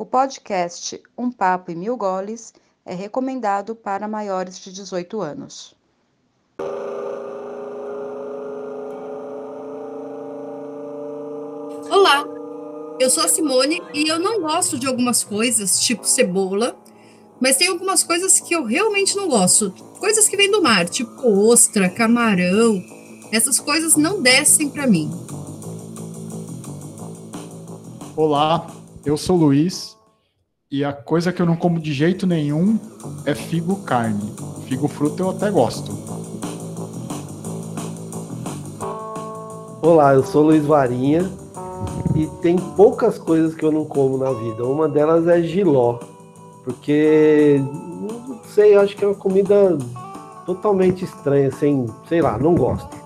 O 0.00 0.06
podcast 0.06 0.98
Um 1.14 1.30
Papo 1.30 1.70
e 1.70 1.74
Mil 1.74 1.94
Goles 1.94 2.54
é 2.86 2.94
recomendado 2.94 3.74
para 3.76 4.08
maiores 4.08 4.58
de 4.58 4.72
18 4.72 5.20
anos. 5.20 5.74
Olá, 11.90 12.24
eu 12.98 13.10
sou 13.10 13.24
a 13.24 13.28
Simone 13.28 13.82
e 13.92 14.08
eu 14.08 14.18
não 14.18 14.40
gosto 14.40 14.78
de 14.78 14.86
algumas 14.86 15.22
coisas, 15.22 15.78
tipo 15.78 16.06
cebola, 16.06 16.74
mas 17.38 17.58
tem 17.58 17.68
algumas 17.68 18.02
coisas 18.02 18.40
que 18.40 18.54
eu 18.54 18.64
realmente 18.64 19.14
não 19.14 19.28
gosto. 19.28 19.70
Coisas 19.98 20.30
que 20.30 20.36
vêm 20.38 20.50
do 20.50 20.62
mar, 20.62 20.88
tipo 20.88 21.28
ostra, 21.46 21.90
camarão. 21.90 22.82
Essas 23.30 23.60
coisas 23.60 23.96
não 23.96 24.22
descem 24.22 24.70
para 24.70 24.86
mim. 24.86 25.10
Olá, 28.16 28.79
eu 29.04 29.16
sou 29.16 29.36
Luiz 29.36 29.96
e 30.70 30.84
a 30.84 30.92
coisa 30.92 31.32
que 31.32 31.40
eu 31.40 31.46
não 31.46 31.56
como 31.56 31.80
de 31.80 31.92
jeito 31.92 32.26
nenhum 32.26 32.78
é 33.24 33.34
figo 33.34 33.76
carne. 33.82 34.32
Figo 34.66 34.86
fruta 34.88 35.22
eu 35.22 35.30
até 35.30 35.50
gosto. 35.50 35.92
Olá, 39.82 40.14
eu 40.14 40.22
sou 40.22 40.44
Luiz 40.44 40.64
Varinha 40.64 41.28
e 42.14 42.26
tem 42.42 42.56
poucas 42.56 43.18
coisas 43.18 43.54
que 43.54 43.64
eu 43.64 43.72
não 43.72 43.84
como 43.84 44.18
na 44.18 44.32
vida. 44.32 44.64
Uma 44.64 44.88
delas 44.88 45.26
é 45.26 45.42
giló, 45.42 45.98
porque 46.62 47.58
não 47.58 48.40
sei, 48.44 48.76
acho 48.76 48.94
que 48.94 49.04
é 49.04 49.08
uma 49.08 49.14
comida 49.14 49.78
totalmente 50.44 51.04
estranha, 51.04 51.50
sem, 51.50 51.86
sei 52.06 52.20
lá, 52.20 52.38
não 52.38 52.54
gosto. 52.54 53.00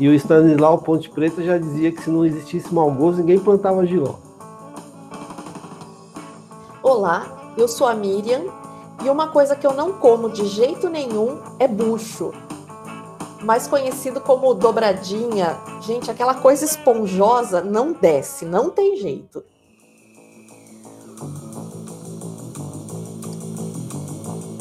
E 0.00 0.08
o 0.08 0.14
Stanislau 0.14 0.78
Ponte 0.78 1.10
Preta 1.10 1.42
já 1.42 1.58
dizia 1.58 1.92
que 1.92 2.02
se 2.02 2.10
não 2.10 2.24
existisse 2.24 2.72
mau 2.72 2.90
gosto, 2.90 3.18
ninguém 3.18 3.38
plantava 3.38 3.86
giló. 3.86 4.14
Olá, 6.88 7.52
eu 7.54 7.68
sou 7.68 7.86
a 7.86 7.94
Miriam 7.94 8.46
e 9.04 9.10
uma 9.10 9.28
coisa 9.28 9.54
que 9.54 9.66
eu 9.66 9.74
não 9.74 9.98
como 9.98 10.30
de 10.30 10.46
jeito 10.46 10.88
nenhum 10.88 11.38
é 11.58 11.68
bucho. 11.68 12.32
Mais 13.42 13.66
conhecido 13.66 14.22
como 14.22 14.54
dobradinha. 14.54 15.54
Gente, 15.82 16.10
aquela 16.10 16.36
coisa 16.36 16.64
esponjosa 16.64 17.60
não 17.60 17.92
desce, 17.92 18.46
não 18.46 18.70
tem 18.70 18.96
jeito. 18.96 19.44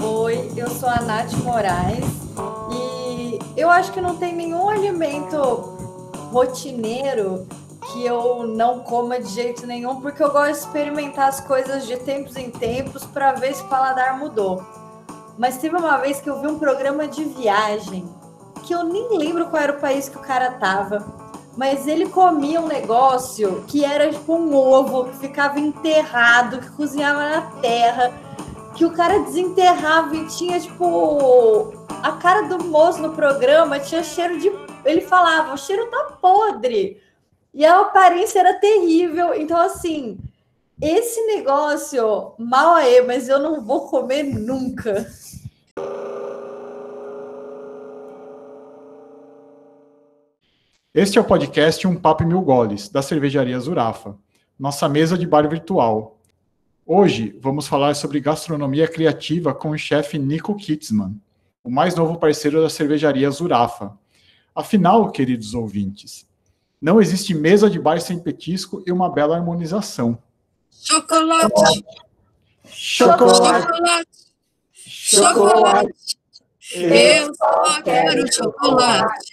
Oi, 0.03 0.51
eu 0.57 0.69
sou 0.69 0.89
a 0.89 0.99
Nath 0.99 1.31
Moraes 1.45 2.03
e 2.73 3.39
eu 3.55 3.69
acho 3.69 3.93
que 3.93 4.01
não 4.01 4.17
tem 4.17 4.35
nenhum 4.35 4.67
alimento 4.67 5.37
rotineiro 6.33 7.47
que 7.91 8.05
eu 8.05 8.45
não 8.45 8.79
coma 8.79 9.19
de 9.19 9.29
jeito 9.29 9.65
nenhum, 9.65 10.01
porque 10.01 10.21
eu 10.21 10.31
gosto 10.31 10.51
de 10.51 10.57
experimentar 10.59 11.29
as 11.29 11.39
coisas 11.39 11.85
de 11.85 11.97
tempos 11.97 12.35
em 12.35 12.49
tempos 12.49 13.05
para 13.05 13.33
ver 13.33 13.53
se 13.55 13.63
o 13.63 13.67
paladar 13.67 14.17
mudou. 14.17 14.63
Mas 15.37 15.57
teve 15.57 15.75
uma 15.75 15.97
vez 15.97 16.19
que 16.19 16.29
eu 16.29 16.41
vi 16.41 16.47
um 16.47 16.59
programa 16.59 17.07
de 17.07 17.23
viagem, 17.23 18.07
que 18.63 18.73
eu 18.73 18.83
nem 18.83 19.17
lembro 19.17 19.47
qual 19.47 19.61
era 19.61 19.73
o 19.73 19.79
país 19.79 20.09
que 20.09 20.17
o 20.17 20.21
cara 20.21 20.51
tava, 20.51 21.05
mas 21.55 21.87
ele 21.87 22.07
comia 22.09 22.61
um 22.61 22.67
negócio 22.67 23.63
que 23.67 23.83
era 23.83 24.11
tipo 24.11 24.35
um 24.35 24.55
ovo 24.55 25.05
que 25.05 25.17
ficava 25.17 25.59
enterrado, 25.59 26.59
que 26.59 26.69
cozinhava 26.71 27.29
na 27.29 27.41
terra, 27.61 28.13
que 28.75 28.85
o 28.85 28.91
cara 28.91 29.19
desenterrava 29.19 30.15
e 30.15 30.27
tinha 30.27 30.59
tipo 30.59 31.73
a 32.03 32.11
cara 32.13 32.43
do 32.43 32.63
moço 32.63 33.01
no 33.01 33.13
programa 33.13 33.79
tinha 33.79 34.03
cheiro 34.03 34.37
de 34.39 34.51
ele 34.85 35.01
falava, 35.01 35.53
o 35.53 35.57
cheiro 35.57 35.87
tá 35.87 36.17
podre. 36.21 37.01
E 37.57 37.65
a 37.65 37.81
aparência 37.81 38.39
era 38.39 38.53
terrível. 38.53 39.33
Então, 39.33 39.59
assim, 39.59 40.19
esse 40.79 41.19
negócio, 41.25 42.33
mal 42.37 42.75
aí, 42.75 43.01
mas 43.01 43.27
eu 43.27 43.39
não 43.39 43.65
vou 43.65 43.89
comer 43.89 44.21
nunca. 44.21 45.09
Este 50.93 51.17
é 51.17 51.21
o 51.21 51.23
podcast 51.23 51.87
Um 51.87 51.95
Papo 51.95 52.23
Mil 52.23 52.41
Goles, 52.41 52.89
da 52.89 53.01
cervejaria 53.01 53.59
Zurafa, 53.59 54.15
nossa 54.59 54.87
mesa 54.87 55.17
de 55.17 55.25
bar 55.25 55.49
virtual. 55.49 56.19
Hoje 56.85 57.35
vamos 57.41 57.67
falar 57.67 57.95
sobre 57.95 58.19
gastronomia 58.19 58.87
criativa 58.87 59.51
com 59.51 59.71
o 59.71 59.77
chefe 59.79 60.19
Nico 60.19 60.55
Kitzman, 60.55 61.19
o 61.63 61.71
mais 61.71 61.95
novo 61.95 62.19
parceiro 62.19 62.61
da 62.61 62.69
cervejaria 62.69 63.31
Zurafa. 63.31 63.97
Afinal, 64.53 65.09
queridos 65.09 65.55
ouvintes, 65.55 66.26
não 66.81 67.01
existe 67.01 67.33
mesa 67.33 67.69
de 67.69 67.79
bar 67.79 67.99
sem 67.99 68.19
petisco 68.19 68.83
e 68.85 68.91
uma 68.91 69.11
bela 69.11 69.35
harmonização. 69.35 70.21
Chocolate! 70.71 71.83
Chocolate! 72.69 74.07
Chocolate! 74.75 76.17
Eu 76.75 77.33
só 77.35 77.81
quero 77.81 78.33
chocolate! 78.33 79.31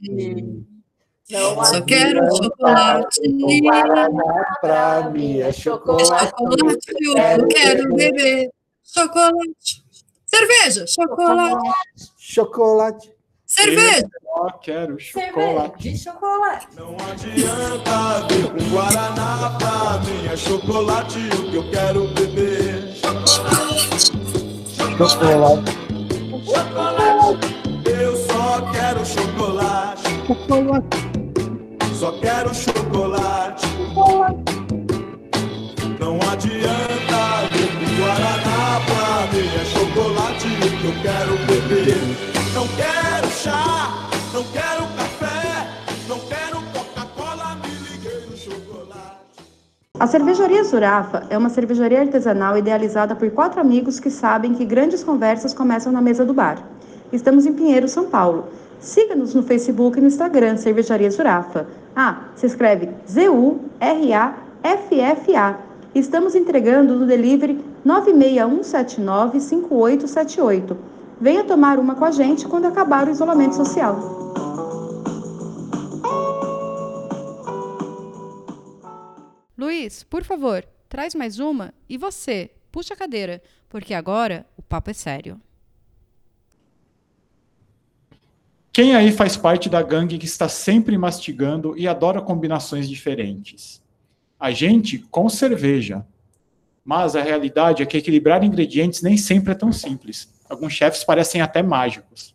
Só 1.26 1.80
quero 1.82 2.36
chocolate! 2.36 3.20
Pra 4.60 5.10
mim 5.10 5.40
é 5.40 5.52
chocolate. 5.52 6.06
Chocolate, 6.06 6.92
eu 7.00 7.48
quero 7.48 7.94
beber! 7.94 8.50
Chocolate! 8.82 9.84
Cerveja! 10.26 10.86
Chocolate! 10.86 11.70
Chocolate. 12.18 13.13
Cerveja! 13.56 14.02
Só 14.24 14.50
quero 14.62 14.98
chocolate. 14.98 15.78
de 15.78 15.96
chocolate. 15.96 16.66
Não 16.76 16.96
adianta 17.08 18.26
vir 18.28 18.50
com 18.50 18.70
Guaraná 18.70 19.56
pra 19.58 20.00
mim, 20.00 20.26
é 20.26 20.36
chocolate 20.36 21.20
o 21.38 21.50
que 21.50 21.54
eu 21.54 21.70
quero 21.70 22.08
beber. 22.08 22.94
Chocolate. 22.96 24.10
Chocolate, 26.44 27.46
eu 27.86 28.16
só 28.26 28.72
quero 28.72 29.06
chocolate. 29.06 30.02
Só 31.94 32.10
quero 32.18 32.52
chocolate. 32.52 33.66
Não 36.00 36.18
adianta 36.32 37.48
vir 37.52 37.70
com 37.78 37.86
Guaraná 38.02 38.80
pra 38.84 39.28
mim, 39.32 39.46
é 39.46 39.64
chocolate 40.84 40.88
o 40.88 40.92
que 40.92 40.92
eu 40.92 40.92
quero 41.02 41.36
beber. 41.46 41.96
Não 42.54 42.66
quero 42.68 43.26
chá, 43.30 44.10
não 44.32 44.44
quero 44.44 44.86
café, 44.96 45.66
não 46.08 46.18
quero 46.20 46.62
Coca-Cola, 46.72 47.56
me 47.56 47.68
liguei 47.90 48.26
no 48.28 48.36
chocolate. 48.36 49.18
A 49.98 50.06
cervejaria 50.06 50.62
Zurafa 50.64 51.26
é 51.30 51.38
uma 51.38 51.48
cervejaria 51.48 52.00
artesanal 52.00 52.58
idealizada 52.58 53.16
por 53.16 53.30
quatro 53.30 53.60
amigos 53.60 53.98
que 53.98 54.10
sabem 54.10 54.54
que 54.54 54.64
grandes 54.64 55.02
conversas 55.02 55.54
começam 55.54 55.92
na 55.92 56.02
mesa 56.02 56.24
do 56.24 56.34
bar. 56.34 56.58
Estamos 57.12 57.46
em 57.46 57.52
Pinheiro, 57.52 57.88
São 57.88 58.06
Paulo. 58.06 58.48
Siga-nos 58.80 59.34
no 59.34 59.42
Facebook 59.42 59.96
e 59.98 60.00
no 60.00 60.08
Instagram, 60.08 60.56
Cervejaria 60.56 61.10
Zurafa. 61.10 61.66
Ah, 61.96 62.24
se 62.34 62.46
escreve 62.46 62.90
Z-U-R-A-F-F-A. 63.08 63.64
Estamos 65.94 66.34
entregando 66.34 66.98
no 66.98 67.06
delivery 67.06 67.64
961795878. 67.86 70.76
Venha 71.20 71.44
tomar 71.44 71.78
uma 71.78 71.94
com 71.94 72.04
a 72.04 72.10
gente 72.10 72.48
quando 72.48 72.64
acabar 72.64 73.06
o 73.06 73.12
isolamento 73.12 73.54
social. 73.54 73.96
Luiz, 79.56 80.02
por 80.02 80.24
favor, 80.24 80.66
traz 80.88 81.14
mais 81.14 81.38
uma 81.38 81.72
e 81.88 81.96
você, 81.96 82.50
puxa 82.72 82.94
a 82.94 82.96
cadeira, 82.96 83.40
porque 83.68 83.94
agora 83.94 84.44
o 84.56 84.62
papo 84.62 84.90
é 84.90 84.94
sério. 84.94 85.40
Quem 88.72 88.96
aí 88.96 89.12
faz 89.12 89.36
parte 89.36 89.68
da 89.68 89.80
gangue 89.80 90.18
que 90.18 90.26
está 90.26 90.48
sempre 90.48 90.98
mastigando 90.98 91.78
e 91.78 91.86
adora 91.86 92.20
combinações 92.20 92.88
diferentes? 92.88 93.83
A 94.44 94.50
gente 94.50 94.98
com 94.98 95.26
cerveja. 95.30 96.04
Mas 96.84 97.16
a 97.16 97.22
realidade 97.22 97.82
é 97.82 97.86
que 97.86 97.96
equilibrar 97.96 98.44
ingredientes 98.44 99.00
nem 99.00 99.16
sempre 99.16 99.52
é 99.52 99.54
tão 99.54 99.72
simples. 99.72 100.30
Alguns 100.46 100.74
chefes 100.74 101.02
parecem 101.02 101.40
até 101.40 101.62
mágicos. 101.62 102.34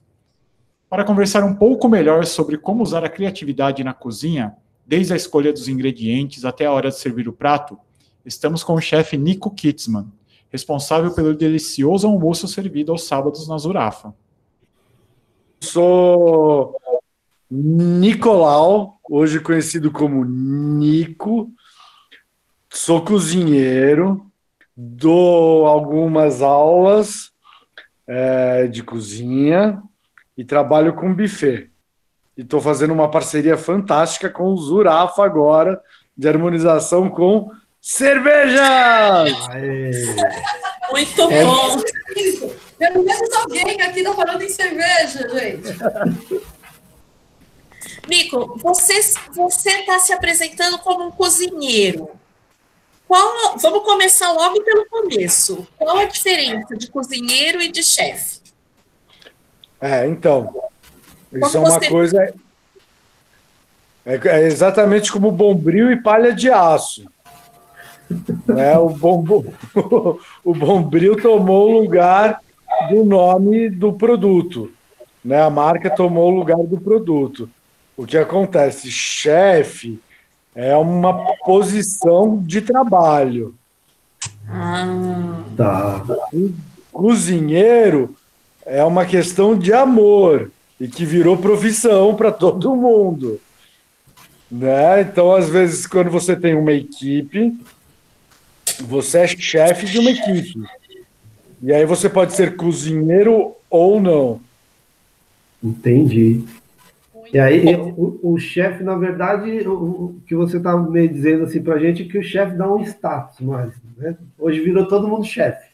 Para 0.90 1.04
conversar 1.04 1.44
um 1.44 1.54
pouco 1.54 1.88
melhor 1.88 2.26
sobre 2.26 2.58
como 2.58 2.82
usar 2.82 3.06
a 3.06 3.10
criatividade 3.10 3.84
na 3.84 3.94
cozinha, 3.94 4.56
desde 4.88 5.14
a 5.14 5.16
escolha 5.16 5.54
dos 5.54 5.68
ingredientes 5.68 6.46
até 6.46 6.66
a 6.66 6.72
hora 6.72 6.90
de 6.90 6.98
servir 6.98 7.30
o 7.30 7.32
prato, 7.32 7.78
estamos 8.26 8.64
com 8.64 8.74
o 8.74 8.82
chefe 8.82 9.16
Nico 9.16 9.52
Kitzman, 9.52 10.12
responsável 10.50 11.14
pelo 11.14 11.36
delicioso 11.36 12.08
almoço 12.08 12.48
servido 12.48 12.92
aos 12.92 13.04
sábados 13.04 13.48
na 13.48 13.56
Zurafa. 13.60 14.16
Sou 15.60 16.76
Nicolau, 17.52 19.00
hoje 19.08 19.40
conhecido 19.40 19.92
como 19.92 20.26
Nico. 20.26 21.54
Sou 22.82 23.04
cozinheiro, 23.04 24.26
dou 24.74 25.68
algumas 25.68 26.42
aulas 26.42 27.30
é, 28.08 28.68
de 28.68 28.82
cozinha 28.84 29.84
e 30.38 30.46
trabalho 30.46 30.94
com 30.96 31.14
buffet. 31.14 31.70
E 32.38 32.42
estou 32.42 32.62
fazendo 32.62 32.94
uma 32.94 33.12
parceria 33.12 33.58
fantástica 33.58 34.30
com 34.30 34.46
o 34.46 34.56
Zurafa 34.56 35.26
agora, 35.26 35.82
de 36.18 36.30
harmonização 36.30 37.10
com 37.10 37.52
cerveja! 37.82 39.26
Muito 40.90 41.22
É. 41.34 41.44
bom. 41.44 41.84
Pelo 42.80 43.04
menos 43.04 43.36
alguém 43.36 43.82
aqui 43.82 44.04
tá 44.04 44.14
falando 44.14 44.42
em 44.42 44.50
cerveja, 44.50 45.28
gente. 45.38 45.78
Nico, 48.08 48.58
você 48.58 49.02
você 49.36 49.70
está 49.70 50.00
se 50.00 50.14
apresentando 50.14 50.80
como 50.80 51.08
um 51.08 51.12
cozinheiro. 51.12 52.18
Qual, 53.10 53.58
vamos 53.58 53.84
começar 53.86 54.32
logo 54.34 54.62
pelo 54.62 54.86
começo. 54.86 55.68
Qual 55.80 55.98
a 55.98 56.06
diferença 56.06 56.78
de 56.78 56.92
cozinheiro 56.92 57.60
e 57.60 57.72
de 57.72 57.82
chefe? 57.82 58.38
É, 59.82 60.06
então. 60.06 60.54
Isso 61.34 61.58
é 61.58 61.60
uma 61.60 61.72
você- 61.72 61.90
coisa. 61.90 62.34
É, 64.06 64.16
é 64.28 64.42
exatamente 64.44 65.12
como 65.12 65.32
bombril 65.32 65.92
e 65.92 66.00
palha 66.00 66.32
de 66.32 66.52
aço. 66.52 67.10
Né? 68.46 68.78
O, 68.78 68.90
bom, 68.90 69.44
o 70.46 70.54
bombril 70.54 71.20
tomou 71.20 71.72
o 71.72 71.80
lugar 71.82 72.40
do 72.90 73.04
nome 73.04 73.72
do 73.72 73.92
produto. 73.92 74.72
Né? 75.26 75.42
A 75.42 75.50
marca 75.50 75.90
tomou 75.90 76.32
o 76.32 76.36
lugar 76.36 76.60
do 76.60 76.80
produto. 76.80 77.50
O 77.98 78.06
que 78.06 78.20
acontece? 78.20 78.92
Chefe 78.92 80.00
é 80.56 80.76
uma 80.76 81.14
posição 81.46 82.42
de 82.44 82.62
trabalho. 82.62 83.56
Ah, 84.48 85.44
Tá. 85.56 86.04
cozinheiro 86.92 88.16
é 88.66 88.84
uma 88.84 89.06
questão 89.06 89.58
de 89.58 89.74
amor 89.74 90.52
e 90.80 90.88
que 90.88 91.06
virou 91.06 91.38
profissão 91.38 92.16
para 92.16 92.32
todo 92.32 92.76
mundo. 92.76 93.40
Né? 94.50 95.02
Então, 95.02 95.34
às 95.34 95.50
vezes, 95.50 95.86
quando 95.86 96.10
você 96.10 96.36
tem 96.36 96.56
uma 96.56 96.72
equipe, 96.72 97.56
você 98.82 99.20
é 99.20 99.28
chefe 99.28 99.86
de 99.86 100.00
uma 100.00 100.12
equipe. 100.12 100.64
E 101.62 101.74
aí 101.74 101.86
você 101.86 102.10
pode 102.10 102.34
ser 102.34 102.56
cozinheiro 102.56 103.54
ou 103.70 104.00
não. 104.00 104.40
Entendi. 105.62 106.46
E 107.32 107.40
aí, 107.40 107.76
o, 107.76 108.20
o 108.24 108.38
chefe, 108.40 108.84
na 108.84 108.96
verdade, 108.96 109.68
o, 109.68 109.74
o 109.74 110.22
que 110.26 110.36
você 110.36 110.58
está 110.58 110.76
meio 110.78 111.10
dizendo 111.10 111.44
assim 111.44 111.62
pra 111.62 111.78
gente 111.78 112.04
é 112.04 112.06
que 112.08 112.18
o 112.18 112.24
chefe 112.24 112.56
dá 112.56 112.72
um 112.72 112.82
status 112.84 113.40
mais. 113.42 113.74
Né? 113.98 114.18
Hoje 114.38 114.60
virou 114.62 114.88
todo 114.88 115.08
mundo 115.08 115.26
chefe. 115.26 115.70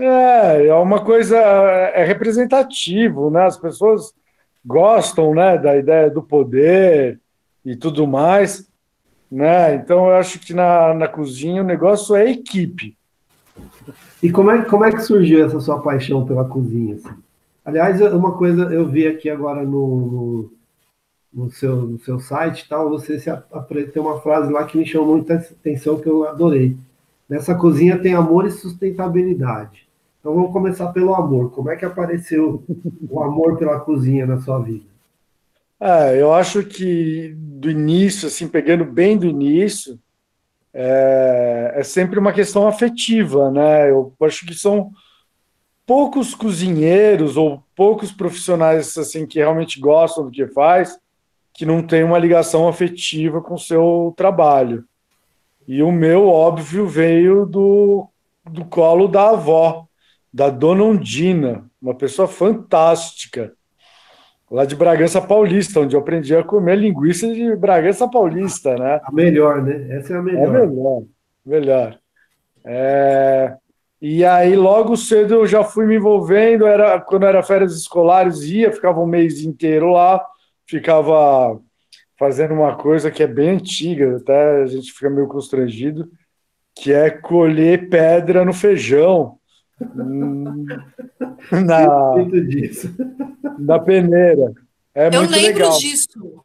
É, 0.00 0.66
é 0.66 0.74
uma 0.74 1.04
coisa, 1.04 1.36
é 1.36 2.04
representativo, 2.04 3.30
né? 3.30 3.44
As 3.44 3.56
pessoas 3.56 4.12
gostam, 4.64 5.34
né, 5.34 5.56
da 5.58 5.76
ideia 5.76 6.10
do 6.10 6.22
poder 6.22 7.20
e 7.64 7.76
tudo 7.76 8.06
mais, 8.06 8.68
né? 9.30 9.74
Então 9.74 10.06
eu 10.06 10.16
acho 10.16 10.40
que 10.40 10.52
na, 10.52 10.94
na 10.94 11.06
cozinha 11.06 11.62
o 11.62 11.66
negócio 11.66 12.16
é 12.16 12.30
equipe. 12.30 12.96
E 14.22 14.32
como 14.32 14.50
é, 14.50 14.62
como 14.62 14.84
é 14.84 14.90
que 14.90 15.00
surgiu 15.00 15.46
essa 15.46 15.60
sua 15.60 15.80
paixão 15.80 16.24
pela 16.24 16.44
cozinha? 16.44 16.96
assim? 16.96 17.23
Aliás, 17.64 18.00
uma 18.12 18.36
coisa 18.36 18.64
eu 18.64 18.86
vi 18.86 19.06
aqui 19.06 19.30
agora 19.30 19.62
no, 19.64 20.50
no, 21.32 21.44
no 21.44 21.50
seu, 21.50 21.76
no 21.76 21.98
seu 21.98 22.20
site 22.20 22.68
tal, 22.68 22.90
você 22.90 23.18
se 23.18 23.30
tem 23.92 24.02
uma 24.02 24.20
frase 24.20 24.52
lá 24.52 24.64
que 24.64 24.76
me 24.76 24.84
chamou 24.84 25.16
muita 25.16 25.34
atenção 25.34 25.98
que 25.98 26.08
eu 26.08 26.28
adorei. 26.28 26.76
Nessa 27.28 27.54
cozinha 27.54 27.98
tem 27.98 28.14
amor 28.14 28.46
e 28.46 28.50
sustentabilidade. 28.50 29.88
Então 30.20 30.34
vamos 30.34 30.52
começar 30.52 30.92
pelo 30.92 31.14
amor. 31.14 31.50
Como 31.52 31.70
é 31.70 31.76
que 31.76 31.84
apareceu 31.84 32.62
o 33.10 33.22
amor 33.22 33.58
pela 33.58 33.80
cozinha 33.80 34.26
na 34.26 34.40
sua 34.40 34.58
vida? 34.58 34.84
É, 35.80 36.20
eu 36.20 36.32
acho 36.32 36.64
que 36.64 37.34
do 37.36 37.70
início, 37.70 38.28
assim, 38.28 38.46
pegando 38.46 38.84
bem 38.84 39.18
do 39.18 39.26
início, 39.26 39.98
é, 40.72 41.74
é 41.76 41.82
sempre 41.82 42.18
uma 42.18 42.32
questão 42.32 42.66
afetiva, 42.66 43.50
né? 43.50 43.90
Eu 43.90 44.12
acho 44.22 44.46
que 44.46 44.54
são 44.54 44.90
poucos 45.86 46.34
cozinheiros 46.34 47.36
ou 47.36 47.62
poucos 47.76 48.12
profissionais 48.12 48.96
assim 48.96 49.26
que 49.26 49.38
realmente 49.38 49.80
gostam 49.80 50.24
do 50.24 50.30
que 50.30 50.46
faz, 50.48 50.98
que 51.52 51.66
não 51.66 51.82
tem 51.82 52.02
uma 52.02 52.18
ligação 52.18 52.66
afetiva 52.68 53.40
com 53.40 53.54
o 53.54 53.58
seu 53.58 54.12
trabalho. 54.16 54.84
E 55.66 55.82
o 55.82 55.90
meu, 55.92 56.28
óbvio, 56.28 56.86
veio 56.86 57.46
do, 57.46 58.08
do 58.44 58.64
colo 58.64 59.08
da 59.08 59.30
avó, 59.30 59.86
da 60.32 60.50
Dona 60.50 60.84
Undina, 60.84 61.64
uma 61.80 61.94
pessoa 61.94 62.26
fantástica 62.26 63.52
lá 64.50 64.64
de 64.64 64.76
Bragança 64.76 65.20
Paulista, 65.20 65.80
onde 65.80 65.96
eu 65.96 66.00
aprendi 66.00 66.34
a 66.36 66.44
comer 66.44 66.76
linguiça 66.76 67.32
de 67.32 67.56
Bragança 67.56 68.08
Paulista, 68.08 68.76
né? 68.76 69.00
A 69.02 69.12
melhor, 69.12 69.62
né? 69.62 69.96
Essa 69.96 70.14
é 70.14 70.16
a 70.16 70.20
É 70.20 70.22
melhor. 70.22 70.52
melhor, 70.52 71.02
melhor. 71.44 71.98
É, 72.64 73.56
E 74.06 74.22
aí, 74.22 74.54
logo 74.54 74.98
cedo, 74.98 75.32
eu 75.32 75.46
já 75.46 75.64
fui 75.64 75.86
me 75.86 75.96
envolvendo. 75.96 76.66
Era, 76.66 77.00
quando 77.00 77.24
era 77.24 77.42
férias 77.42 77.74
escolares, 77.74 78.42
ia, 78.42 78.70
ficava 78.70 79.00
um 79.00 79.06
mês 79.06 79.40
inteiro 79.40 79.92
lá, 79.92 80.22
ficava 80.66 81.58
fazendo 82.18 82.52
uma 82.52 82.76
coisa 82.76 83.10
que 83.10 83.22
é 83.22 83.26
bem 83.26 83.48
antiga, 83.52 84.18
até 84.18 84.60
a 84.62 84.66
gente 84.66 84.92
fica 84.92 85.08
meio 85.08 85.26
constrangido, 85.26 86.10
que 86.74 86.92
é 86.92 87.08
colher 87.08 87.88
pedra 87.88 88.44
no 88.44 88.52
feijão. 88.52 89.38
hum, 89.80 90.66
Na, 91.50 92.14
na 93.58 93.78
peneira. 93.78 94.52
É 94.94 95.06
eu 95.06 95.12
muito 95.12 95.30
lembro 95.30 95.62
legal. 95.64 95.78
disso. 95.78 96.42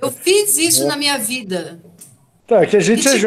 Eu 0.00 0.12
fiz 0.12 0.56
isso 0.56 0.86
na 0.86 0.96
minha 0.96 1.18
vida. 1.18 1.80
Tá, 2.46 2.62
é 2.62 2.66
que 2.66 2.76
a 2.76 2.80
gente 2.80 3.04
E, 3.04 3.08
é 3.08 3.14
tipo, 3.14 3.22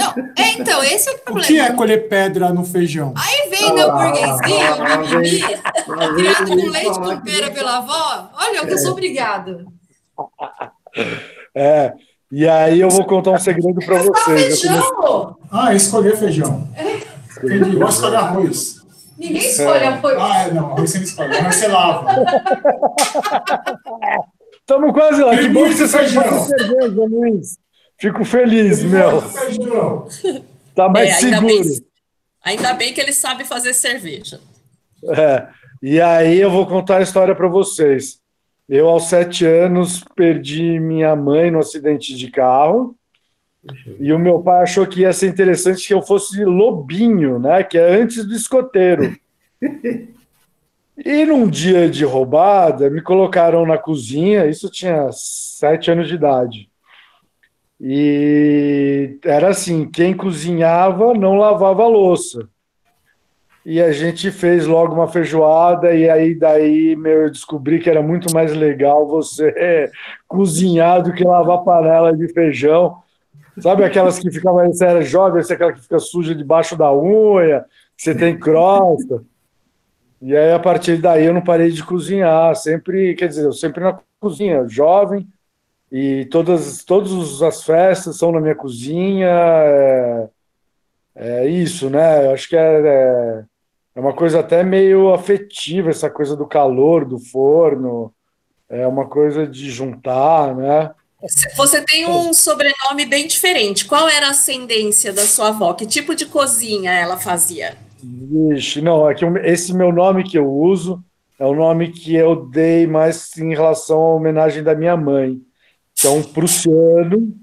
jovem. 0.00 0.24
É, 0.38 0.48
então, 0.52 0.82
esse 0.84 1.08
é 1.08 1.12
o 1.12 1.16
O 1.16 1.18
problema. 1.20 1.46
que 1.46 1.58
é 1.60 1.72
colher 1.72 2.08
pedra 2.08 2.48
no 2.50 2.64
feijão? 2.64 3.12
Aí 3.16 3.48
vem 3.50 3.74
meu 3.74 3.90
burguesinho, 3.92 4.66
Ah, 4.84 4.96
mimimi, 4.98 5.40
Lá 5.86 6.06
vem 6.12 6.14
criado 6.34 6.46
com 6.48 6.54
leite 6.70 7.00
com 7.00 7.20
pera 7.20 7.50
pela 7.50 7.76
avó. 7.78 8.30
Olha, 8.34 8.62
o 8.62 8.66
que 8.66 8.72
eu 8.74 8.78
sou 8.78 8.92
obrigada. 8.92 9.64
É. 11.54 11.92
E 12.32 12.46
aí 12.48 12.80
eu 12.80 12.88
vou 12.90 13.04
contar 13.04 13.32
um 13.32 13.38
segredo 13.38 13.74
para 13.84 13.98
vocês. 13.98 14.08
Eu 14.08 14.12
comecei- 14.24 14.70
Feijão! 14.70 15.36
Ah, 15.50 15.74
escolher 15.74 16.16
feijão. 16.16 16.68
Entendi. 17.42 17.70
Igual 17.70 17.88
escolher 17.90 18.16
arroz. 18.16 18.76
Ninguém 19.18 19.38
escolhe 19.42 19.84
arroz. 19.84 20.16
Ah, 20.18 20.42
é, 20.46 20.52
não, 20.54 20.66
arroz 20.72 20.90
você 20.90 20.98
não 20.98 21.04
escolhe. 21.04 21.36
Arroz 21.36 21.56
você 21.56 21.68
lava. 21.68 22.06
Estamos 24.60 24.92
quase 24.92 25.22
lá. 25.22 25.36
Que 25.36 25.48
bom 25.48 25.64
que 25.64 25.74
você 25.74 25.88
sabe 25.88 26.04
Feijão. 26.04 26.22
fazer 26.24 26.58
cerveja, 26.58 27.04
Luiz. 27.10 27.58
Fico 28.00 28.24
feliz, 28.24 28.82
meu. 28.82 29.22
Tá 30.74 30.88
mais 30.88 31.10
É, 31.10 31.26
ainda, 31.26 31.40
bem, 31.40 31.64
seguro. 31.64 31.86
ainda 32.42 32.72
bem 32.74 32.94
que 32.94 33.00
ele 33.00 33.12
sabe 33.12 33.44
fazer 33.44 33.74
cerveja. 33.74 34.40
É. 35.04 35.48
E 35.82 36.00
aí 36.00 36.38
eu 36.38 36.50
vou 36.50 36.64
contar 36.66 36.98
a 36.98 37.02
história 37.02 37.34
para 37.34 37.48
vocês. 37.48 38.20
Eu, 38.68 38.88
aos 38.88 39.08
sete 39.08 39.44
anos, 39.44 40.04
perdi 40.14 40.78
minha 40.78 41.14
mãe 41.16 41.50
no 41.50 41.58
acidente 41.58 42.14
de 42.16 42.30
carro. 42.30 42.94
E 43.98 44.12
o 44.12 44.18
meu 44.18 44.40
pai 44.40 44.62
achou 44.62 44.86
que 44.86 45.00
ia 45.00 45.12
ser 45.12 45.26
interessante 45.28 45.86
que 45.86 45.92
eu 45.92 46.00
fosse 46.00 46.42
lobinho, 46.44 47.38
né? 47.38 47.62
Que 47.64 47.76
é 47.76 48.00
antes 48.00 48.24
do 48.24 48.34
escoteiro. 48.34 49.14
E 51.02 51.24
num 51.24 51.48
dia 51.48 51.88
de 51.88 52.04
roubada, 52.04 52.90
me 52.90 53.00
colocaram 53.00 53.64
na 53.64 53.78
cozinha, 53.78 54.44
isso 54.44 54.68
tinha 54.70 55.08
sete 55.12 55.90
anos 55.90 56.06
de 56.08 56.14
idade. 56.14 56.69
E 57.80 59.18
era 59.24 59.48
assim: 59.48 59.88
quem 59.90 60.14
cozinhava 60.14 61.14
não 61.14 61.36
lavava 61.38 61.86
louça. 61.86 62.46
E 63.64 63.80
a 63.80 63.92
gente 63.92 64.30
fez 64.30 64.66
logo 64.66 64.94
uma 64.94 65.08
feijoada, 65.08 65.94
e 65.94 66.08
aí 66.08 66.34
daí 66.34 66.96
meu, 66.96 67.22
eu 67.22 67.30
descobri 67.30 67.78
que 67.78 67.88
era 67.90 68.02
muito 68.02 68.32
mais 68.34 68.54
legal 68.54 69.06
você 69.06 69.90
cozinhar 70.28 71.02
do 71.02 71.12
que 71.12 71.24
lavar 71.24 71.64
panela 71.64 72.16
de 72.16 72.28
feijão. 72.32 72.96
Sabe 73.58 73.84
aquelas 73.84 74.18
que 74.18 74.30
ficavam, 74.30 74.66
você 74.66 74.84
era 74.84 75.02
jovem, 75.02 75.42
você 75.42 75.52
é 75.52 75.56
aquela 75.56 75.72
que 75.72 75.82
fica 75.82 75.98
suja 75.98 76.34
debaixo 76.34 76.76
da 76.76 76.92
unha, 76.94 77.64
você 77.96 78.14
tem 78.14 78.38
crosta. 78.38 79.22
E 80.22 80.36
aí, 80.36 80.52
a 80.52 80.58
partir 80.58 80.98
daí, 80.98 81.24
eu 81.26 81.34
não 81.34 81.42
parei 81.42 81.70
de 81.70 81.82
cozinhar, 81.82 82.54
sempre, 82.54 83.14
quer 83.14 83.28
dizer, 83.28 83.44
eu 83.44 83.52
sempre 83.52 83.82
na 83.82 83.98
cozinha, 84.18 84.66
jovem, 84.68 85.26
e 85.90 86.24
todas, 86.26 86.84
todas 86.84 87.42
as 87.42 87.64
festas 87.64 88.16
são 88.16 88.30
na 88.30 88.40
minha 88.40 88.54
cozinha, 88.54 89.28
é, 89.28 90.28
é 91.16 91.48
isso, 91.48 91.90
né? 91.90 92.26
Eu 92.26 92.32
acho 92.32 92.48
que 92.48 92.56
é, 92.56 92.80
é, 92.80 93.44
é 93.96 94.00
uma 94.00 94.12
coisa 94.12 94.40
até 94.40 94.62
meio 94.62 95.12
afetiva, 95.12 95.90
essa 95.90 96.08
coisa 96.08 96.36
do 96.36 96.46
calor, 96.46 97.04
do 97.04 97.18
forno, 97.18 98.14
é 98.68 98.86
uma 98.86 99.06
coisa 99.06 99.46
de 99.46 99.68
juntar, 99.70 100.54
né? 100.54 100.90
Você 101.56 101.84
tem 101.84 102.06
um 102.08 102.32
sobrenome 102.32 103.04
bem 103.04 103.26
diferente. 103.26 103.84
Qual 103.84 104.08
era 104.08 104.28
a 104.28 104.30
ascendência 104.30 105.12
da 105.12 105.22
sua 105.22 105.48
avó? 105.48 105.74
Que 105.74 105.86
tipo 105.86 106.14
de 106.14 106.24
cozinha 106.24 106.92
ela 106.92 107.18
fazia? 107.18 107.76
Vixe, 108.02 108.80
não, 108.80 109.10
é 109.10 109.14
que 109.14 109.26
esse 109.44 109.74
meu 109.74 109.92
nome 109.92 110.24
que 110.24 110.38
eu 110.38 110.50
uso 110.50 111.02
é 111.38 111.44
o 111.44 111.54
nome 111.54 111.90
que 111.90 112.14
eu 112.14 112.46
dei 112.46 112.86
mais 112.86 113.36
em 113.36 113.50
relação 113.50 113.98
à 113.98 114.14
homenagem 114.14 114.62
da 114.62 114.74
minha 114.74 114.96
mãe, 114.96 115.38
que 116.00 116.06
é 116.06 116.10
um 116.10 116.22
prussiano 116.22 117.34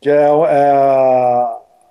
que 0.00 0.10
é, 0.10 0.26
é, 0.26 1.46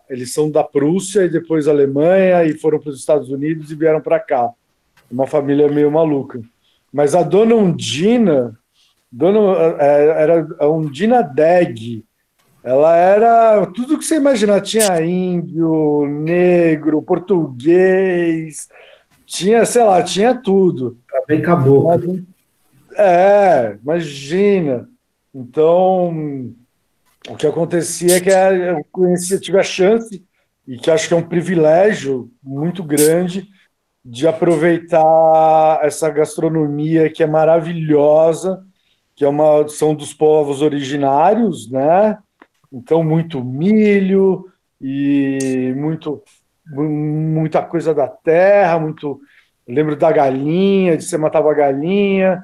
eles 0.10 0.34
são 0.34 0.52
da 0.52 0.64
Prússia 0.64 1.24
e 1.24 1.30
depois 1.30 1.68
Alemanha 1.68 2.44
e 2.44 2.58
foram 2.58 2.78
para 2.78 2.90
os 2.90 3.00
Estados 3.00 3.30
Unidos 3.30 3.72
e 3.72 3.76
vieram 3.76 4.02
para 4.02 4.20
cá. 4.20 4.52
Uma 5.10 5.26
família 5.26 5.70
meio 5.70 5.90
maluca. 5.90 6.42
Mas 6.92 7.16
a 7.16 7.24
dona 7.24 7.56
Undina, 7.56 8.58
dona, 9.10 9.40
é, 9.80 10.24
era 10.24 10.48
a 10.60 10.68
Undina 10.70 11.22
Deg, 11.22 12.04
ela 12.64 12.96
era 12.96 13.66
tudo 13.68 13.98
que 13.98 14.06
você 14.06 14.18
imaginar. 14.18 14.60
Tinha 14.60 15.02
índio, 15.02 16.06
negro, 16.06 17.02
português, 17.02 18.68
tinha, 19.26 19.66
sei 19.66 19.84
lá, 19.84 20.04
tinha 20.04 20.36
tudo. 20.36 20.98
Tá 21.10 21.24
bem 21.26 21.42
caboclo. 21.42 22.22
É, 22.98 23.78
imagina. 23.82 24.91
Então, 25.34 26.54
o 27.30 27.36
que 27.36 27.48
acontecia 27.48 28.18
é 28.18 28.20
que 28.20 28.30
eu 28.30 28.86
conhecia, 28.92 29.40
tive 29.40 29.60
a 29.60 29.64
chance, 29.64 30.24
e 30.68 30.78
que 30.78 30.92
acho 30.92 31.08
que 31.08 31.14
é 31.14 31.18
um 31.18 31.28
privilégio 31.28 32.32
muito 32.44 32.84
grande, 32.84 33.48
de 34.04 34.28
aproveitar 34.28 35.80
essa 35.84 36.10
gastronomia 36.10 37.10
que 37.10 37.22
é 37.22 37.28
maravilhosa, 37.28 38.66
que 39.16 39.24
é 39.24 39.28
uma 39.28 39.68
são 39.70 39.94
dos 39.94 40.14
povos 40.14 40.62
originários, 40.62 41.70
né? 41.70 42.18
Então 42.72 43.04
muito 43.04 43.44
milho 43.44 44.46
e 44.80 45.74
muito 45.78 46.24
muita 46.66 47.62
coisa 47.62 47.94
da 47.94 48.08
terra, 48.08 48.80
muito 48.80 49.22
lembro 49.68 49.96
da 49.96 50.12
galinha, 50.12 50.98
de 50.98 51.04
você 51.04 51.18
matava 51.18 51.52
a 51.52 51.56
galinha 51.56 52.42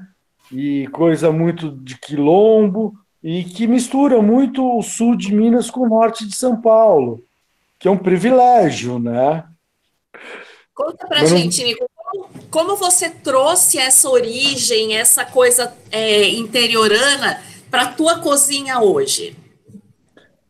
e 0.51 0.87
coisa 0.87 1.31
muito 1.31 1.71
de 1.71 1.97
quilombo 1.97 2.93
e 3.23 3.43
que 3.43 3.67
mistura 3.67 4.21
muito 4.21 4.77
o 4.77 4.81
sul 4.81 5.15
de 5.15 5.33
Minas 5.33 5.69
com 5.69 5.81
o 5.81 5.89
norte 5.89 6.25
de 6.27 6.35
São 6.35 6.61
Paulo, 6.61 7.23
que 7.79 7.87
é 7.87 7.91
um 7.91 7.97
privilégio, 7.97 8.99
né? 8.99 9.43
Conta 10.73 11.07
pra 11.07 11.21
Mas 11.21 11.29
gente, 11.29 11.61
não... 11.61 11.67
Nico, 11.67 11.89
como, 11.95 12.29
como, 12.49 12.75
você 12.77 13.09
trouxe 13.09 13.77
essa 13.77 14.09
origem, 14.09 14.95
essa 14.95 15.25
coisa 15.25 15.75
é, 15.91 16.29
interiorana 16.29 17.41
para 17.69 17.83
a 17.83 17.91
tua 17.91 18.19
cozinha 18.19 18.79
hoje? 18.79 19.35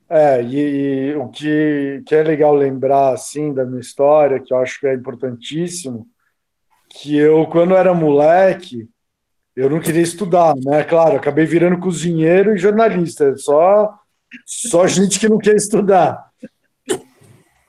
É, 0.10 0.42
e, 0.42 0.56
e, 0.56 1.16
o 1.16 1.27
que, 1.30 2.04
que 2.06 2.16
é 2.16 2.24
legal 2.24 2.54
lembrar, 2.54 3.13
assim, 3.13 3.54
da 3.54 3.66
minha 3.66 3.82
história, 3.82 4.39
que 4.39 4.54
eu 4.54 4.58
acho 4.58 4.80
que 4.80 4.88
é 4.88 4.94
importantíssimo, 4.94 6.08
que 6.89 7.18
eu, 7.18 7.46
quando 7.48 7.75
era 7.75 7.94
moleque, 7.94 8.88
eu 9.58 9.72
não 9.72 9.80
queria 9.80 10.04
estudar, 10.04 10.54
né? 10.56 10.84
Claro, 10.84 11.18
acabei 11.18 11.44
virando 11.44 11.80
cozinheiro 11.80 12.54
e 12.54 12.60
jornalista, 12.60 13.36
só, 13.38 13.92
só 14.46 14.86
gente 14.86 15.20
que 15.20 15.28
não 15.28 15.40
quer 15.40 15.56
estudar. 15.56 16.30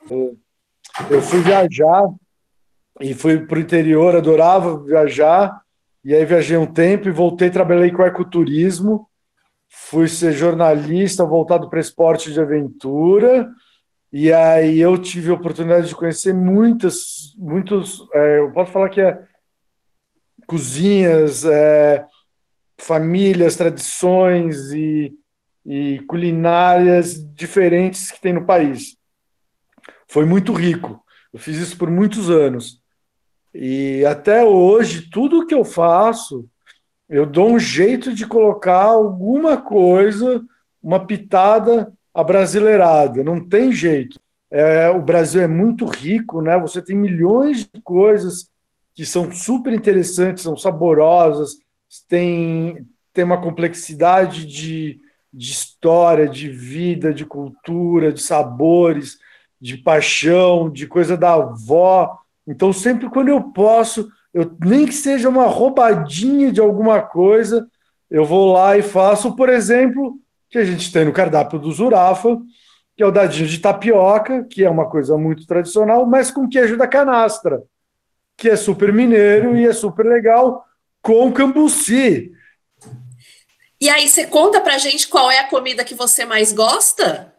Eu 0.07 1.21
fui 1.23 1.41
viajar 1.41 2.03
e 3.01 3.15
fui 3.15 3.39
para 3.39 3.57
o 3.57 3.61
interior, 3.61 4.15
adorava 4.15 4.83
viajar, 4.83 5.61
e 6.05 6.13
aí 6.13 6.23
viajei 6.25 6.57
um 6.57 6.71
tempo 6.71 7.07
e 7.07 7.11
voltei, 7.11 7.49
trabalhei 7.49 7.91
com 7.91 8.03
ecoturismo, 8.03 9.09
fui 9.67 10.07
ser 10.07 10.33
jornalista 10.33 11.25
voltado 11.25 11.71
para 11.71 11.79
esporte 11.79 12.31
de 12.31 12.39
aventura, 12.39 13.49
e 14.13 14.31
aí 14.31 14.79
eu 14.79 14.95
tive 14.95 15.31
a 15.31 15.35
oportunidade 15.35 15.87
de 15.87 15.95
conhecer 15.95 16.35
muitas, 16.35 17.33
muitos, 17.35 18.07
é, 18.13 18.39
eu 18.39 18.51
posso 18.51 18.71
falar 18.71 18.89
que 18.89 19.01
é 19.01 19.27
cozinhas, 20.49 21.45
é, 21.45 22.03
famílias, 22.75 23.55
tradições 23.55 24.71
e, 24.71 25.13
e 25.63 25.99
culinárias 26.07 27.23
diferentes 27.35 28.09
que 28.09 28.19
tem 28.19 28.33
no 28.33 28.45
país. 28.45 28.97
Foi 30.07 30.25
muito 30.25 30.51
rico. 30.51 30.99
Eu 31.31 31.39
fiz 31.39 31.57
isso 31.57 31.77
por 31.77 31.91
muitos 31.91 32.31
anos. 32.31 32.81
E 33.53 34.03
até 34.05 34.43
hoje, 34.43 35.07
tudo 35.11 35.45
que 35.45 35.53
eu 35.53 35.63
faço, 35.63 36.49
eu 37.07 37.27
dou 37.27 37.51
um 37.51 37.59
jeito 37.59 38.13
de 38.13 38.25
colocar 38.25 38.85
alguma 38.85 39.57
coisa, 39.57 40.41
uma 40.81 41.05
pitada 41.05 41.93
abrasileirada. 42.11 43.23
Não 43.23 43.39
tem 43.47 43.71
jeito. 43.71 44.19
É, 44.49 44.89
o 44.89 44.99
Brasil 44.99 45.41
é 45.41 45.47
muito 45.47 45.85
rico, 45.85 46.41
né? 46.41 46.57
Você 46.57 46.81
tem 46.81 46.95
milhões 46.95 47.69
de 47.71 47.81
coisas 47.83 48.49
que 48.99 49.05
são 49.05 49.31
super 49.31 49.71
interessantes, 49.71 50.43
são 50.43 50.57
saborosas, 50.57 51.51
tem, 52.09 52.85
tem 53.13 53.23
uma 53.23 53.41
complexidade 53.41 54.45
de, 54.45 54.99
de 55.31 55.51
história, 55.53 56.27
de 56.27 56.49
vida, 56.49 57.13
de 57.13 57.25
cultura, 57.25 58.11
de 58.11 58.21
sabores, 58.21 59.17
de 59.57 59.77
paixão, 59.77 60.69
de 60.69 60.85
coisa 60.85 61.15
da 61.15 61.35
avó. 61.35 62.19
Então, 62.45 62.73
sempre 62.73 63.09
quando 63.09 63.29
eu 63.29 63.41
posso, 63.41 64.09
eu, 64.33 64.51
nem 64.65 64.85
que 64.85 64.93
seja 64.93 65.29
uma 65.29 65.45
roubadinha 65.45 66.51
de 66.51 66.59
alguma 66.59 67.01
coisa, 67.01 67.69
eu 68.11 68.25
vou 68.25 68.51
lá 68.51 68.77
e 68.77 68.81
faço, 68.81 69.33
por 69.33 69.47
exemplo, 69.47 70.19
que 70.49 70.57
a 70.57 70.65
gente 70.65 70.91
tem 70.91 71.05
no 71.05 71.13
cardápio 71.13 71.57
do 71.57 71.71
Zurafa, 71.71 72.37
que 72.97 73.03
é 73.03 73.05
o 73.05 73.11
dadinho 73.11 73.47
de 73.47 73.59
tapioca, 73.59 74.43
que 74.43 74.65
é 74.65 74.69
uma 74.69 74.89
coisa 74.89 75.17
muito 75.17 75.47
tradicional, 75.47 76.05
mas 76.05 76.29
com 76.29 76.49
queijo 76.49 76.75
da 76.75 76.85
canastra, 76.85 77.63
que 78.39 78.49
é 78.49 78.55
super 78.55 78.91
mineiro 78.93 79.55
e 79.55 79.67
é 79.67 79.73
super 79.73 80.05
legal, 80.05 80.65
com 81.01 81.31
cambuci. 81.31 82.31
E 83.81 83.89
aí, 83.89 84.09
você 84.09 84.25
conta 84.25 84.59
pra 84.59 84.77
gente 84.77 85.07
qual 85.07 85.29
é 85.29 85.39
a 85.39 85.47
comida 85.47 85.83
que 85.83 85.93
você 85.93 86.25
mais 86.25 86.51
gosta? 86.51 87.33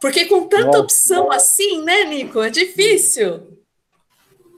Porque 0.00 0.26
com 0.26 0.46
tanta 0.46 0.66
Nossa. 0.66 0.80
opção 0.80 1.32
assim, 1.32 1.82
né, 1.82 2.04
Nico? 2.04 2.42
É 2.42 2.50
difícil. 2.50 3.58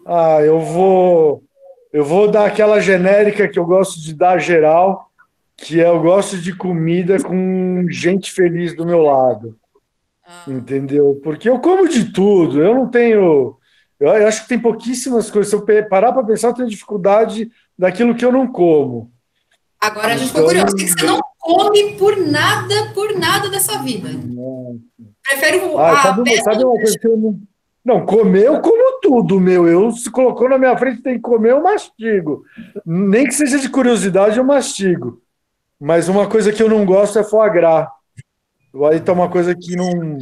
Ah, 0.06 0.40
eu 0.42 0.60
vou 0.60 1.42
eu 1.92 2.04
vou 2.04 2.30
dar 2.30 2.46
aquela 2.46 2.80
genérica 2.80 3.48
que 3.48 3.58
eu 3.58 3.64
gosto 3.64 4.00
de 4.00 4.14
dar 4.14 4.38
geral, 4.38 5.10
que 5.56 5.80
é 5.80 5.88
eu 5.88 6.00
gosto 6.00 6.38
de 6.38 6.54
comida 6.54 7.20
com 7.20 7.84
gente 7.90 8.30
feliz 8.30 8.76
do 8.76 8.86
meu 8.86 9.02
lado. 9.02 9.58
Ah. 10.24 10.44
Entendeu? 10.46 11.20
Porque 11.22 11.48
eu 11.48 11.58
como 11.58 11.88
de 11.88 12.12
tudo, 12.12 12.62
eu 12.62 12.74
não 12.74 12.88
tenho. 12.88 13.56
Eu 14.00 14.26
acho 14.26 14.42
que 14.42 14.48
tem 14.48 14.58
pouquíssimas 14.58 15.30
coisas. 15.30 15.50
Se 15.50 15.56
eu 15.56 15.88
parar 15.88 16.12
para 16.12 16.24
pensar, 16.24 16.48
eu 16.48 16.54
tenho 16.54 16.68
dificuldade 16.68 17.50
daquilo 17.78 18.14
que 18.14 18.24
eu 18.24 18.32
não 18.32 18.50
como. 18.50 19.12
Agora 19.78 20.14
a 20.14 20.16
gente 20.16 20.28
ficou 20.28 20.46
curioso. 20.46 20.74
O 20.74 20.76
que 20.76 20.88
você 20.88 21.06
não 21.06 21.20
come 21.38 21.96
por 21.96 22.16
nada, 22.16 22.92
por 22.94 23.18
nada 23.18 23.48
dessa 23.48 23.82
vida? 23.82 24.08
Prefere 25.22 25.60
ah, 25.76 25.92
a 25.92 26.02
sabe, 26.02 26.42
sabe 26.42 26.64
uma 26.64 26.76
coisa 26.76 26.98
que 26.98 27.06
eu 27.06 27.16
não 27.16 27.40
não, 27.84 28.04
comer 28.04 28.44
eu 28.44 28.60
como 28.60 29.00
tudo, 29.00 29.40
meu. 29.40 29.66
Eu 29.66 29.90
se 29.92 30.10
colocou 30.10 30.48
na 30.48 30.58
minha 30.58 30.76
frente 30.76 31.02
tem 31.02 31.14
que 31.14 31.20
comer, 31.20 31.52
eu 31.52 31.62
mastigo. 31.62 32.44
Nem 32.84 33.26
que 33.26 33.32
seja 33.32 33.58
de 33.58 33.70
curiosidade, 33.70 34.38
eu 34.38 34.44
mastigo. 34.44 35.22
Mas 35.80 36.08
uma 36.08 36.28
coisa 36.28 36.52
que 36.52 36.62
eu 36.62 36.68
não 36.68 36.84
gosto 36.84 37.18
é 37.18 37.24
foie 37.24 37.50
gras. 37.50 37.88
Aí 38.90 39.00
tá 39.00 39.12
uma 39.12 39.30
coisa 39.30 39.54
que 39.54 39.74
não. 39.74 40.18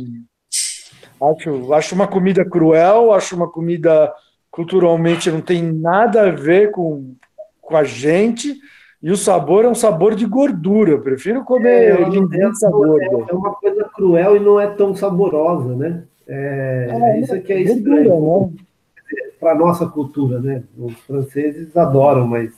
Acho, 1.20 1.72
acho 1.75 1.94
uma 1.94 2.06
comida 2.06 2.44
cruel, 2.44 3.12
acho 3.12 3.34
uma 3.34 3.48
comida 3.48 4.12
culturalmente 4.50 5.30
não 5.30 5.40
tem 5.40 5.62
nada 5.62 6.22
a 6.22 6.30
ver 6.30 6.70
com, 6.70 7.14
com 7.60 7.76
a 7.76 7.84
gente. 7.84 8.56
E 9.00 9.10
o 9.10 9.16
sabor 9.16 9.64
é 9.64 9.68
um 9.68 9.75
sabor 9.75 10.16
de 10.16 10.26
gordura. 10.26 10.90
Eu 10.90 11.00
prefiro 11.00 11.44
comer 11.44 12.00
é, 12.00 12.08
linguiça 12.08 12.68
gorda. 12.68 13.26
É 13.28 13.32
uma 13.32 13.54
coisa 13.54 13.84
cruel 13.94 14.37
e 14.37 14.40
não 14.40 14.58
é 14.58 14.66
tão 14.66 14.94
saborosa, 14.94 15.76
né? 15.76 16.02
É, 16.26 16.88
é 16.90 17.20
isso 17.20 17.34
aqui 17.34 17.52
é 17.52 17.60
estranho. 17.60 18.50
Né? 18.50 18.64
Para 19.38 19.52
a 19.52 19.54
nossa 19.54 19.87
cultura, 19.87 20.40
né? 20.40 20.64
Os 20.76 20.94
franceses 21.00 21.76
adoram, 21.76 22.26
mas 22.26 22.52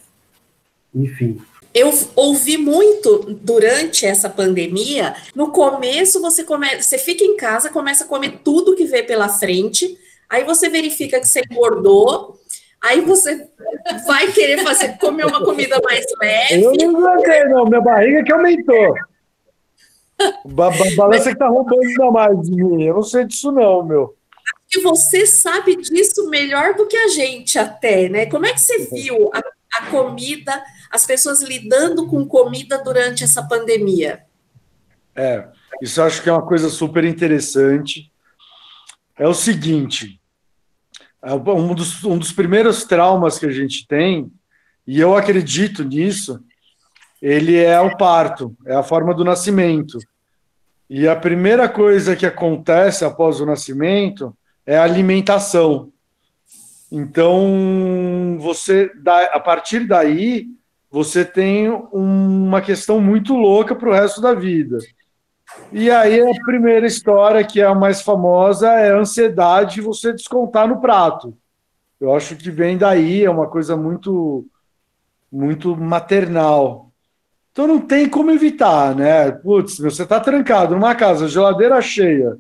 enfim. 0.95 1.39
Eu 1.73 1.93
ouvi 2.17 2.57
muito 2.57 3.19
durante 3.41 4.05
essa 4.05 4.29
pandemia. 4.29 5.15
No 5.35 5.53
começo, 5.53 6.21
você, 6.21 6.43
come, 6.43 6.83
você 6.83 6.99
fica 6.99 7.23
em 7.23 7.37
casa, 7.37 7.71
começa 7.71 8.05
a 8.05 8.09
comer 8.09 8.41
tudo 8.43 8.75
que 8.75 8.85
vê 8.85 9.03
pela 9.03 9.29
frente, 9.29 9.97
aí 10.29 10.43
você 10.43 10.69
verifica 10.69 11.21
que 11.21 11.29
você 11.29 11.43
engordou, 11.49 12.37
aí 12.81 13.01
você 13.01 13.47
vai 14.05 14.33
querer 14.33 14.65
fazer 14.65 14.99
comer 14.99 15.27
uma 15.27 15.45
comida 15.45 15.81
mais 15.85 16.05
leve. 16.21 16.65
Eu 16.65 16.73
não 16.73 16.91
engordei, 16.91 17.45
não, 17.45 17.65
minha 17.67 17.81
barriga 17.81 18.25
que 18.25 18.33
aumentou. 18.33 18.95
Ba 20.45 20.71
balança 20.97 21.31
que 21.31 21.39
tá 21.39 21.49
roubando 21.49 21.81
ainda 21.81 22.11
mais 22.11 22.41
de 22.43 22.51
mim. 22.51 22.83
Eu 22.83 22.95
não 22.95 23.03
sei 23.03 23.25
disso, 23.25 23.51
não, 23.53 23.85
meu. 23.85 24.15
Que 24.69 24.81
você 24.81 25.27
sabe 25.27 25.77
disso 25.77 26.29
melhor 26.29 26.75
do 26.75 26.87
que 26.87 26.97
a 26.97 27.09
gente, 27.09 27.59
até, 27.59 28.09
né? 28.09 28.27
Como 28.27 28.47
é 28.47 28.53
que 28.53 28.61
você 28.61 28.79
viu 28.87 29.31
a, 29.33 29.41
a 29.79 29.87
comida, 29.87 30.63
as 30.91 31.07
pessoas 31.07 31.41
lidando 31.41 32.07
com 32.07 32.27
comida 32.27 32.83
durante 32.83 33.23
essa 33.23 33.43
pandemia? 33.43 34.25
É, 35.15 35.49
isso 35.81 36.03
acho 36.03 36.23
que 36.23 36.29
é 36.29 36.33
uma 36.33 36.47
coisa 36.47 36.69
super 36.69 37.05
interessante. 37.05 38.11
É 39.17 39.29
o 39.29 39.35
seguinte: 39.35 40.21
é 41.23 41.33
um 41.33 41.75
dos, 41.75 42.03
um 42.05 42.19
dos 42.19 42.33
primeiros 42.33 42.85
traumas 42.85 43.39
que 43.39 43.47
a 43.47 43.51
gente 43.53 43.87
tem, 43.87 44.31
e 44.87 44.99
eu 44.99 45.17
acredito 45.17 45.85
nisso, 45.85 46.43
ele 47.23 47.57
é 47.57 47.81
o 47.81 47.97
parto, 47.97 48.57
é 48.67 48.75
a 48.75 48.83
forma 48.83 49.15
do 49.15 49.25
nascimento. 49.25 49.99
E 50.89 51.07
a 51.07 51.15
primeira 51.15 51.69
coisa 51.69 52.17
que 52.17 52.27
acontece 52.27 53.05
após 53.05 53.41
o 53.41 53.47
nascimento 53.47 54.37
é 54.67 54.77
a 54.77 54.83
alimentação. 54.83 55.93
Então, 56.91 58.37
você, 58.41 58.91
a 59.33 59.39
partir 59.39 59.87
daí, 59.87 60.49
você 60.91 61.25
tem 61.25 61.71
uma 61.93 62.61
questão 62.61 63.01
muito 63.01 63.35
louca 63.35 63.75
para 63.77 63.89
o 63.89 63.93
resto 63.93 64.21
da 64.21 64.35
vida. 64.35 64.79
E 65.73 65.91
aí 65.91 66.21
a 66.21 66.45
primeira 66.45 66.87
história, 66.87 67.45
que 67.45 67.61
é 67.61 67.67
a 67.67 67.75
mais 67.75 68.03
famosa, 68.03 68.69
é 68.69 68.91
a 68.91 68.99
ansiedade 68.99 69.77
de 69.77 69.81
você 69.81 70.13
descontar 70.13 70.67
no 70.67 70.81
prato. 70.81 71.37
Eu 72.01 72.15
acho 72.15 72.35
que 72.35 72.51
vem 72.51 72.77
daí, 72.77 73.25
é 73.25 73.31
uma 73.31 73.47
coisa 73.47 73.77
muito, 73.77 74.47
muito 75.31 75.77
maternal. 75.77 76.91
Então 77.53 77.67
não 77.67 77.81
tem 77.81 78.09
como 78.09 78.31
evitar, 78.31 78.95
né? 78.95 79.31
Putz, 79.31 79.79
você 79.79 80.03
está 80.03 80.19
trancado 80.19 80.75
numa 80.75 80.95
casa, 80.95 81.29
geladeira 81.29 81.81
cheia, 81.83 82.37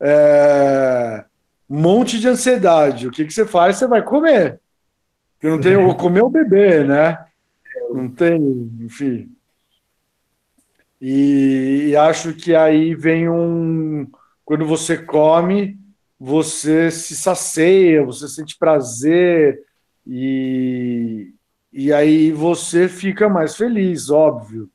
é... 0.00 1.24
um 1.68 1.80
monte 1.80 2.20
de 2.20 2.28
ansiedade. 2.28 3.08
O 3.08 3.10
que, 3.10 3.24
que 3.24 3.32
você 3.32 3.46
faz? 3.46 3.76
Você 3.76 3.86
vai 3.86 4.02
comer. 4.02 4.60
Porque 5.34 5.48
não 5.48 5.60
tem 5.60 5.76
o 5.76 5.94
comer 5.94 6.22
o 6.22 6.30
bebê, 6.30 6.84
né? 6.84 7.27
Não 7.92 8.08
tem, 8.08 8.40
enfim. 8.80 9.30
E, 11.00 11.88
e 11.88 11.96
acho 11.96 12.34
que 12.34 12.54
aí 12.54 12.94
vem 12.94 13.28
um. 13.28 14.06
Quando 14.44 14.66
você 14.66 14.96
come, 14.96 15.78
você 16.18 16.90
se 16.90 17.14
sacia, 17.14 18.04
você 18.04 18.26
sente 18.28 18.56
prazer, 18.58 19.62
e, 20.06 21.32
e 21.72 21.92
aí 21.92 22.32
você 22.32 22.88
fica 22.88 23.28
mais 23.28 23.56
feliz, 23.56 24.10
óbvio. 24.10 24.70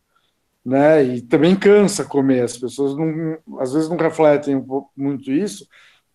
Né? 0.63 1.03
E 1.03 1.21
também 1.21 1.55
cansa 1.55 2.05
comer. 2.05 2.43
As 2.43 2.57
pessoas 2.57 2.95
não, 2.95 3.37
às 3.59 3.73
vezes 3.73 3.89
não 3.89 3.97
refletem 3.97 4.63
muito 4.95 5.31
isso, 5.31 5.67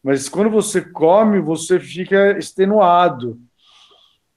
mas 0.03 0.29
quando 0.29 0.51
você 0.51 0.81
come, 0.81 1.41
você 1.41 1.79
fica 1.81 2.39
extenuado. 2.39 3.39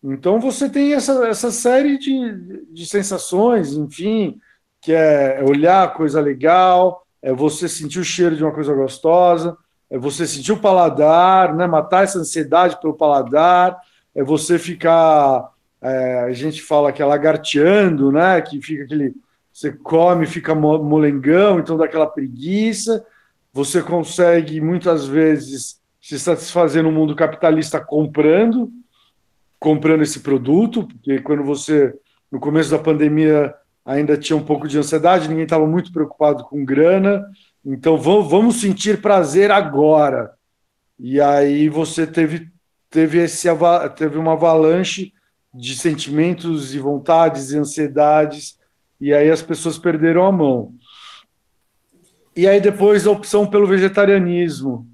Então 0.04 0.40
você 0.40 0.68
tem 0.70 0.94
essa, 0.94 1.28
essa 1.28 1.52
série 1.52 1.98
de, 1.98 2.66
de 2.72 2.86
sensações, 2.86 3.74
enfim, 3.74 4.40
que 4.82 4.92
é 4.92 5.44
olhar 5.48 5.94
coisa 5.94 6.20
legal, 6.20 7.06
é 7.22 7.32
você 7.32 7.70
sentir 7.70 8.00
o 8.00 8.04
cheiro 8.04 8.36
de 8.36 8.44
uma 8.44 8.52
coisa 8.52 8.74
gostosa, 8.74 9.56
é 9.90 9.98
você 9.98 10.26
sentir 10.26 10.54
o 10.54 10.60
paladar, 10.60 11.54
né, 11.54 11.68
matar 11.68 12.04
essa 12.04 12.18
ansiedade 12.18 12.80
pelo 12.82 12.96
paladar, 12.96 13.78
é 14.16 14.24
você 14.24 14.58
ficar, 14.58 15.52
é, 15.80 16.22
a 16.22 16.32
gente 16.34 16.62
fala 16.64 16.92
que 16.92 17.02
é 17.02 17.06
lagarteando, 17.06 18.12
né, 18.12 18.42
que 18.42 18.60
fica 18.60 18.84
aquele, 18.86 19.14
você 19.54 19.72
come, 19.72 20.26
fica 20.26 20.56
molengão, 20.56 21.60
então 21.60 21.78
dá 21.78 21.86
aquela 21.86 22.08
preguiça, 22.08 23.06
você 23.54 23.84
consegue 23.84 24.60
muitas 24.60 25.06
vezes 25.06 25.80
se 26.02 26.18
satisfazer 26.18 26.82
no 26.82 26.92
mundo 26.92 27.16
capitalista 27.16 27.80
comprando, 27.80 28.72
comprando 29.62 30.02
esse 30.02 30.22
produto, 30.22 30.88
porque 30.88 31.22
quando 31.22 31.44
você, 31.44 31.94
no 32.32 32.40
começo 32.40 32.72
da 32.72 32.80
pandemia, 32.80 33.54
ainda 33.86 34.18
tinha 34.18 34.36
um 34.36 34.44
pouco 34.44 34.68
de 34.68 34.76
ansiedade, 34.76 35.28
ninguém 35.28 35.44
estava 35.44 35.68
muito 35.68 35.94
preocupado 35.94 36.44
com 36.46 36.66
grana, 36.66 37.24
então 37.64 37.96
vamos 37.96 38.60
sentir 38.60 39.00
prazer 39.04 39.52
agora. 39.52 40.32
E 40.98 41.22
aí 41.22 41.70
você 41.70 42.08
teve, 42.08 42.50
teve, 42.90 43.20
esse, 43.20 43.48
teve 43.96 44.18
uma 44.18 44.34
avalanche 44.34 45.14
de 45.54 45.78
sentimentos 45.78 46.74
e 46.74 46.80
vontades 46.80 47.52
e 47.52 47.60
ansiedades, 47.60 48.58
e 49.00 49.14
aí 49.14 49.30
as 49.30 49.44
pessoas 49.44 49.78
perderam 49.78 50.26
a 50.26 50.32
mão. 50.32 50.74
E 52.36 52.48
aí 52.48 52.60
depois 52.60 53.06
a 53.06 53.12
opção 53.12 53.46
pelo 53.46 53.68
vegetarianismo, 53.68 54.88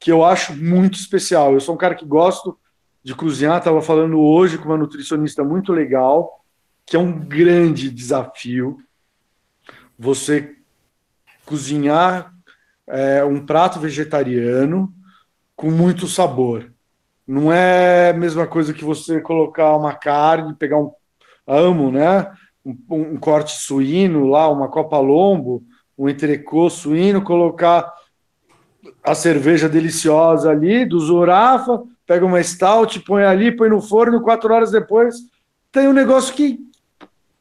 que 0.00 0.10
eu 0.10 0.24
acho 0.24 0.56
muito 0.56 0.98
especial. 0.98 1.52
Eu 1.52 1.60
sou 1.60 1.74
um 1.74 1.78
cara 1.78 1.94
que 1.94 2.06
gosto 2.06 2.58
de 3.04 3.14
cozinhar, 3.14 3.58
estava 3.58 3.82
falando 3.82 4.18
hoje 4.18 4.56
com 4.56 4.64
uma 4.64 4.78
nutricionista 4.78 5.44
muito 5.44 5.72
legal, 5.72 6.42
que 6.86 6.96
é 6.96 6.98
um 6.98 7.12
grande 7.12 7.90
desafio 7.90 8.78
você 9.98 10.56
cozinhar 11.44 12.32
é, 12.86 13.22
um 13.22 13.44
prato 13.44 13.78
vegetariano 13.78 14.90
com 15.54 15.70
muito 15.70 16.08
sabor. 16.08 16.72
Não 17.26 17.52
é 17.52 18.10
a 18.10 18.14
mesma 18.14 18.46
coisa 18.46 18.72
que 18.72 18.84
você 18.84 19.20
colocar 19.20 19.76
uma 19.76 19.94
carne, 19.94 20.54
pegar 20.54 20.78
um 20.78 20.92
amo, 21.46 21.90
né? 21.90 22.32
Um, 22.64 22.76
um 22.90 23.16
corte 23.18 23.52
suíno 23.52 24.26
lá, 24.26 24.48
uma 24.48 24.68
copa 24.68 24.98
lombo, 24.98 25.62
um 25.96 26.08
entrecô 26.08 26.70
suíno, 26.70 27.22
colocar 27.22 27.92
a 29.02 29.14
cerveja 29.14 29.68
deliciosa 29.68 30.50
ali 30.50 30.86
do 30.86 30.98
Zurafa, 30.98 31.82
pega 32.06 32.24
uma 32.24 32.42
stout, 32.42 33.00
põe 33.00 33.24
ali, 33.24 33.50
põe 33.56 33.68
no 33.68 33.80
forno, 33.80 34.22
quatro 34.22 34.52
horas 34.52 34.70
depois 34.70 35.16
tem 35.74 35.88
um 35.88 35.92
negócio 35.92 36.32
que, 36.32 36.60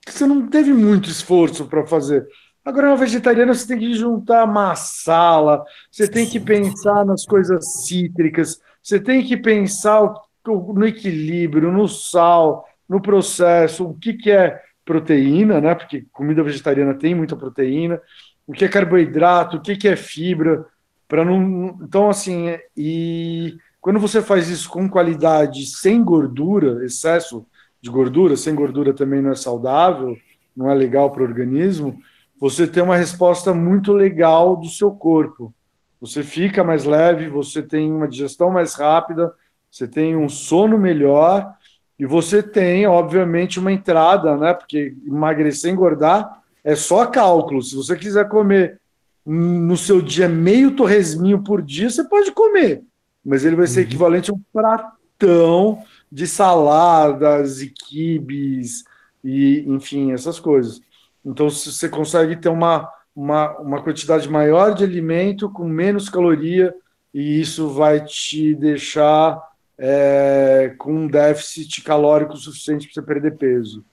você 0.06 0.26
não 0.26 0.47
teve 0.47 0.73
muito 0.73 1.08
esforço 1.08 1.67
para 1.67 1.86
fazer. 1.86 2.28
Agora, 2.65 2.89
na 2.89 2.95
vegetariana, 2.95 3.54
você 3.54 3.67
tem 3.67 3.78
que 3.78 3.93
juntar 3.93 4.47
massala, 4.47 5.63
você 5.89 6.08
tem 6.08 6.26
que 6.28 6.39
pensar 6.39 7.06
nas 7.06 7.26
coisas 7.26 7.86
cítricas, 7.86 8.60
você 8.82 8.99
tem 8.99 9.23
que 9.23 9.38
pensar 9.38 10.12
no 10.45 10.86
equilíbrio, 10.86 11.71
no 11.71 11.88
sal, 11.88 12.67
no 12.89 12.99
processo, 12.99 13.86
o 13.86 13.93
que, 13.93 14.13
que 14.13 14.32
é 14.32 14.60
proteína, 14.84 15.62
né? 15.62 15.76
Porque 15.76 16.06
comida 16.12 16.43
vegetariana 16.43 16.95
tem 16.95 17.13
muita 17.13 17.36
proteína, 17.36 18.02
o 18.47 18.52
que 18.52 18.65
é 18.65 18.67
carboidrato, 18.67 19.58
o 19.58 19.62
que, 19.62 19.78
que 19.78 19.88
é 19.88 19.95
fibra, 19.95 20.65
para 21.08 21.23
não. 21.23 21.78
Então, 21.82 22.10
assim, 22.10 22.58
e 22.76 23.58
quando 23.83 23.99
você 23.99 24.21
faz 24.21 24.47
isso 24.47 24.69
com 24.69 24.87
qualidade, 24.87 25.65
sem 25.65 26.01
gordura, 26.01 26.85
excesso 26.85 27.45
de 27.81 27.89
gordura, 27.89 28.37
sem 28.37 28.55
gordura 28.55 28.93
também 28.93 29.21
não 29.21 29.31
é 29.31 29.35
saudável, 29.35 30.15
não 30.55 30.71
é 30.71 30.73
legal 30.73 31.11
para 31.11 31.21
o 31.21 31.25
organismo, 31.25 31.99
você 32.39 32.65
tem 32.65 32.81
uma 32.81 32.95
resposta 32.95 33.53
muito 33.53 33.91
legal 33.91 34.55
do 34.55 34.69
seu 34.69 34.89
corpo. 34.89 35.53
Você 35.99 36.23
fica 36.23 36.63
mais 36.63 36.85
leve, 36.85 37.27
você 37.27 37.61
tem 37.61 37.91
uma 37.91 38.07
digestão 38.07 38.49
mais 38.49 38.73
rápida, 38.73 39.33
você 39.69 39.85
tem 39.85 40.15
um 40.15 40.29
sono 40.29 40.77
melhor 40.77 41.53
e 41.99 42.05
você 42.05 42.41
tem, 42.41 42.87
obviamente, 42.87 43.59
uma 43.59 43.73
entrada, 43.73 44.37
né? 44.37 44.53
Porque 44.53 44.95
emagrecer 45.05 45.69
e 45.69 45.73
engordar 45.73 46.41
é 46.63 46.73
só 46.73 47.05
cálculo. 47.05 47.61
Se 47.61 47.75
você 47.75 47.97
quiser 47.97 48.29
comer 48.29 48.79
no 49.25 49.75
seu 49.75 50.01
dia 50.01 50.29
meio 50.29 50.71
torresminho 50.71 51.43
por 51.43 51.61
dia, 51.61 51.89
você 51.89 52.05
pode 52.05 52.31
comer 52.31 52.81
mas 53.23 53.45
ele 53.45 53.55
vai 53.55 53.67
ser 53.67 53.81
uhum. 53.81 53.86
equivalente 53.86 54.31
a 54.31 54.33
um 54.33 54.41
pratão 54.51 55.83
de 56.12 56.27
saladas 56.27 57.62
e 57.62 57.69
quibes 57.69 58.83
e, 59.23 59.63
enfim, 59.67 60.12
essas 60.12 60.39
coisas. 60.39 60.81
Então, 61.25 61.49
você 61.49 61.88
consegue 61.88 62.36
ter 62.36 62.49
uma, 62.49 62.89
uma, 63.15 63.57
uma 63.59 63.81
quantidade 63.81 64.29
maior 64.29 64.73
de 64.73 64.83
alimento 64.83 65.49
com 65.49 65.63
menos 65.63 66.09
caloria 66.09 66.75
e 67.13 67.39
isso 67.39 67.69
vai 67.69 68.03
te 68.03 68.53
deixar 68.55 69.41
é, 69.77 70.75
com 70.77 70.93
um 70.93 71.07
déficit 71.07 71.81
calórico 71.81 72.36
suficiente 72.36 72.88
para 72.88 72.93
você 72.93 73.01
perder 73.01 73.38
peso. 73.38 73.86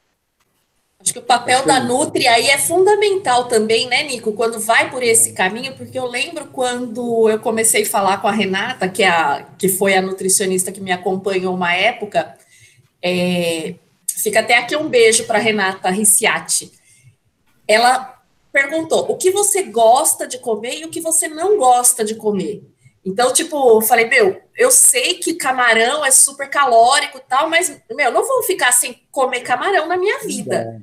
Acho 1.01 1.15
que 1.15 1.19
o 1.19 1.23
papel 1.23 1.65
da 1.65 1.81
Nutri 1.81 2.29
aí 2.29 2.49
é 2.49 2.59
fundamental 2.59 3.47
também, 3.49 3.89
né, 3.89 4.03
Nico, 4.03 4.35
quando 4.35 4.61
vai 4.61 4.91
por 4.91 5.03
esse 5.03 5.33
caminho, 5.33 5.75
porque 5.75 5.99
eu 5.99 6.07
lembro 6.07 6.49
quando 6.49 7.29
eu 7.31 7.39
comecei 7.39 7.85
a 7.85 7.87
falar 7.87 8.21
com 8.21 8.29
a 8.29 8.33
Renata, 8.33 8.87
que, 8.87 9.03
é 9.03 9.09
a, 9.09 9.47
que 9.59 9.67
foi 9.67 9.95
a 9.95 10.03
nutricionista 10.03 10.71
que 10.71 10.81
me 10.81 10.93
acompanhou 10.93 11.55
uma 11.55 11.73
época, 11.75 12.37
é, 13.03 13.77
fica 14.11 14.41
até 14.41 14.59
aqui 14.59 14.77
um 14.77 14.91
beijo 14.91 15.25
para 15.25 15.39
Renata 15.39 15.89
Ricciati. 15.89 16.71
Ela 17.67 18.21
perguntou 18.53 19.11
o 19.11 19.17
que 19.17 19.31
você 19.31 19.63
gosta 19.63 20.27
de 20.27 20.39
comer 20.39 20.81
e 20.81 20.85
o 20.85 20.91
que 20.91 21.01
você 21.01 21.29
não 21.29 21.57
gosta 21.57 22.05
de 22.05 22.15
comer. 22.15 22.63
Então, 23.05 23.33
tipo, 23.33 23.57
eu 23.77 23.81
falei, 23.81 24.07
meu, 24.07 24.41
eu 24.57 24.71
sei 24.71 25.15
que 25.15 25.35
camarão 25.35 26.05
é 26.05 26.11
super 26.11 26.49
calórico 26.51 27.17
e 27.19 27.23
tal, 27.23 27.49
mas, 27.49 27.81
meu, 27.91 28.13
não 28.13 28.27
vou 28.27 28.43
ficar 28.43 28.73
sem 28.73 29.03
comer 29.11 29.41
camarão 29.41 29.89
na 29.89 29.97
minha 29.97 30.19
vida. 30.21 30.83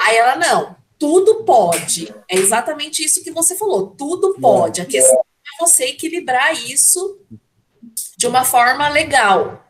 Aí 0.00 0.16
ela, 0.16 0.36
não, 0.36 0.76
tudo 0.98 1.44
pode. 1.44 2.14
É 2.30 2.36
exatamente 2.36 3.04
isso 3.04 3.22
que 3.24 3.32
você 3.32 3.56
falou, 3.56 3.88
tudo 3.88 4.36
pode. 4.40 4.80
A 4.80 4.86
questão 4.86 5.18
é 5.18 5.64
você 5.64 5.86
equilibrar 5.86 6.52
isso 6.52 7.18
de 8.16 8.26
uma 8.26 8.44
forma 8.44 8.88
legal. 8.88 9.64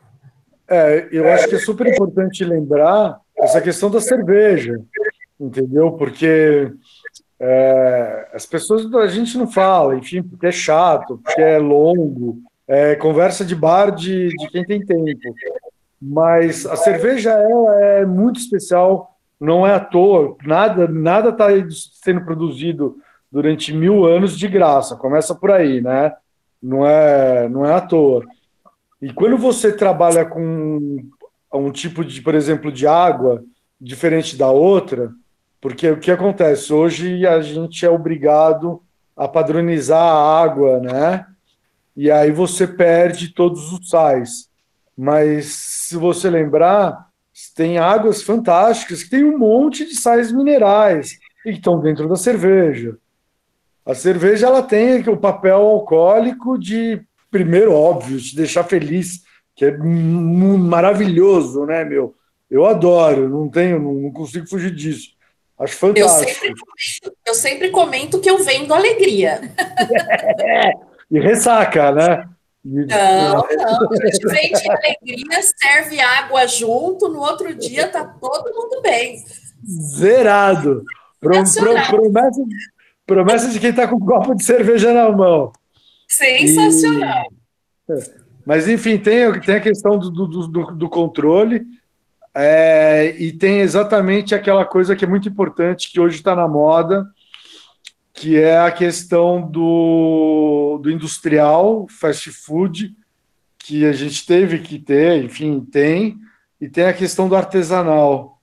É, 0.69 1.09
eu 1.11 1.29
acho 1.29 1.49
que 1.49 1.55
é 1.55 1.61
super 1.61 1.87
importante 1.87 2.45
lembrar 2.45 3.21
essa 3.39 3.61
questão 3.61 3.91
da 3.91 4.01
cerveja, 4.01 4.75
entendeu? 5.39 5.93
Porque 5.93 6.73
é, 7.39 8.29
as 8.33 8.47
pessoas, 8.47 8.93
a 8.95 9.07
gente 9.09 9.37
não 9.37 9.47
fala, 9.47 9.97
enfim, 9.97 10.23
porque 10.23 10.47
é 10.47 10.53
chato, 10.53 11.19
porque 11.23 11.41
é 11.41 11.59
longo, 11.59 12.39
é 12.67 12.95
conversa 12.97 13.45
de 13.45 13.55
bar 13.55 13.91
de, 13.91 14.29
de 14.29 14.49
quem 14.49 14.65
tem 14.65 14.85
tempo. 14.85 15.35
Mas 16.01 16.67
a 16.67 16.77
cerveja 16.77 17.33
é, 17.33 18.01
é 18.01 18.07
muito 18.07 18.41
especial, 18.41 19.17
não 19.39 19.67
é 19.67 19.75
à 19.75 19.81
toa, 19.81 20.37
nada 20.45 20.89
nada 20.89 21.29
está 21.29 21.49
sendo 22.03 22.25
produzido 22.25 22.97
durante 23.31 23.73
mil 23.73 24.07
anos 24.07 24.37
de 24.37 24.49
graça. 24.49 24.97
Começa 24.97 25.35
por 25.35 25.51
aí, 25.51 25.81
né? 25.81 26.13
Não 26.63 26.87
é, 26.87 27.49
não 27.49 27.67
é 27.67 27.75
à 27.75 27.81
toa. 27.81 28.25
E 29.01 29.13
quando 29.13 29.37
você 29.37 29.73
trabalha 29.73 30.25
com 30.25 31.05
um 31.53 31.71
tipo 31.71 32.05
de, 32.05 32.23
por 32.23 32.35
exemplo, 32.35 32.73
de 32.73 32.87
água 32.87 33.43
diferente 33.81 34.37
da 34.37 34.51
outra, 34.51 35.13
porque 35.67 35.91
o 35.91 35.99
que 35.99 36.13
acontece? 36.13 36.73
Hoje 36.73 37.27
a 37.27 37.41
gente 37.41 37.85
é 37.85 37.91
obrigado 37.91 38.81
a 39.17 39.27
padronizar 39.27 40.01
a 40.01 40.41
água, 40.41 40.79
né? 40.79 41.27
E 41.97 42.09
aí 42.09 42.31
você 42.31 42.69
perde 42.69 43.35
todos 43.35 43.73
os 43.73 43.89
sais. 43.89 44.49
Mas 44.97 45.47
se 45.47 45.97
você 45.97 46.31
lembrar, 46.31 47.09
tem 47.57 47.79
águas 47.79 48.23
fantásticas 48.23 49.03
que 49.03 49.11
tem 49.11 49.25
um 49.25 49.37
monte 49.37 49.85
de 49.85 49.97
sais 49.97 50.31
minerais 50.31 51.19
e 51.45 51.51
que 51.51 51.59
estão 51.59 51.81
dentro 51.81 52.09
da 52.09 52.15
cerveja. 52.15 52.97
A 53.85 53.93
cerveja 53.93 54.47
ela 54.47 54.63
tem 54.63 55.01
o 55.09 55.17
papel 55.17 55.57
alcoólico 55.57 56.57
de, 56.57 57.03
primeiro, 57.29 57.73
óbvio, 57.73 58.21
te 58.21 58.37
deixar 58.37 58.63
feliz, 58.63 59.25
que 59.57 59.65
é 59.65 59.77
maravilhoso, 59.77 61.67
né, 61.67 61.85
meu? 61.85 62.15
Eu 62.49 62.67
adoro, 62.67 63.29
não 63.29 63.49
tenho, 63.49 63.81
não 63.81 64.13
consigo 64.13 64.47
fugir 64.47 64.71
disso. 64.73 65.16
Acho 65.59 65.77
fantástico. 65.77 66.31
Eu 66.31 66.39
sempre, 66.39 66.55
eu 67.27 67.35
sempre 67.35 67.71
comento 67.71 68.21
que 68.21 68.29
eu 68.29 68.43
vendo 68.45 68.75
alegria. 68.75 69.41
e 71.11 71.19
ressaca, 71.19 71.93
né? 71.93 72.29
Não, 72.63 72.87
não. 72.87 73.47
A 73.47 74.07
gente 74.07 74.27
vende 74.27 74.71
alegria, 74.71 75.41
serve 75.57 76.01
água 76.01 76.47
junto, 76.47 77.09
no 77.09 77.21
outro 77.21 77.55
dia 77.55 77.89
tá 77.89 78.05
todo 78.05 78.55
mundo 78.55 78.83
bem. 78.83 79.25
Zerado. 79.97 80.83
Pro, 81.21 81.33
pro, 81.33 81.87
promessa, 81.87 82.43
promessa 83.07 83.49
de 83.49 83.61
quem 83.61 83.73
tá 83.73 83.89
com 83.89 83.97
um 83.97 84.05
copo 84.05 84.35
de 84.35 84.45
cerveja 84.45 84.93
na 84.93 85.11
mão. 85.11 85.53
Sensacional. 86.09 87.25
E... 87.89 88.27
Mas, 88.45 88.69
enfim, 88.69 88.99
tem, 88.99 89.41
tem 89.41 89.57
a 89.57 89.61
questão 89.61 89.99
do, 89.99 90.11
do, 90.11 90.47
do, 90.47 90.67
do 90.73 90.89
controle. 90.89 91.65
É, 92.39 93.17
e 93.19 93.33
tem 93.33 93.61
exatamente 93.61 94.35
aquela 94.35 94.67
coisa 94.67 94.95
que 94.95 95.07
é 95.07 95.09
muito 95.09 95.27
importante, 95.27 95.91
que 95.91 95.99
hoje 95.99 96.17
está 96.17 96.37
na 96.37 96.47
moda, 96.47 97.07
que 98.13 98.39
é 98.39 98.59
a 98.59 98.71
questão 98.71 99.41
do, 99.41 100.79
do 100.83 100.91
industrial, 100.91 101.87
fast 101.89 102.31
food, 102.31 102.95
que 103.59 103.87
a 103.87 103.93
gente 103.93 104.27
teve 104.27 104.59
que 104.59 104.79
ter, 104.79 105.25
enfim, 105.25 105.61
tem, 105.61 106.19
e 106.61 106.69
tem 106.69 106.85
a 106.85 106.93
questão 106.93 107.27
do 107.27 107.35
artesanal. 107.35 108.39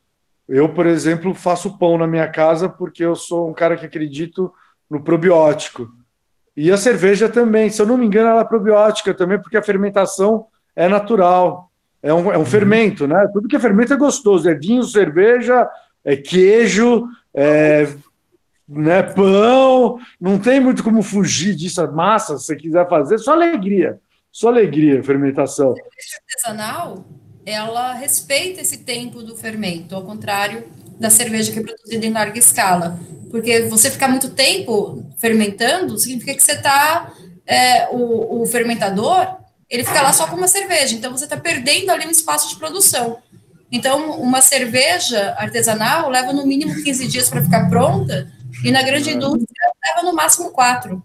Eu, 0.50 0.70
por 0.70 0.88
exemplo, 0.88 1.36
faço 1.36 1.78
pão 1.78 1.96
na 1.96 2.08
minha 2.08 2.28
casa 2.28 2.68
porque 2.68 3.06
eu 3.06 3.16
sou 3.16 3.48
um 3.48 3.54
cara 3.54 3.78
que 3.78 3.86
acredito 3.86 4.52
no 4.90 5.04
probiótico. 5.04 5.88
E 6.58 6.72
a 6.72 6.78
cerveja 6.78 7.30
também, 7.30 7.70
se 7.70 7.80
eu 7.80 7.86
não 7.86 7.98
me 7.98 8.08
engano, 8.08 8.30
ela 8.30 8.42
é 8.42 8.46
probiótica 8.46 9.14
também, 9.14 9.40
porque 9.40 9.58
a 9.58 9.64
fermentação 9.64 10.48
é 10.76 10.88
natural. 10.88 11.72
É 12.04 12.14
um, 12.14 12.32
é 12.32 12.38
um 12.38 12.46
fermento, 12.46 13.08
né? 13.08 13.28
Tudo 13.32 13.48
que 13.48 13.56
é 13.56 13.60
fermento 13.60 13.94
é 13.94 13.98
gostoso. 13.98 14.50
É 14.50 14.54
vinho, 14.54 14.84
cerveja, 14.84 15.70
é 16.04 16.18
queijo, 16.18 17.08
é 17.34 17.88
né, 18.68 19.04
pão, 19.04 20.00
não 20.20 20.40
tem 20.40 20.60
muito 20.60 20.84
como 20.84 21.02
fugir 21.02 21.56
disso, 21.56 21.86
massa, 21.92 22.38
se 22.38 22.46
você 22.46 22.56
quiser 22.56 22.88
fazer, 22.88 23.18
só 23.18 23.34
alegria, 23.34 24.00
só 24.32 24.48
alegria, 24.48 25.04
fermentação. 25.04 25.72
A 25.72 26.52
artesanal, 26.52 27.06
ela 27.46 27.94
respeita 27.94 28.62
esse 28.62 28.78
tempo 28.78 29.22
do 29.22 29.36
fermento, 29.36 29.96
ao 29.96 30.04
contrário 30.04 30.64
da 31.00 31.10
cerveja 31.10 31.52
que 31.52 31.60
é 31.60 31.64
produzida 31.64 32.06
em 32.06 32.14
larga 32.14 32.40
escala, 32.40 33.00
porque 33.30 33.64
você 33.64 33.92
ficar 33.92 34.08
muito 34.08 34.30
tempo 34.30 35.04
fermentando, 35.20 35.98
significa 35.98 36.34
que 36.34 36.44
você 36.44 36.54
está, 36.54 37.12
é, 37.46 37.90
o, 37.90 38.42
o 38.42 38.46
fermentador, 38.46 39.43
ele 39.74 39.84
fica 39.84 40.04
lá 40.04 40.14
só 40.14 40.28
com 40.28 40.36
uma 40.36 40.48
cerveja, 40.48 40.96
então 40.96 41.12
você 41.12 41.24
está 41.24 41.36
perdendo 41.36 41.90
ali 41.90 42.06
um 42.06 42.12
espaço 42.12 42.48
de 42.48 42.58
produção. 42.58 43.18
Então, 43.72 44.22
uma 44.22 44.40
cerveja 44.40 45.34
artesanal 45.36 46.12
leva 46.12 46.32
no 46.32 46.46
mínimo 46.46 46.76
15 46.84 47.08
dias 47.08 47.28
para 47.28 47.44
ficar 47.44 47.68
pronta, 47.72 48.32
e 48.64 48.70
na 48.70 48.84
grande 48.84 49.10
indústria 49.10 49.72
leva 49.84 50.08
no 50.08 50.16
máximo 50.16 50.52
quatro. 50.52 51.02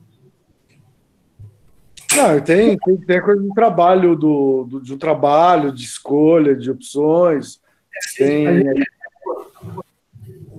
Não, 2.15 2.39
tem, 2.43 2.77
tem, 2.77 2.97
tem 2.99 3.17
a 3.17 3.23
coisa 3.23 3.41
do 3.41 3.55
trabalho, 3.55 4.15
do, 4.15 4.65
do, 4.65 4.81
do 4.81 4.99
trabalho, 4.99 5.73
de 5.73 5.85
escolha, 5.85 6.55
de 6.55 6.71
opções. 6.71 7.59
Tem. 8.19 8.65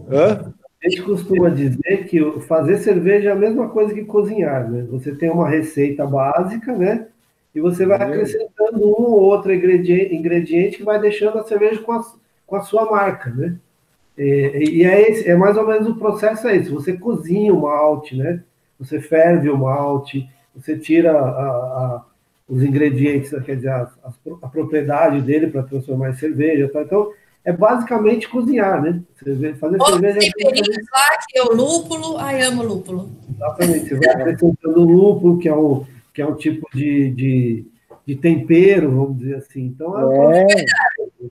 Hã? 0.10 0.52
A 0.84 0.90
gente 0.90 1.04
costuma 1.04 1.50
dizer 1.50 2.08
que 2.08 2.42
fazer 2.48 2.80
cerveja 2.80 3.30
é 3.30 3.32
a 3.34 3.36
mesma 3.36 3.70
coisa 3.70 3.94
que 3.94 4.04
cozinhar, 4.04 4.68
né? 4.68 4.88
Você 4.90 5.14
tem 5.14 5.30
uma 5.30 5.48
receita 5.48 6.08
básica, 6.08 6.76
né? 6.76 7.08
E 7.54 7.60
você 7.60 7.86
vai 7.86 8.02
acrescentando 8.02 8.86
um 8.86 9.04
ou 9.04 9.22
outro 9.22 9.54
ingrediente, 9.54 10.16
ingrediente 10.16 10.78
que 10.78 10.84
vai 10.84 11.00
deixando 11.00 11.40
a 11.40 11.44
cerveja 11.44 11.82
com 11.82 11.92
a, 11.92 12.06
com 12.46 12.56
a 12.56 12.62
sua 12.62 12.90
marca, 12.90 13.30
né? 13.32 13.56
E, 14.18 14.80
e 14.80 14.84
é, 14.84 15.10
esse, 15.10 15.30
é 15.30 15.36
mais 15.36 15.58
ou 15.58 15.66
menos 15.66 15.88
o 15.88 15.96
processo 15.96 16.48
é 16.48 16.58
esse. 16.58 16.70
Você 16.70 16.94
cozinha 16.94 17.54
o 17.54 17.62
malte, 17.62 18.16
né? 18.16 18.44
Você 18.80 19.00
ferve 19.02 19.50
o 19.50 19.58
malte, 19.58 20.30
você 20.56 20.78
tira 20.78 21.12
a, 21.12 21.26
a, 21.26 22.06
os 22.48 22.62
ingredientes, 22.62 23.32
quer 23.44 23.56
dizer, 23.56 23.70
a, 23.70 23.90
a 24.42 24.48
propriedade 24.48 25.22
dele 25.22 25.48
para 25.48 25.64
transformar 25.64 26.10
em 26.10 26.16
cerveja. 26.16 26.70
Tá? 26.70 26.82
Então, 26.82 27.12
é 27.44 27.54
basicamente 27.54 28.28
cozinhar, 28.28 28.82
né? 28.82 29.02
Você 29.16 29.54
fazer 29.54 29.78
Outros 29.80 30.00
cerveja. 30.00 30.32
Temperinhos 30.38 30.86
lá, 30.92 31.18
que 31.28 31.40
é 31.40 31.44
o 31.44 31.54
lúpulo. 31.54 32.18
Ai, 32.18 32.42
amo 32.42 32.64
lúpulo. 32.64 33.10
Exatamente. 33.34 33.90
Você 33.90 33.96
vai 33.96 34.10
acrescentando 34.10 34.84
lúpulo, 34.84 35.40
que 35.40 35.48
é 35.48 35.56
um, 35.56 35.86
que 36.20 36.24
é 36.24 36.28
um 36.28 36.36
tipo 36.36 36.68
de, 36.74 37.12
de, 37.12 37.66
de 38.06 38.16
tempero, 38.18 38.92
vamos 38.92 39.20
dizer 39.20 39.36
assim. 39.36 39.62
Então, 39.68 40.34
é, 40.34 40.42
é. 40.42 40.66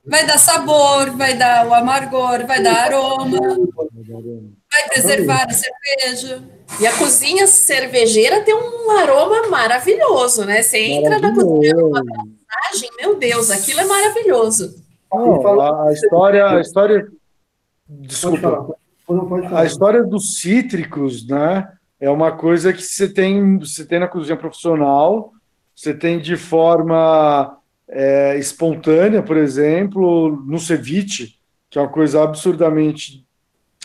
Vai 0.07 0.27
dar 0.27 0.39
sabor, 0.39 1.11
vai 1.11 1.37
dar 1.37 1.69
o 1.69 1.75
amargor, 1.75 2.47
vai 2.47 2.63
dar 2.63 2.85
aroma, 2.85 3.39
vai 3.39 4.89
preservar 4.89 5.47
a 5.47 5.51
cerveja. 5.51 6.43
E 6.81 6.87
a 6.87 6.97
cozinha 6.97 7.47
cervejeira 7.47 8.41
tem 8.41 8.55
um 8.55 8.91
aroma 8.93 9.49
maravilhoso, 9.51 10.47
né? 10.47 10.63
Você 10.63 10.79
entra 10.79 11.19
na 11.19 11.35
cozinha 11.35 11.77
uma 11.77 12.03
passagem, 12.03 12.89
meu 12.99 13.17
Deus, 13.17 13.51
aquilo 13.51 13.81
é 13.81 13.85
maravilhoso. 13.85 14.75
Oh, 15.11 15.61
a, 15.61 15.93
história, 15.93 16.47
a 16.47 16.61
história. 16.63 17.07
Desculpa. 17.87 18.75
A 19.55 19.67
história 19.67 20.03
dos 20.03 20.41
cítricos, 20.41 21.27
né? 21.29 21.78
É 22.01 22.09
uma 22.09 22.33
coisa 22.33 22.73
que 22.73 22.83
você 22.83 23.09
tem, 23.09 23.59
você 23.59 23.85
tem 23.85 23.99
na 23.99 24.09
cozinha 24.09 24.37
profissional, 24.37 25.33
você 25.75 25.93
tem 25.93 26.21
de 26.21 26.37
forma 26.37 27.59
é, 27.89 28.39
espontânea, 28.39 29.23
por 29.23 29.37
exemplo, 29.37 30.43
no 30.47 30.59
ceviche, 30.59 31.37
que 31.71 31.79
é 31.79 31.83
uma 31.83 31.89
coisa 31.89 32.23
absurdamente 32.23 33.25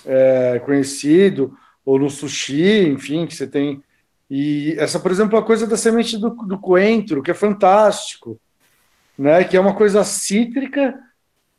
é, 0.05 0.59
conhecido, 0.65 1.57
ou 1.85 1.99
no 1.99 2.09
sushi, 2.09 2.89
enfim, 2.89 3.25
que 3.25 3.35
você 3.35 3.47
tem. 3.47 3.81
E 4.29 4.75
essa, 4.77 4.99
por 4.99 5.11
exemplo, 5.11 5.37
a 5.37 5.43
coisa 5.43 5.67
da 5.67 5.77
semente 5.77 6.17
do, 6.17 6.29
do 6.29 6.57
coentro, 6.57 7.21
que 7.21 7.31
é 7.31 7.35
fantástico, 7.35 8.39
né? 9.17 9.43
Que 9.43 9.57
é 9.57 9.59
uma 9.59 9.75
coisa 9.75 10.03
cítrica, 10.03 10.97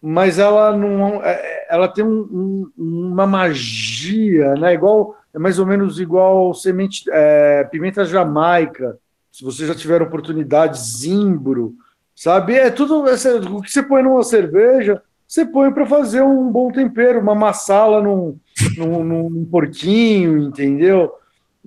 mas 0.00 0.38
ela 0.38 0.76
não, 0.76 1.22
é, 1.22 1.66
ela 1.68 1.88
tem 1.88 2.04
um, 2.04 2.70
um, 2.76 3.10
uma 3.12 3.26
magia, 3.26 4.54
né? 4.54 4.74
Igual 4.74 5.16
é 5.34 5.38
mais 5.38 5.58
ou 5.58 5.66
menos 5.66 5.98
igual 5.98 6.54
semente 6.54 7.04
é, 7.10 7.64
pimenta 7.64 8.04
jamaica. 8.04 8.98
Se 9.32 9.44
você 9.44 9.66
já 9.66 9.74
tiver 9.74 10.00
oportunidade, 10.00 10.78
zimbro, 10.78 11.76
Sabe? 12.14 12.54
É 12.54 12.70
tudo. 12.70 13.04
O 13.04 13.62
que 13.62 13.70
você 13.70 13.82
põe 13.82 14.02
numa 14.02 14.22
cerveja, 14.22 15.02
você 15.26 15.44
põe 15.44 15.72
para 15.72 15.84
fazer 15.84 16.22
um 16.22 16.50
bom 16.50 16.70
tempero, 16.70 17.20
uma 17.20 17.34
massala 17.34 18.00
num, 18.00 18.38
num, 18.78 19.04
num 19.04 19.44
porquinho, 19.44 20.38
entendeu? 20.38 21.12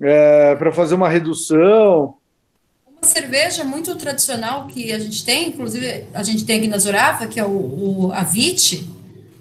É, 0.00 0.54
para 0.56 0.72
fazer 0.72 0.94
uma 0.94 1.08
redução. 1.08 2.14
Uma 2.86 3.02
cerveja 3.02 3.62
muito 3.62 3.94
tradicional 3.96 4.66
que 4.66 4.90
a 4.90 4.98
gente 4.98 5.24
tem, 5.24 5.50
inclusive 5.50 6.06
a 6.14 6.22
gente 6.22 6.44
tem 6.44 6.58
aqui 6.58 6.68
na 6.68 6.78
Zurafa, 6.78 7.26
que 7.26 7.38
é 7.38 7.44
o, 7.44 7.48
o 7.48 8.12
a 8.12 8.22
Vite, 8.22 8.88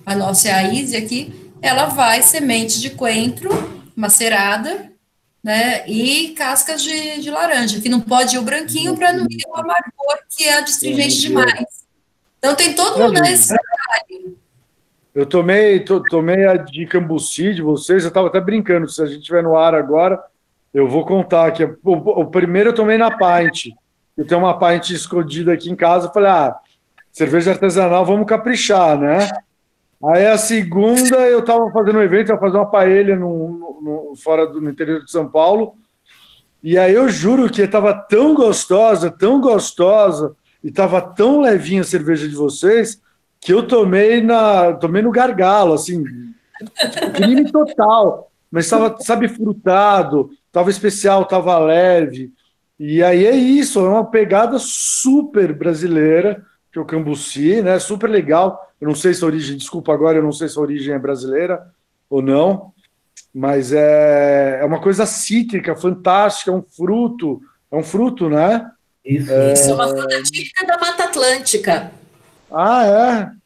a 0.05 0.13
nossa 0.13 0.49
é 0.49 0.51
a 0.51 0.73
Easy 0.73 0.95
aqui, 0.95 1.51
ela 1.61 1.85
vai 1.85 2.21
semente 2.21 2.79
de 2.79 2.91
coentro 2.91 3.49
macerada 3.97 4.95
né? 5.47 5.87
E 5.87 6.33
cascas 6.33 6.83
de, 6.83 7.21
de 7.21 7.31
laranja, 7.31 7.79
que 7.79 7.87
não 7.87 8.01
pode 8.01 8.35
ir 8.35 8.39
o 8.39 8.41
branquinho 8.41 8.97
para 8.97 9.13
não 9.13 9.25
ir 9.29 9.45
o 9.47 9.55
amargor, 9.55 10.19
que 10.29 10.43
é 10.43 10.57
adstringente 10.57 11.21
demais. 11.21 11.85
Então 12.37 12.53
tem 12.53 12.73
todo 12.73 13.13
né, 13.13 13.31
esse 13.31 13.53
detalhe. 13.53 14.37
Eu 15.15 15.25
tomei, 15.25 15.79
to, 15.79 16.03
tomei 16.03 16.45
a 16.45 16.57
de 16.57 16.85
Cambuci 16.85 17.53
de 17.53 17.61
vocês, 17.61 18.03
eu 18.03 18.09
estava 18.09 18.27
até 18.27 18.41
brincando, 18.41 18.89
se 18.89 19.01
a 19.01 19.05
gente 19.05 19.19
estiver 19.19 19.41
no 19.41 19.55
ar 19.55 19.73
agora, 19.73 20.21
eu 20.73 20.87
vou 20.87 21.05
contar 21.05 21.47
aqui. 21.47 21.63
O, 21.63 21.93
o, 21.93 22.25
primeiro 22.25 22.71
eu 22.71 22.75
tomei 22.75 22.97
na 22.97 23.09
Pint. 23.09 23.73
Eu 24.17 24.27
tenho 24.27 24.41
uma 24.41 24.59
Pint 24.59 24.89
escondida 24.89 25.53
aqui 25.53 25.71
em 25.71 25.77
casa, 25.77 26.07
eu 26.07 26.13
falei, 26.13 26.29
ah, 26.29 26.55
cerveja 27.11 27.51
artesanal, 27.51 28.05
vamos 28.05 28.27
caprichar, 28.27 28.99
né? 28.99 29.29
Aí 30.03 30.27
a 30.27 30.37
segunda 30.37 31.17
eu 31.27 31.39
estava 31.39 31.71
fazendo 31.71 31.97
um 31.97 32.01
evento, 32.03 32.29
ia 32.31 32.37
fazer 32.37 32.57
uma 32.57 32.69
paella 32.69 33.15
no, 33.15 33.49
no- 33.49 33.81
no- 33.81 34.15
fora 34.15 34.45
do 34.45 34.61
no 34.61 34.69
interior 34.69 35.03
de 35.03 35.09
São 35.11 35.27
Paulo. 35.27 35.73
E 36.63 36.77
aí 36.77 36.93
eu 36.93 37.07
juro 37.09 37.49
que 37.49 37.61
estava 37.61 37.93
tão 37.93 38.33
gostosa, 38.35 39.09
tão 39.09 39.39
gostosa, 39.41 40.35
e 40.63 40.67
estava 40.69 41.01
tão 41.01 41.41
levinha 41.41 41.81
a 41.81 41.85
cerveja 41.85 42.27
de 42.27 42.35
vocês, 42.35 43.01
que 43.39 43.53
eu 43.53 43.67
tomei 43.67 44.21
na 44.21 44.73
tomei 44.73 45.01
no 45.01 45.11
gargalo, 45.11 45.73
assim, 45.73 46.03
crime 47.15 47.51
total. 47.51 48.31
Mas 48.51 48.65
estava, 48.65 48.95
sabe, 48.99 49.27
frutado, 49.27 50.29
estava 50.47 50.69
especial, 50.69 51.23
estava 51.23 51.57
leve. 51.59 52.31
E 52.79 53.03
aí 53.03 53.25
é 53.25 53.35
isso, 53.35 53.79
é 53.79 53.89
uma 53.89 54.05
pegada 54.05 54.57
super 54.59 55.53
brasileira, 55.53 56.43
que 56.77 56.79
é 56.79 56.81
o 56.81 56.85
Cambuci, 56.85 57.61
né? 57.61 57.79
Super 57.79 58.09
legal. 58.09 58.71
Eu 58.79 58.87
não 58.87 58.95
sei 58.95 59.13
se 59.13 59.23
a 59.23 59.27
origem, 59.27 59.57
desculpa 59.57 59.93
agora, 59.93 60.17
eu 60.17 60.23
não 60.23 60.31
sei 60.31 60.47
se 60.47 60.57
a 60.57 60.61
origem 60.61 60.93
é 60.93 60.99
brasileira 60.99 61.65
ou 62.09 62.21
não, 62.21 62.71
mas 63.33 63.73
é, 63.73 64.59
é 64.61 64.65
uma 64.65 64.79
coisa 64.79 65.05
cítrica, 65.05 65.75
fantástica, 65.75 66.51
é 66.51 66.53
um 66.53 66.61
fruto, 66.61 67.41
é 67.71 67.75
um 67.75 67.83
fruto, 67.83 68.29
né? 68.29 68.69
Isso. 69.03 69.31
Isso 69.31 69.71
é 69.71 69.73
uma 69.73 69.87
fruta 69.87 70.23
típica 70.23 70.65
da 70.65 70.77
Mata 70.77 71.05
Atlântica. 71.05 71.91
Ah, 72.51 72.85
é. 72.85 73.37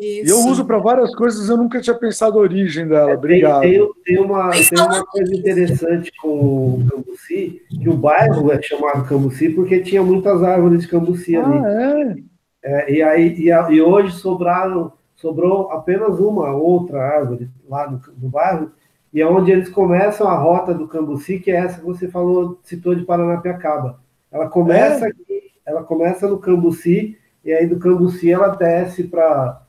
E 0.00 0.20
eu 0.20 0.36
Isso. 0.36 0.48
uso 0.48 0.64
para 0.64 0.78
várias 0.78 1.12
coisas, 1.14 1.48
eu 1.48 1.56
nunca 1.56 1.80
tinha 1.80 1.96
pensado 1.96 2.38
a 2.38 2.42
origem 2.42 2.86
dela. 2.86 3.06
Tem, 3.06 3.16
Obrigado. 3.16 3.60
tem, 3.62 3.92
tem 4.04 4.18
uma, 4.20 4.44
Mas 4.44 4.68
tem 4.68 4.78
uma 4.80 5.04
coisa 5.04 5.34
interessante 5.34 6.12
com 6.20 6.28
o 6.28 6.86
Cambuci, 6.88 7.62
que 7.68 7.88
o 7.88 7.94
bairro 7.94 8.52
é 8.52 8.62
chamado 8.62 9.08
Cambuci 9.08 9.50
porque 9.50 9.80
tinha 9.80 10.02
muitas 10.02 10.40
árvores 10.44 10.82
de 10.82 10.88
Cambuci 10.88 11.34
ali. 11.34 11.58
Ah, 11.58 12.14
é. 12.14 12.37
É, 12.62 12.92
e, 12.92 13.02
aí, 13.02 13.34
e, 13.38 13.52
a- 13.52 13.70
e 13.70 13.80
hoje 13.80 14.16
sobraram, 14.16 14.92
sobrou 15.14 15.70
apenas 15.70 16.18
uma 16.18 16.52
outra 16.52 17.00
árvore 17.00 17.48
lá 17.68 17.88
no, 17.90 18.00
no 18.20 18.28
bairro, 18.28 18.72
e 19.12 19.20
é 19.22 19.26
onde 19.26 19.50
eles 19.50 19.68
começam 19.68 20.28
a 20.28 20.36
rota 20.36 20.74
do 20.74 20.86
Cambuci, 20.88 21.38
que 21.38 21.50
é 21.50 21.56
essa 21.56 21.78
que 21.78 21.86
você 21.86 22.08
falou, 22.08 22.58
citou 22.62 22.94
de 22.94 23.04
Paranapiacaba. 23.04 24.00
Ela 24.30 24.48
começa 24.48 25.06
É? 25.06 25.08
aqui, 25.08 25.52
ela 25.64 25.82
começa 25.82 26.26
no 26.28 26.38
Cambuci, 26.38 27.16
e 27.44 27.52
aí 27.52 27.66
do 27.66 27.78
Cambuci 27.78 28.30
ela 28.30 28.48
desce 28.48 29.04
para 29.04 29.60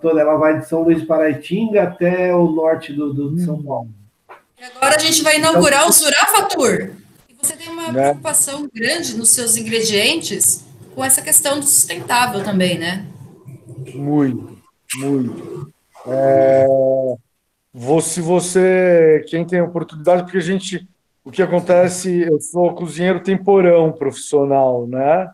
toda, 0.00 0.20
ela 0.20 0.36
vai 0.36 0.58
de 0.60 0.68
São 0.68 0.82
Luís 0.82 1.00
de 1.00 1.06
Paraitinga 1.06 1.82
até 1.82 2.34
o 2.34 2.48
norte 2.50 2.92
do, 2.92 3.12
do- 3.12 3.34
de 3.34 3.42
São 3.44 3.60
Paulo. 3.62 3.88
E 4.60 4.64
agora 4.64 4.94
a 4.96 4.98
gente 4.98 5.22
vai 5.22 5.38
inaugurar 5.38 5.88
o 5.88 5.92
Zurafa 5.92 6.42
Tour. 6.44 6.90
E 7.28 7.34
você 7.40 7.56
tem 7.56 7.68
uma 7.68 7.90
Né? 7.90 8.02
preocupação 8.04 8.68
grande 8.72 9.16
nos 9.16 9.30
seus 9.30 9.56
ingredientes 9.56 10.64
com 10.94 11.04
essa 11.04 11.20
questão 11.20 11.58
do 11.58 11.66
sustentável 11.66 12.42
também, 12.44 12.78
né? 12.78 13.06
Muito, 13.94 14.58
muito. 14.96 15.72
É, 16.06 16.66
se 18.02 18.20
você, 18.20 19.24
quem 19.28 19.44
tem 19.44 19.60
oportunidade, 19.60 20.22
porque 20.22 20.38
a 20.38 20.42
gente, 20.42 20.88
o 21.24 21.30
que 21.30 21.42
acontece, 21.42 22.22
eu 22.22 22.40
sou 22.40 22.74
cozinheiro 22.74 23.22
temporão 23.22 23.92
profissional, 23.92 24.86
né? 24.86 25.30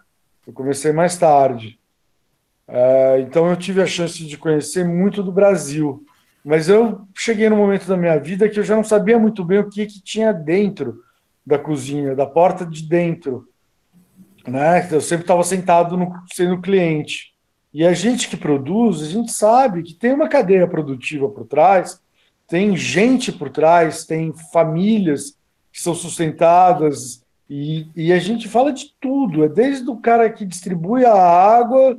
Eu 0.47 0.53
comecei 0.53 0.93
mais 0.93 1.17
tarde. 1.17 1.79
É, 2.67 3.21
então 3.21 3.49
eu 3.49 3.57
tive 3.57 3.83
a 3.83 3.87
chance 3.87 4.25
de 4.25 4.39
conhecer 4.39 4.85
muito 4.85 5.23
do 5.23 5.33
Brasil. 5.33 6.05
Mas 6.45 6.69
eu 6.69 7.03
cheguei 7.15 7.51
num 7.51 7.57
momento 7.57 7.87
da 7.87 7.97
minha 7.97 8.19
vida 8.19 8.49
que 8.49 8.59
eu 8.59 8.65
já 8.65 8.75
não 8.75 8.85
sabia 8.85 9.19
muito 9.19 9.45
bem 9.45 9.59
o 9.59 9.69
que, 9.69 9.87
que 9.87 10.03
tinha 10.03 10.33
dentro 10.33 11.03
da 11.45 11.59
cozinha, 11.59 12.15
da 12.15 12.25
porta 12.25 12.65
de 12.65 12.89
dentro. 12.89 13.49
Né? 14.51 14.89
Eu 14.91 15.01
sempre 15.01 15.25
estava 15.25 15.43
sentado 15.45 15.97
no, 15.97 16.13
sendo 16.33 16.61
cliente. 16.61 17.33
E 17.73 17.87
a 17.87 17.93
gente 17.93 18.29
que 18.29 18.37
produz, 18.37 19.01
a 19.03 19.07
gente 19.07 19.33
sabe 19.33 19.83
que 19.83 19.95
tem 19.95 20.13
uma 20.13 20.29
cadeia 20.29 20.67
produtiva 20.67 21.29
por 21.29 21.47
trás, 21.47 22.01
tem 22.49 22.77
gente 22.77 23.31
por 23.31 23.49
trás, 23.49 24.05
tem 24.05 24.33
famílias 24.53 25.37
que 25.73 25.81
são 25.81 25.95
sustentadas, 25.95 27.23
e, 27.49 27.87
e 27.95 28.13
a 28.13 28.19
gente 28.19 28.49
fala 28.49 28.73
de 28.73 28.93
tudo, 29.01 29.45
é 29.45 29.49
desde 29.49 29.89
o 29.89 29.97
cara 29.97 30.29
que 30.31 30.45
distribui 30.45 31.05
a 31.05 31.13
água, 31.15 31.97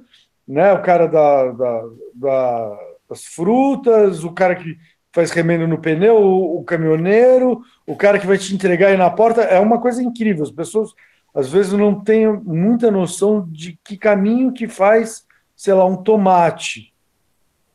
né, 0.47 0.73
o 0.73 0.81
cara 0.81 1.07
da, 1.07 1.51
da- 1.51 1.83
da- 2.15 2.79
das 3.09 3.25
frutas, 3.25 4.23
o 4.23 4.31
cara 4.31 4.55
que 4.55 4.77
faz 5.13 5.31
remendo 5.31 5.67
no 5.67 5.77
pneu, 5.77 6.15
o, 6.17 6.59
o 6.59 6.63
caminhoneiro, 6.63 7.61
o 7.85 7.95
cara 7.95 8.17
que 8.19 8.27
vai 8.27 8.37
te 8.37 8.53
entregar 8.53 8.87
aí 8.87 8.97
na 8.97 9.09
porta, 9.09 9.41
é 9.41 9.59
uma 9.59 9.79
coisa 9.79 10.01
incrível. 10.01 10.43
As 10.43 10.51
pessoas 10.51 10.91
às 11.34 11.50
vezes 11.50 11.74
não 11.74 12.00
têm 12.00 12.32
muita 12.32 12.91
noção 12.91 13.48
de 13.50 13.80
que 13.84 13.98
caminho 13.98 14.52
que 14.52 14.67
faz 14.67 15.26
sei 15.62 15.76
lá, 15.76 15.86
um 15.86 15.96
tomate, 15.96 16.91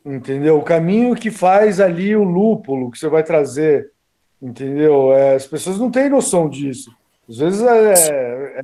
entendeu? 0.04 0.58
O 0.58 0.62
caminho 0.62 1.14
que 1.14 1.30
faz 1.30 1.78
ali 1.78 2.16
o 2.16 2.24
lúpulo 2.24 2.90
que 2.90 2.98
você 2.98 3.08
vai 3.08 3.22
trazer, 3.22 3.92
entendeu? 4.42 5.12
É, 5.12 5.36
as 5.36 5.46
pessoas 5.46 5.78
não 5.78 5.88
têm 5.88 6.10
noção 6.10 6.48
disso. 6.48 6.90
Às 7.28 7.38
vezes 7.38 7.62
é, 7.62 7.92
é, 8.58 8.62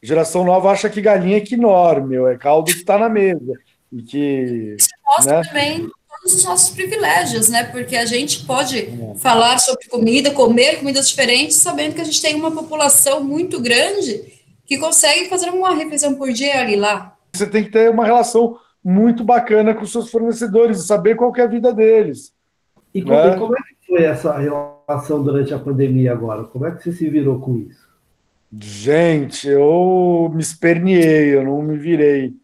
geração 0.00 0.44
nova 0.44 0.70
acha 0.70 0.88
que 0.88 1.00
galinha 1.00 1.38
é 1.38 1.40
que 1.40 1.56
enorme, 1.56 2.14
é 2.30 2.38
caldo 2.38 2.70
que 2.70 2.78
está 2.78 2.96
na 2.96 3.08
mesa. 3.08 3.52
E 3.90 4.00
que. 4.00 4.76
Mostra 5.04 5.38
Né? 5.38 5.42
também 5.48 5.90
os 6.24 6.44
nossos 6.44 6.70
privilégios, 6.70 7.48
né? 7.48 7.64
Porque 7.64 7.96
a 7.96 8.04
gente 8.06 8.44
pode 8.44 8.88
falar 9.18 9.58
sobre 9.58 9.88
comida, 9.88 10.30
comer 10.30 10.78
comidas 10.78 11.08
diferentes, 11.08 11.56
sabendo 11.56 11.94
que 11.94 12.00
a 12.00 12.04
gente 12.04 12.22
tem 12.22 12.34
uma 12.34 12.50
população 12.50 13.22
muito 13.22 13.60
grande 13.60 14.22
que 14.64 14.78
consegue 14.78 15.28
fazer 15.28 15.50
uma 15.50 15.74
refeição 15.74 16.14
por 16.14 16.32
dia 16.32 16.60
ali 16.60 16.76
lá. 16.76 17.16
Você 17.34 17.46
tem 17.46 17.64
que 17.64 17.70
ter 17.70 17.90
uma 17.90 18.04
relação 18.04 18.58
muito 18.84 19.24
bacana 19.24 19.74
com 19.74 19.82
os 19.82 19.92
seus 19.92 20.10
fornecedores 20.10 20.78
e 20.78 20.86
saber 20.86 21.16
qual 21.16 21.32
que 21.32 21.40
é 21.40 21.44
a 21.44 21.48
vida 21.48 21.72
deles. 21.72 22.32
E 22.94 23.02
como, 23.02 23.14
Né? 23.14 23.34
e 23.34 23.38
como 23.38 23.54
é 23.54 23.60
que 23.60 23.86
foi 23.86 24.04
essa 24.04 24.36
relação 24.38 25.22
durante 25.22 25.52
a 25.54 25.58
pandemia 25.58 26.12
agora? 26.12 26.44
Como 26.44 26.66
é 26.66 26.70
que 26.70 26.82
você 26.82 26.92
se 26.92 27.08
virou 27.08 27.40
com 27.40 27.58
isso? 27.58 27.88
Gente, 28.58 29.48
eu 29.48 30.30
me 30.34 30.42
esperneei, 30.42 31.34
eu 31.36 31.44
não 31.44 31.62
me 31.62 31.78
virei. 31.78 32.34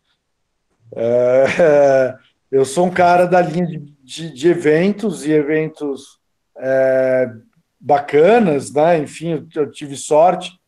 É, 0.96 2.14
eu 2.50 2.64
sou 2.64 2.86
um 2.86 2.90
cara 2.90 3.26
da 3.26 3.40
linha 3.40 3.66
de, 3.66 3.78
de- 4.02 4.32
de 4.32 4.48
eventos 4.48 5.26
e 5.26 5.32
eventos 5.32 6.18
é, 6.58 7.30
bacanas, 7.80 8.72
né? 8.72 8.98
Enfim, 8.98 9.32
eu, 9.54 9.62
eu 9.62 9.70
tive 9.70 9.96
sorte 9.96 10.58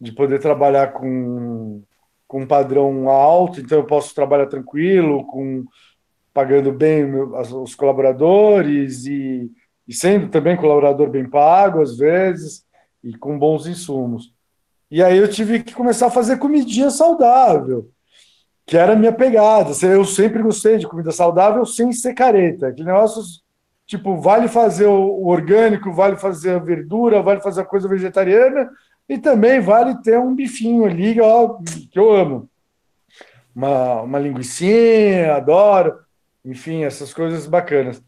de 0.00 0.12
poder 0.12 0.40
trabalhar 0.40 0.92
com, 0.92 1.82
com 2.26 2.40
um 2.42 2.46
padrão 2.46 3.08
alto, 3.08 3.60
então 3.60 3.78
eu 3.78 3.84
posso 3.86 4.14
trabalhar 4.14 4.46
tranquilo, 4.46 5.24
com 5.26 5.64
pagando 6.34 6.72
bem 6.72 7.04
os 7.14 7.74
colaboradores 7.74 9.04
e, 9.06 9.50
e 9.86 9.92
sendo 9.94 10.28
também 10.28 10.56
colaborador 10.56 11.08
bem 11.10 11.28
pago 11.28 11.82
às 11.82 11.96
vezes 11.98 12.64
e 13.04 13.16
com 13.16 13.38
bons 13.38 13.66
insumos. 13.66 14.32
E 14.90 15.02
aí 15.02 15.18
eu 15.18 15.28
tive 15.28 15.62
que 15.62 15.74
começar 15.74 16.06
a 16.06 16.10
fazer 16.10 16.38
comidinha 16.38 16.90
saudável, 16.90 17.90
que 18.66 18.76
era 18.76 18.92
a 18.92 18.96
minha 18.96 19.12
pegada. 19.12 19.72
Eu 19.82 20.04
sempre 20.04 20.42
gostei 20.42 20.78
de 20.78 20.86
comida 20.86 21.12
saudável 21.12 21.64
sem 21.66 21.92
ser 21.92 22.14
careta. 22.14 22.68
Aquele 22.68 22.86
negócio, 22.86 23.22
tipo, 23.86 24.16
vale 24.20 24.48
fazer 24.48 24.86
o 24.86 25.26
orgânico, 25.26 25.92
vale 25.92 26.16
fazer 26.16 26.56
a 26.56 26.58
verdura, 26.58 27.22
vale 27.22 27.40
fazer 27.40 27.62
a 27.62 27.66
coisa 27.66 27.88
vegetariana 27.88 28.70
e 29.08 29.18
também 29.18 29.60
vale 29.60 30.00
ter 30.02 30.18
um 30.18 30.34
bifinho 30.34 30.84
ali, 30.84 31.20
ó, 31.20 31.58
que 31.90 31.98
eu 31.98 32.12
amo. 32.12 32.48
Uma, 33.54 34.02
uma 34.02 34.18
linguicinha, 34.18 35.34
adoro. 35.34 35.98
Enfim, 36.44 36.84
essas 36.84 37.12
coisas 37.12 37.46
bacanas. 37.46 38.02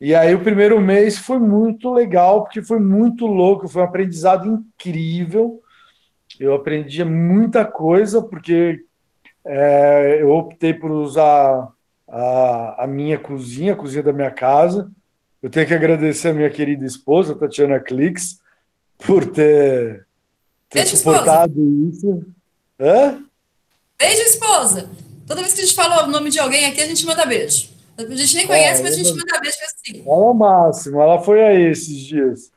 E 0.00 0.14
aí 0.14 0.34
o 0.34 0.42
primeiro 0.42 0.80
mês 0.80 1.18
foi 1.18 1.38
muito 1.38 1.92
legal, 1.92 2.44
porque 2.44 2.62
foi 2.62 2.78
muito 2.78 3.26
louco, 3.26 3.68
foi 3.68 3.82
um 3.82 3.84
aprendizado 3.84 4.46
incrível. 4.48 5.60
Eu 6.38 6.54
aprendi 6.54 7.02
muita 7.04 7.64
coisa, 7.64 8.22
porque 8.22 8.80
é, 9.44 10.18
eu 10.20 10.30
optei 10.30 10.74
por 10.74 10.90
usar 10.90 11.68
a, 12.06 12.84
a 12.84 12.86
minha 12.86 13.18
cozinha, 13.18 13.72
a 13.72 13.76
cozinha 13.76 14.02
da 14.02 14.12
minha 14.12 14.30
casa. 14.30 14.90
Eu 15.42 15.48
tenho 15.50 15.66
que 15.66 15.74
agradecer 15.74 16.28
a 16.28 16.34
minha 16.34 16.50
querida 16.50 16.84
esposa, 16.84 17.34
Tatiana 17.34 17.78
Clix, 17.78 18.40
por 18.98 19.24
ter, 19.26 20.06
ter 20.68 20.80
Beijo, 20.80 20.94
esposa. 20.94 21.18
suportado 21.18 21.88
isso. 21.88 22.26
Hã? 22.80 23.22
Beijo, 23.98 24.22
esposa! 24.22 24.90
Toda 25.26 25.42
vez 25.42 25.52
que 25.54 25.60
a 25.60 25.64
gente 25.64 25.74
fala 25.76 26.04
o 26.06 26.10
nome 26.10 26.30
de 26.30 26.38
alguém 26.38 26.66
aqui, 26.66 26.80
a 26.80 26.86
gente 26.86 27.04
manda 27.04 27.26
beijo. 27.26 27.68
A 27.96 28.02
gente 28.14 28.36
nem 28.36 28.46
conhece, 28.46 28.80
É, 28.80 28.82
mas 28.84 28.94
a 28.94 28.96
gente 28.96 29.10
manda 29.10 29.40
beijo 29.40 29.58
assim. 29.64 30.00
Ela 30.00 30.14
é 30.14 30.30
o 30.30 30.34
máximo, 30.34 31.00
ela 31.00 31.20
foi 31.20 31.42
aí 31.42 31.70
esses 31.70 31.96
dias. 31.98 32.50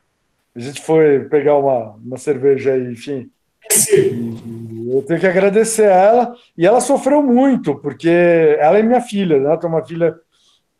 A 0.54 0.60
gente 0.60 0.80
foi 0.82 1.20
pegar 1.28 1.56
uma, 1.58 1.94
uma 1.96 2.16
cerveja 2.16 2.72
aí, 2.72 2.92
enfim. 2.92 3.30
Eu 3.70 5.02
tenho 5.02 5.20
que 5.20 5.26
agradecer 5.26 5.86
a 5.86 5.94
ela. 5.94 6.34
E 6.56 6.66
ela 6.66 6.80
sofreu 6.80 7.22
muito, 7.22 7.74
porque 7.76 8.56
ela 8.58 8.78
é 8.78 8.82
minha 8.82 9.00
filha, 9.00 9.38
né? 9.38 9.46
Ela 9.46 9.56
tem 9.56 9.68
uma 9.68 9.84
filha 9.84 10.14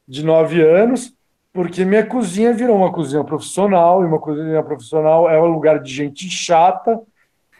de 0.06 0.24
nove 0.24 0.60
anos, 0.60 1.14
porque 1.52 1.84
minha 1.84 2.04
cozinha 2.04 2.52
virou 2.52 2.76
uma 2.76 2.92
cozinha 2.92 3.24
profissional, 3.24 4.02
e 4.02 4.06
uma 4.06 4.18
cozinha 4.18 4.62
profissional 4.62 5.28
é 5.30 5.40
um 5.40 5.46
lugar 5.46 5.80
de 5.80 5.92
gente 5.92 6.28
chata. 6.28 7.00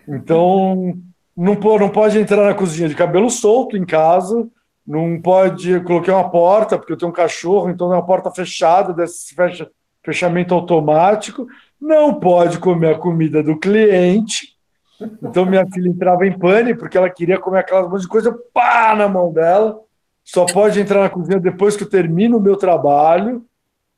Então, 0.06 0.94
não, 1.36 1.54
não 1.54 1.88
pode 1.88 2.18
entrar 2.18 2.44
na 2.44 2.54
cozinha 2.54 2.88
de 2.88 2.94
cabelo 2.94 3.30
solto 3.30 3.76
em 3.76 3.84
casa, 3.84 4.46
não 4.86 5.20
pode. 5.20 5.70
Eu 5.70 5.84
coloquei 5.84 6.12
uma 6.12 6.28
porta, 6.28 6.76
porque 6.76 6.92
eu 6.92 6.96
tenho 6.96 7.10
um 7.10 7.14
cachorro, 7.14 7.70
então 7.70 7.92
é 7.92 7.96
uma 7.96 8.04
porta 8.04 8.30
fechada, 8.30 8.92
desse 8.92 9.34
fecha, 9.34 9.70
fechamento 10.02 10.54
automático. 10.54 11.46
Não 11.80 12.14
pode 12.14 12.58
comer 12.58 12.94
a 12.94 12.98
comida 12.98 13.42
do 13.42 13.58
cliente. 13.58 14.51
Então 15.22 15.46
minha 15.46 15.66
filha 15.66 15.88
entrava 15.88 16.26
em 16.26 16.38
pane 16.38 16.74
porque 16.74 16.96
ela 16.96 17.10
queria 17.10 17.38
comer 17.38 17.60
aquelas 17.60 17.88
monte 17.90 18.02
de 18.02 18.08
coisa 18.08 18.36
pá 18.52 18.94
na 18.96 19.08
mão 19.08 19.32
dela. 19.32 19.80
Só 20.24 20.46
pode 20.46 20.80
entrar 20.80 21.00
na 21.00 21.10
cozinha 21.10 21.40
depois 21.40 21.76
que 21.76 21.82
eu 21.82 21.88
termino 21.88 22.38
o 22.38 22.40
meu 22.40 22.56
trabalho. 22.56 23.44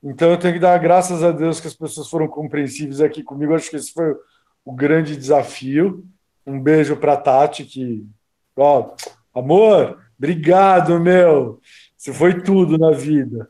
Então 0.03 0.29
eu 0.31 0.37
tenho 0.37 0.53
que 0.53 0.59
dar 0.59 0.77
graças 0.77 1.23
a 1.23 1.31
Deus 1.31 1.59
que 1.59 1.67
as 1.67 1.75
pessoas 1.75 2.09
foram 2.09 2.27
compreensíveis 2.27 3.01
aqui 3.01 3.23
comigo. 3.23 3.55
Acho 3.55 3.69
que 3.69 3.75
esse 3.75 3.91
foi 3.91 4.15
o 4.63 4.71
grande 4.71 5.15
desafio. 5.15 6.03
Um 6.45 6.59
beijo 6.59 6.95
para 6.95 7.17
Tati 7.17 7.63
que, 7.63 8.05
ó, 8.55 8.91
amor, 9.33 9.99
obrigado, 10.17 10.99
meu. 10.99 11.59
Você 11.97 12.13
foi 12.13 12.41
tudo 12.41 12.77
na 12.77 12.91
vida. 12.91 13.49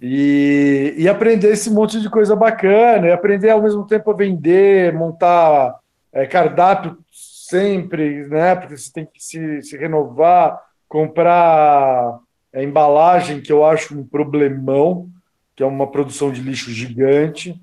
E, 0.00 0.94
e 0.96 1.08
aprender 1.08 1.50
esse 1.52 1.70
monte 1.70 2.00
de 2.00 2.08
coisa 2.08 2.36
bacana, 2.36 3.08
e 3.08 3.12
aprender 3.12 3.50
ao 3.50 3.62
mesmo 3.62 3.84
tempo 3.86 4.10
a 4.10 4.14
vender, 4.14 4.92
montar 4.92 5.74
é, 6.12 6.26
cardápio 6.26 6.98
sempre, 7.10 8.26
né? 8.26 8.54
Porque 8.54 8.76
você 8.76 8.92
tem 8.92 9.06
que 9.06 9.22
se, 9.22 9.62
se 9.62 9.76
renovar, 9.76 10.60
comprar 10.88 12.18
é, 12.52 12.62
embalagem, 12.62 13.40
que 13.40 13.52
eu 13.52 13.64
acho 13.64 13.98
um 13.98 14.06
problemão, 14.06 15.08
que 15.54 15.62
é 15.62 15.66
uma 15.66 15.90
produção 15.90 16.30
de 16.30 16.40
lixo 16.40 16.70
gigante. 16.70 17.60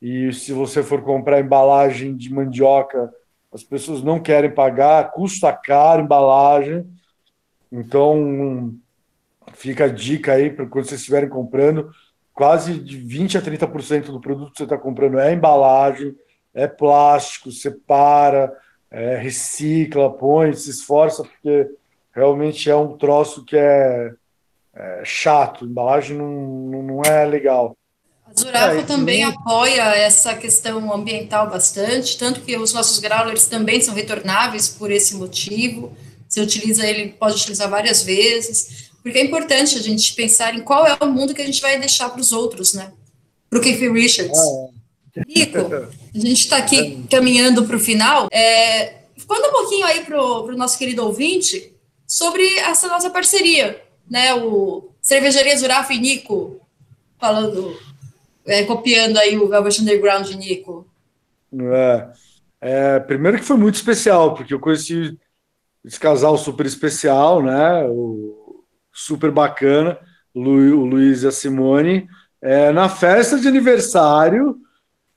E 0.00 0.32
se 0.32 0.52
você 0.52 0.82
for 0.82 1.02
comprar 1.02 1.40
embalagem 1.40 2.16
de 2.16 2.32
mandioca, 2.32 3.12
as 3.52 3.62
pessoas 3.62 4.02
não 4.02 4.20
querem 4.20 4.50
pagar, 4.50 5.10
custa 5.10 5.52
caro 5.52 6.02
embalagem. 6.02 6.86
Então, 7.70 8.74
fica 9.54 9.84
a 9.84 9.88
dica 9.88 10.32
aí 10.32 10.50
para 10.50 10.66
quando 10.66 10.86
vocês 10.86 11.00
estiverem 11.00 11.28
comprando, 11.28 11.90
quase 12.32 12.78
de 12.78 12.96
20 12.96 13.38
a 13.38 13.42
30% 13.42 14.06
do 14.06 14.20
produto 14.20 14.52
que 14.52 14.58
você 14.58 14.64
está 14.64 14.78
comprando 14.78 15.18
é 15.18 15.32
embalagem, 15.32 16.14
é 16.58 16.66
plástico, 16.66 17.52
separa, 17.52 18.52
é, 18.90 19.16
recicla, 19.16 20.12
põe, 20.12 20.52
se 20.54 20.70
esforça, 20.70 21.22
porque 21.22 21.68
realmente 22.12 22.68
é 22.68 22.74
um 22.74 22.96
troço 22.96 23.44
que 23.44 23.56
é, 23.56 24.12
é 24.74 25.02
chato, 25.04 25.64
embalagem 25.64 26.16
não, 26.16 26.82
não 26.82 27.02
é 27.02 27.24
legal. 27.24 27.76
A 28.26 28.38
Zurafa 28.38 28.80
é, 28.80 28.82
também 28.82 29.22
apoia 29.22 29.94
essa 29.94 30.34
questão 30.34 30.92
ambiental 30.92 31.48
bastante, 31.48 32.18
tanto 32.18 32.40
que 32.40 32.56
os 32.56 32.72
nossos 32.72 32.98
growlers 32.98 33.46
também 33.46 33.80
são 33.80 33.94
retornáveis 33.94 34.68
por 34.68 34.90
esse 34.90 35.14
motivo. 35.14 35.96
Você 36.28 36.40
utiliza 36.40 36.86
ele, 36.86 37.12
pode 37.12 37.36
utilizar 37.36 37.70
várias 37.70 38.02
vezes, 38.02 38.90
porque 39.02 39.18
é 39.18 39.24
importante 39.24 39.78
a 39.78 39.82
gente 39.82 40.12
pensar 40.14 40.54
em 40.54 40.60
qual 40.60 40.86
é 40.86 40.98
o 41.00 41.06
mundo 41.06 41.32
que 41.32 41.40
a 41.40 41.46
gente 41.46 41.62
vai 41.62 41.78
deixar 41.78 42.10
para 42.10 42.20
os 42.20 42.32
outros, 42.32 42.74
né? 42.74 42.92
Para 43.48 43.60
o 43.60 43.62
Keith 43.62 43.80
Richards. 43.92 44.38
Ah, 44.38 44.68
é. 44.74 44.77
Rico, 45.26 45.58
a 46.14 46.18
gente 46.18 46.40
está 46.40 46.58
aqui 46.58 47.04
caminhando 47.10 47.64
para 47.64 47.76
o 47.76 47.80
final. 47.80 48.28
É, 48.30 48.98
conta 49.26 49.48
um 49.48 49.52
pouquinho 49.52 49.86
aí 49.86 50.04
para 50.04 50.20
o 50.20 50.56
nosso 50.56 50.78
querido 50.78 51.04
ouvinte 51.04 51.74
sobre 52.06 52.42
essa 52.58 52.88
nossa 52.88 53.10
parceria, 53.10 53.82
né? 54.10 54.34
O 54.34 54.90
Cervejaria 55.00 55.56
Zurafa 55.56 55.92
e 55.92 55.98
Nico, 55.98 56.60
falando, 57.18 57.76
é, 58.46 58.64
copiando 58.64 59.18
aí 59.18 59.36
o 59.36 59.48
Velvet 59.48 59.80
Underground 59.80 60.26
de 60.26 60.36
Nico. 60.36 60.86
É, 61.52 62.08
é, 62.60 63.00
primeiro 63.00 63.38
que 63.38 63.44
foi 63.44 63.56
muito 63.56 63.76
especial, 63.76 64.34
porque 64.34 64.52
eu 64.52 64.60
conheci 64.60 65.18
esse 65.84 65.98
casal 65.98 66.36
super 66.36 66.66
especial, 66.66 67.42
né? 67.42 67.84
O, 67.88 68.64
super 68.92 69.30
bacana, 69.30 69.98
o, 70.34 70.40
Lu, 70.40 70.80
o 70.80 70.84
Luiz 70.84 71.22
e 71.22 71.28
a 71.28 71.32
Simone, 71.32 72.08
é, 72.42 72.72
na 72.72 72.88
festa 72.88 73.38
de 73.38 73.46
aniversário, 73.46 74.56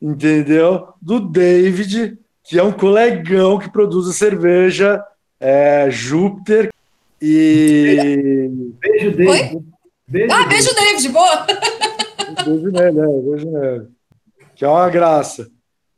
entendeu? 0.02 0.90
Do 1.02 1.20
David, 1.20 2.18
que 2.44 2.58
é 2.58 2.64
um 2.64 2.72
colegão 2.72 3.60
que 3.60 3.70
produz 3.70 4.08
a 4.08 4.14
cerveja 4.14 5.04
é, 5.40 5.90
Júpiter. 5.90 6.70
E. 7.22 8.50
Beijo, 8.80 9.18
David. 9.18 9.64
Beijo, 10.08 10.34
ah, 10.34 10.46
beijo, 10.46 10.76
David, 10.76 11.10
boa! 11.10 11.46
Beijo 12.46 12.72
nele, 12.72 12.92
né? 12.92 13.08
Beijo 13.24 13.52
nele. 13.52 13.88
Que 14.56 14.66
é 14.66 14.68
uma 14.68 14.90
graça. 14.90 15.50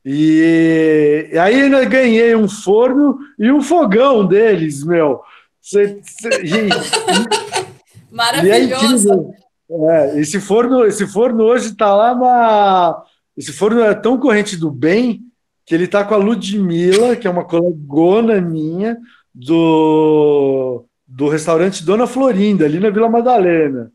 E, 0.06 1.30
e 1.32 1.38
aí 1.38 1.62
eu 1.62 1.89
ganhei 1.89 2.36
um 2.36 2.50
forno 2.50 3.18
e 3.39 3.50
um 3.52 3.62
fogão 3.62 4.26
deles, 4.26 4.84
meu. 4.84 5.22
Cê, 5.62 6.00
cê, 6.04 6.30
e, 6.44 6.70
Maravilhoso. 8.13 9.34
É, 9.89 10.20
esse 10.20 10.39
forno, 10.39 10.86
esse 10.86 11.08
forno 11.08 11.46
hoje 11.46 11.70
está 11.70 11.96
lá 11.96 12.13
na. 12.13 13.04
Esse 13.36 13.52
forno 13.52 13.82
é 13.82 13.93
tão 13.93 14.19
corrente 14.19 14.56
do 14.56 14.69
bem 14.69 15.22
que 15.65 15.74
ele 15.74 15.86
está 15.86 16.04
com 16.04 16.13
a 16.13 16.17
Ludmilla, 16.17 17.15
que 17.15 17.28
é 17.28 17.30
uma 17.30 17.46
colegona 17.46 18.39
minha, 18.41 18.98
do, 19.34 20.86
do 21.08 21.30
restaurante 21.30 21.84
Dona 21.84 22.06
Florinda, 22.06 22.65
ali 22.65 22.80
na 22.80 22.89
Vila 22.89 23.10
Madalena. 23.10 23.91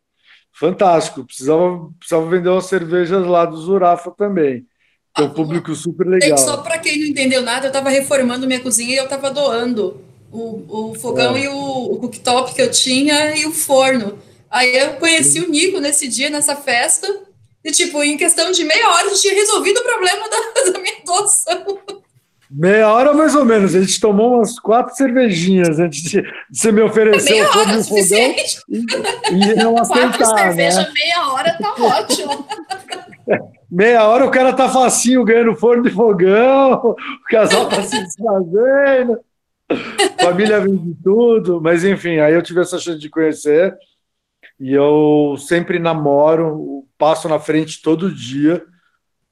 Fantástico. 0.53 1.25
Precisava, 1.25 1.91
precisava 1.99 2.29
vender 2.29 2.49
umas 2.49 2.67
cervejas 2.67 3.25
lá 3.27 3.45
do 3.45 3.57
Zurafa 3.57 4.11
também. 4.11 4.67
Tem 5.15 5.27
um 5.27 5.31
público 5.31 5.75
super 5.75 6.07
legal. 6.07 6.39
Só 6.39 6.59
para 6.59 6.79
quem 6.79 6.99
não 6.99 7.07
entendeu 7.07 7.43
nada, 7.43 7.67
eu 7.67 7.69
estava 7.69 7.91
reformando 7.91 8.47
minha 8.47 8.61
cozinha 8.61 8.95
e 8.95 8.97
eu 8.97 9.05
estava 9.05 9.31
doando 9.31 10.01
o, 10.33 10.91
o 10.91 10.95
fogão 10.95 11.37
é. 11.37 11.45
e 11.45 11.49
o, 11.49 11.93
o 11.93 11.99
cooktop 11.99 12.55
que 12.55 12.63
eu 12.63 12.71
tinha 12.71 13.37
e 13.37 13.47
o 13.47 13.53
forno. 13.53 14.19
Aí 14.51 14.77
eu 14.77 14.95
conheci 14.95 15.41
o 15.41 15.51
Nico 15.51 15.81
nesse 15.81 16.09
dia, 16.09 16.31
nessa 16.31 16.57
festa, 16.57 17.07
e 17.69 17.71
tipo, 17.71 18.03
em 18.03 18.17
questão 18.17 18.51
de 18.51 18.65
meia 18.65 18.89
hora, 18.89 19.07
a 19.07 19.09
gente 19.11 19.21
tinha 19.21 19.35
resolvido 19.35 19.77
o 19.77 19.83
problema 19.83 20.27
da, 20.27 20.73
da 20.73 20.79
minha 20.79 20.97
doação. 21.05 21.79
Meia 22.51 22.91
hora 22.91 23.13
mais 23.13 23.35
ou 23.35 23.45
menos. 23.45 23.75
A 23.75 23.81
gente 23.83 24.01
tomou 24.01 24.37
umas 24.37 24.59
quatro 24.59 24.97
cervejinhas 24.97 25.79
antes 25.79 26.01
de, 26.01 26.23
de 26.23 26.29
você 26.51 26.73
me 26.73 26.81
oferecer 26.81 27.31
meia 27.31 27.45
o 27.45 27.85
fogão 27.85 28.35
e, 28.71 29.51
e 29.51 29.55
não 29.55 29.77
aceitar, 29.77 30.17
Quatro 30.17 30.39
cervejas, 30.39 30.87
né? 30.87 30.93
meia 30.95 31.29
hora 31.29 31.59
tá 31.59 31.75
ótimo. 31.79 32.49
Meia 33.71 34.09
hora 34.09 34.25
o 34.25 34.31
cara 34.31 34.55
tá 34.55 34.67
facinho 34.67 35.23
ganhando 35.23 35.55
forno 35.55 35.83
de 35.83 35.91
fogão, 35.91 36.73
o 36.73 36.97
casal 37.29 37.69
tá 37.69 37.83
se 37.83 38.03
desfazendo, 38.03 39.21
família 40.19 40.59
vende 40.59 40.97
tudo, 41.05 41.61
mas 41.61 41.85
enfim, 41.85 42.19
aí 42.19 42.33
eu 42.33 42.41
tive 42.41 42.63
essa 42.63 42.79
chance 42.79 42.99
de 42.99 43.11
conhecer 43.11 43.77
e 44.59 44.73
eu 44.73 45.37
sempre 45.39 45.79
namoro, 45.79 46.87
passo 46.99 47.29
na 47.29 47.39
frente 47.39 47.81
todo 47.81 48.15
dia, 48.15 48.65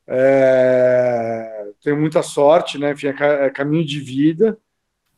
é, 0.06 1.66
tenho 1.82 1.98
muita 1.98 2.22
sorte, 2.22 2.78
né? 2.78 2.92
Enfim, 2.92 3.08
é, 3.08 3.46
é 3.46 3.50
caminho 3.50 3.84
de 3.84 3.98
vida. 3.98 4.56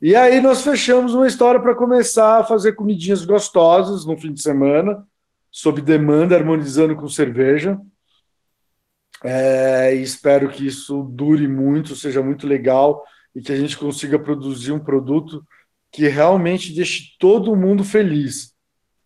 E 0.01 0.15
aí 0.15 0.41
nós 0.41 0.63
fechamos 0.63 1.15
uma 1.15 1.27
história 1.27 1.61
para 1.61 1.75
começar 1.75 2.39
a 2.39 2.45
fazer 2.45 2.73
comidinhas 2.73 3.25
gostosas 3.25 4.07
no 4.07 4.17
fim 4.17 4.33
de 4.33 4.41
semana, 4.41 5.05
sob 5.51 5.81
demanda, 5.83 6.37
harmonizando 6.37 6.95
com 6.97 7.09
cerveja. 7.09 7.79
É, 9.25 9.93
espero 9.95 10.49
que 10.49 10.67
isso 10.67 11.03
dure 11.03 11.49
muito, 11.49 11.97
seja 11.97 12.23
muito 12.23 12.47
legal 12.47 13.05
e 13.35 13.43
que 13.43 13.53
a 13.53 13.57
gente 13.57 13.77
consiga 13.77 14.19
produzir 14.19 14.73
um 14.73 14.79
produto 14.79 15.45
que 15.91 16.07
realmente 16.07 16.75
deixe 16.75 17.17
todo 17.19 17.57
mundo 17.57 17.83
feliz. 17.83 18.55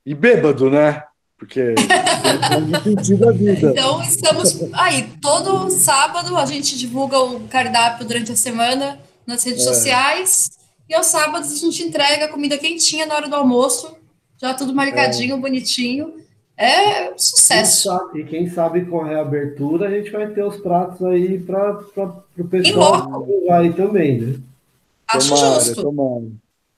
E 0.05 0.15
bêbado, 0.15 0.71
né? 0.71 1.03
Porque 1.39 1.75
sentido 2.85 3.29
a 3.29 3.33
vida. 3.33 3.71
Então, 3.71 4.01
estamos 4.03 4.63
aí. 4.73 5.09
Todo 5.21 5.71
sábado 5.71 6.37
a 6.37 6.47
gente 6.47 6.79
divulga 6.79 7.19
o 7.19 7.41
cardápio 7.49 8.07
durante 8.07 8.33
a 8.33 8.37
semana 8.37 9.01
nas 9.27 9.45
redes 9.45 9.67
é. 9.67 9.69
sociais. 9.69 10.51
E 10.89 10.95
aos 10.95 11.07
sábados 11.07 11.53
a 11.53 11.57
gente 11.57 11.83
entrega 11.83 12.27
a 12.27 12.29
comida 12.29 12.59
quentinha 12.59 13.07
na 13.07 13.15
hora 13.15 13.29
do 13.29 13.35
almoço. 13.35 13.97
Já 14.41 14.55
tudo 14.55 14.75
marcadinho, 14.75 15.37
é. 15.37 15.39
bonitinho. 15.39 16.15
É 16.57 17.17
sucesso. 17.17 17.91
E 18.15 18.25
quem 18.25 18.49
sabe 18.49 18.85
com 18.85 19.01
a 19.01 19.07
reabertura 19.07 19.89
a 19.89 19.91
gente 19.91 20.11
vai 20.11 20.29
ter 20.29 20.45
os 20.45 20.59
pratos 20.59 21.03
aí 21.07 21.39
para 21.41 21.81
o 22.39 22.45
pessoal 22.45 23.27
aí 23.51 23.73
também, 23.73 24.21
né? 24.21 24.39
Acho 25.09 25.29
tomara, 25.29 25.61
justo. 25.61 25.83
Tomara. 25.83 26.25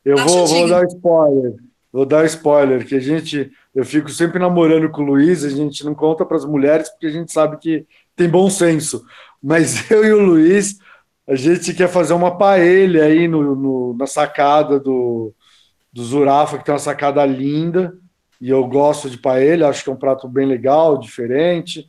Eu 0.05 0.16
vou, 0.18 0.46
vou 0.46 0.68
dar 0.68 0.86
spoiler. 0.86 1.57
Vou 1.95 2.05
dar 2.05 2.24
spoiler, 2.24 2.84
que 2.84 2.97
a 2.97 3.01
gente. 3.01 3.53
Eu 3.72 3.84
fico 3.84 4.11
sempre 4.11 4.36
namorando 4.40 4.90
com 4.90 5.01
o 5.03 5.07
Luiz, 5.07 5.45
a 5.45 5.49
gente 5.49 5.84
não 5.84 5.95
conta 5.95 6.26
para 6.26 6.36
as 6.36 6.45
mulheres, 6.45 6.88
porque 6.88 7.07
a 7.07 7.11
gente 7.11 7.30
sabe 7.30 7.57
que 7.57 7.86
tem 8.16 8.28
bom 8.28 8.51
senso. 8.51 9.05
Mas 9.40 9.88
eu 9.92 10.05
e 10.05 10.12
o 10.12 10.18
Luiz, 10.18 10.76
a 11.24 11.36
gente 11.36 11.72
quer 11.72 11.86
fazer 11.86 12.12
uma 12.12 12.36
paella 12.36 13.05
aí 13.05 13.28
no, 13.28 13.55
no 13.55 13.95
na 13.97 14.09
sacada 14.09 14.80
do, 14.80 15.32
do 15.92 16.03
Zurafa, 16.03 16.59
que 16.59 16.64
tem 16.64 16.74
uma 16.74 16.80
sacada 16.80 17.24
linda 17.24 17.97
e 18.40 18.51
eu 18.51 18.66
gosto 18.66 19.09
de 19.09 19.16
paella, 19.16 19.68
acho 19.68 19.84
que 19.84 19.88
é 19.88 19.92
um 19.92 19.97
prato 19.97 20.28
bem 20.28 20.47
legal, 20.47 20.99
diferente, 20.99 21.86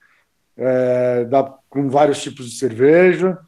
é, 0.56 1.26
dá 1.26 1.52
com 1.68 1.90
vários 1.90 2.22
tipos 2.22 2.48
de 2.48 2.60
cerveja. 2.60 3.40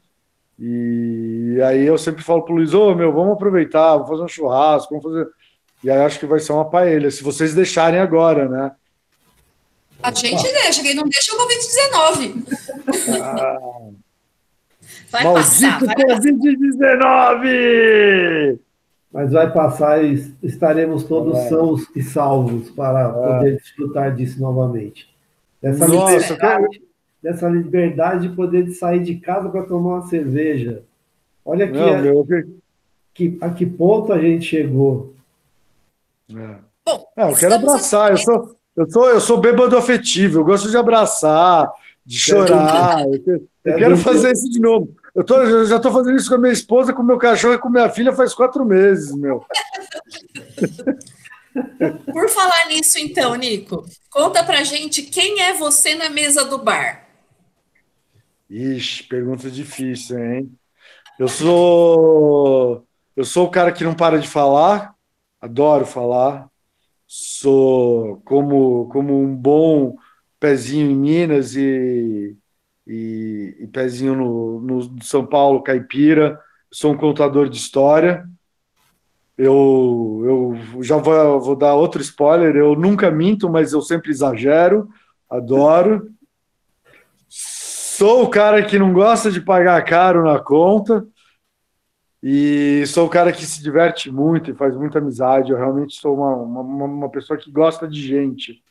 E 0.58 1.60
aí 1.64 1.86
eu 1.86 1.96
sempre 1.96 2.24
falo 2.24 2.42
para 2.42 2.52
o 2.52 2.56
Luiz, 2.56 2.74
ô 2.74 2.88
oh, 2.88 2.94
meu, 2.96 3.12
vamos 3.12 3.34
aproveitar, 3.34 3.94
vamos 3.94 4.08
fazer 4.08 4.22
um 4.24 4.28
churrasco, 4.28 4.90
vamos 4.90 5.04
fazer. 5.04 5.37
E 5.82 5.90
aí 5.90 5.98
acho 6.00 6.18
que 6.18 6.26
vai 6.26 6.40
ser 6.40 6.52
uma 6.52 6.68
paella, 6.68 7.10
se 7.10 7.22
vocês 7.22 7.54
deixarem 7.54 8.00
agora, 8.00 8.48
né? 8.48 8.72
A 10.02 10.12
gente 10.12 10.42
deixa, 10.42 10.82
quem 10.82 10.94
não 10.94 11.04
deixa 11.08 11.32
é 11.32 11.34
o 11.34 11.38
Covid-19. 11.38 12.44
Vai 15.10 15.24
Maldito 15.24 15.44
passar, 15.44 15.80
vai 15.84 15.94
passar. 15.94 16.22
Covid-19! 16.22 18.58
Mas 19.12 19.32
vai 19.32 19.52
passar 19.52 20.04
e 20.04 20.34
estaremos 20.42 21.04
todos 21.04 21.36
É. 21.38 21.48
sãos 21.48 21.86
e 21.96 22.02
salvos 22.02 22.70
para 22.70 23.08
poder 23.10 23.56
desfrutar 23.56 24.14
disso 24.14 24.38
novamente. 24.40 25.08
Dessa 25.62 25.88
Nossa, 25.88 26.12
liberdade, 26.32 26.82
dessa 27.22 27.48
liberdade 27.48 28.28
de 28.28 28.34
poder 28.36 28.68
sair 28.72 29.02
de 29.02 29.16
casa 29.16 29.48
para 29.48 29.62
tomar 29.64 30.00
uma 30.00 30.06
cerveja. 30.08 30.82
Olha 31.44 31.64
aqui 31.64 31.74
Não, 31.78 31.94
a, 31.94 31.98
meu, 31.98 32.26
eu- 32.28 32.48
que, 33.14 33.38
a 33.40 33.48
que 33.50 33.64
ponto 33.66 34.12
a 34.12 34.18
gente 34.20 34.44
chegou. 34.44 35.14
É. 36.30 36.58
Bom, 36.84 37.04
É, 37.16 37.30
eu 37.30 37.34
quero 37.36 37.54
abraçar, 37.54 38.10
eu 38.12 38.16
sou, 38.16 38.56
eu, 38.76 38.90
sou, 38.90 39.10
eu 39.10 39.20
sou 39.20 39.40
bêbado 39.40 39.76
afetivo, 39.76 40.38
eu 40.40 40.44
gosto 40.44 40.70
de 40.70 40.76
abraçar, 40.76 41.70
de 42.04 42.18
chorar. 42.18 43.02
Eu, 43.06 43.22
que- 43.22 43.30
eu 43.64 43.76
quero 43.76 43.96
fazer 43.98 44.32
isso 44.32 44.48
de 44.50 44.60
novo. 44.60 44.88
Eu, 45.14 45.24
tô, 45.24 45.36
eu 45.42 45.66
já 45.66 45.76
estou 45.76 45.92
fazendo 45.92 46.16
isso 46.16 46.28
com 46.28 46.36
a 46.36 46.38
minha 46.38 46.52
esposa, 46.52 46.92
com 46.92 47.02
o 47.02 47.04
meu 47.06 47.18
cachorro 47.18 47.54
e 47.54 47.58
com 47.58 47.68
minha 47.68 47.90
filha 47.90 48.12
faz 48.12 48.32
quatro 48.32 48.64
meses, 48.64 49.14
meu. 49.14 49.44
Por 52.12 52.28
falar 52.28 52.66
nisso, 52.68 52.98
então, 52.98 53.34
Nico, 53.34 53.84
conta 54.10 54.44
pra 54.44 54.62
gente 54.62 55.02
quem 55.02 55.40
é 55.42 55.54
você 55.54 55.94
na 55.94 56.08
mesa 56.08 56.44
do 56.44 56.58
bar. 56.58 57.06
Ixi, 58.48 59.02
pergunta 59.04 59.50
difícil, 59.50 60.18
hein? 60.18 60.52
Eu 61.18 61.28
sou 61.28 62.84
eu 63.16 63.24
sou 63.24 63.46
o 63.46 63.50
cara 63.50 63.72
que 63.72 63.82
não 63.82 63.94
para 63.94 64.18
de 64.20 64.28
falar, 64.28 64.94
adoro 65.40 65.86
falar. 65.86 66.48
Sou 67.06 68.20
como 68.24 68.88
como 68.88 69.18
um 69.20 69.34
bom 69.34 69.96
pezinho 70.38 70.90
em 70.90 70.94
Minas 70.96 71.56
e, 71.56 72.36
e, 72.86 73.56
e 73.60 73.66
pezinho 73.68 74.14
no, 74.14 74.60
no 74.60 75.02
São 75.02 75.24
Paulo 75.24 75.62
caipira. 75.62 76.38
Sou 76.70 76.92
um 76.92 76.96
contador 76.96 77.48
de 77.48 77.56
história. 77.56 78.28
Eu, 79.36 80.58
eu 80.74 80.82
já 80.82 80.96
vou, 80.96 81.40
vou 81.40 81.56
dar 81.56 81.74
outro 81.74 82.02
spoiler. 82.02 82.56
Eu 82.56 82.74
nunca 82.74 83.10
minto, 83.10 83.48
mas 83.48 83.72
eu 83.72 83.80
sempre 83.80 84.10
exagero. 84.10 84.88
Adoro. 85.30 86.10
Sou 87.28 88.24
o 88.24 88.28
cara 88.28 88.62
que 88.62 88.78
não 88.78 88.92
gosta 88.92 89.30
de 89.30 89.40
pagar 89.40 89.82
caro 89.84 90.24
na 90.24 90.38
conta 90.38 91.06
e 92.22 92.84
sou 92.86 93.06
o 93.06 93.10
cara 93.10 93.32
que 93.32 93.46
se 93.46 93.62
diverte 93.62 94.10
muito 94.10 94.50
e 94.50 94.54
faz 94.54 94.76
muita 94.76 94.98
amizade. 94.98 95.52
Eu 95.52 95.56
realmente 95.58 95.94
sou 96.00 96.16
uma, 96.16 96.34
uma, 96.36 96.84
uma 96.84 97.08
pessoa 97.08 97.38
que 97.38 97.50
gosta 97.50 97.86
de 97.86 98.00
gente, 98.00 98.62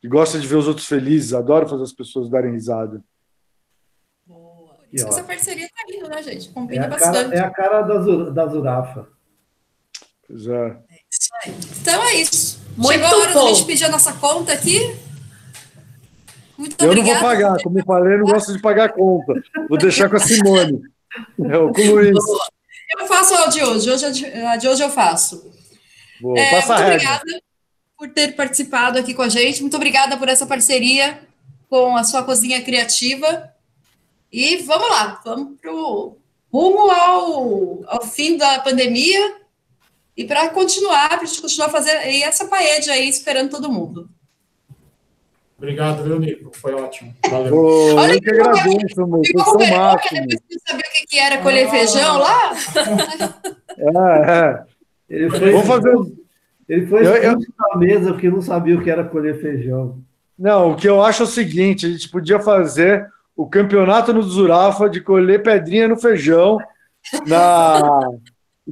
que 0.00 0.08
gosta 0.08 0.38
de 0.38 0.46
ver 0.46 0.56
os 0.56 0.68
outros 0.68 0.86
felizes. 0.86 1.34
Adoro 1.34 1.68
fazer 1.68 1.82
as 1.82 1.92
pessoas 1.92 2.28
darem 2.30 2.52
risada. 2.52 3.02
Boa. 4.26 4.76
Isso 4.92 5.04
que 5.06 5.12
essa 5.12 5.24
parceria 5.24 5.68
tá 5.68 5.92
indo, 5.92 6.08
né, 6.08 6.22
gente? 6.22 6.48
É 6.48 6.52
Combina 6.52 6.86
a 6.86 6.88
bastante. 6.88 7.30
cara, 7.30 7.34
é 7.34 7.40
a 7.40 7.50
cara 7.50 7.82
da, 7.82 8.30
da 8.30 8.46
Zurafa. 8.46 9.08
Pois 10.26 10.46
é. 10.46 10.76
Isso 11.10 11.28
aí. 11.44 11.54
Então 11.80 12.02
é 12.04 12.14
isso. 12.14 12.62
Muito 12.76 12.92
Chegou 12.92 13.06
a 13.06 13.22
hora 13.22 13.34
da 13.34 13.40
bom. 13.40 13.54
gente 13.54 13.66
pedir 13.66 13.84
a 13.84 13.88
nossa 13.88 14.12
conta 14.14 14.52
aqui. 14.52 14.96
Muito 16.56 16.82
Eu 16.82 16.94
não 16.94 17.02
vou 17.02 17.20
pagar, 17.20 17.60
como 17.62 17.78
eu 17.78 17.84
falei, 17.84 18.14
eu 18.14 18.18
não 18.18 18.26
gosto 18.26 18.52
de 18.52 18.60
pagar 18.62 18.92
conta. 18.92 19.34
Vou 19.68 19.76
deixar 19.76 20.08
com 20.08 20.16
a 20.16 20.20
Simone. 20.20 20.80
Eu, 21.38 21.72
com 21.72 21.80
o 21.82 21.94
Luiz. 21.94 22.14
Eu 22.90 23.06
faço 23.06 23.34
a 23.34 23.46
de 23.46 23.62
hoje. 23.62 23.90
hoje 23.90 24.04
a, 24.06 24.56
de, 24.56 24.68
hoje 24.68 24.82
eu 24.82 24.90
faço. 24.90 25.52
Vou, 26.20 26.36
É, 26.36 26.52
muito 26.52 26.82
obrigada 26.82 27.42
por 27.96 28.08
ter 28.10 28.34
participado 28.34 28.98
aqui 28.98 29.14
com 29.14 29.22
a 29.22 29.28
gente. 29.28 29.60
Muito 29.60 29.76
obrigada 29.76 30.16
por 30.16 30.28
essa 30.28 30.46
parceria 30.46 31.20
com 31.68 31.96
a 31.96 32.04
sua 32.04 32.22
cozinha 32.22 32.62
criativa. 32.62 33.52
E 34.30 34.56
vamos 34.58 34.88
lá, 34.90 35.20
vamos 35.24 35.60
pro 35.60 36.18
rumo 36.52 36.90
ao, 36.90 37.84
ao 37.86 38.06
fim 38.06 38.36
da 38.36 38.60
pandemia 38.60 39.36
e 40.16 40.24
para 40.24 40.48
continuar, 40.50 41.08
para 41.08 41.22
a 41.22 41.24
gente 41.24 41.40
continuar 41.40 41.68
fazendo 41.68 41.98
essa 41.98 42.46
paella 42.46 42.92
aí 42.92 43.08
esperando 43.08 43.50
todo 43.50 43.72
mundo. 43.72 44.08
Obrigado, 45.64 46.04
viu, 46.04 46.18
Nico? 46.20 46.50
Foi 46.56 46.74
ótimo. 46.74 47.14
Valeu. 47.30 47.50
Pô, 47.50 47.94
Olha 47.94 48.14
eu 48.14 48.20
que 48.20 48.30
agradeço, 48.30 49.06
meu. 49.06 49.22
Ficou 49.24 49.44
Vocês 49.44 49.44
são 49.44 49.58
vergonha 49.58 49.80
máximos. 49.80 50.26
de 50.26 50.60
saber 50.68 50.82
o 50.82 51.06
que, 51.08 51.18
era 51.18 51.38
colher 51.38 51.70
feijão 51.70 52.18
lá? 52.18 52.52
É, 53.76 54.30
é. 54.30 54.62
Ele 55.10 55.30
foi, 55.30 55.50
Vamos 55.50 55.66
fazer. 55.66 55.96
ele 56.68 56.86
foi 56.86 57.04
Eu- 57.06 57.16
eu- 57.16 57.38
da 57.38 57.76
mesa 57.78 58.12
porque 58.12 58.30
não 58.30 58.40
sabia 58.40 58.76
o 58.78 58.82
que 58.82 58.88
era 58.90 59.02
colher 59.02 59.40
feijão. 59.40 59.98
Não, 60.38 60.70
o 60.72 60.76
que 60.76 60.88
eu 60.88 61.02
acho 61.02 61.22
é 61.22 61.26
o 61.26 61.28
seguinte: 61.28 61.84
a 61.86 61.88
gente 61.88 62.08
podia 62.08 62.38
fazer 62.38 63.04
o 63.36 63.46
campeonato 63.48 64.12
no 64.12 64.22
Zurafa 64.22 64.88
de 64.88 65.00
colher 65.00 65.42
pedrinha 65.42 65.88
no 65.88 65.96
feijão. 65.98 66.58
Na... 67.26 68.00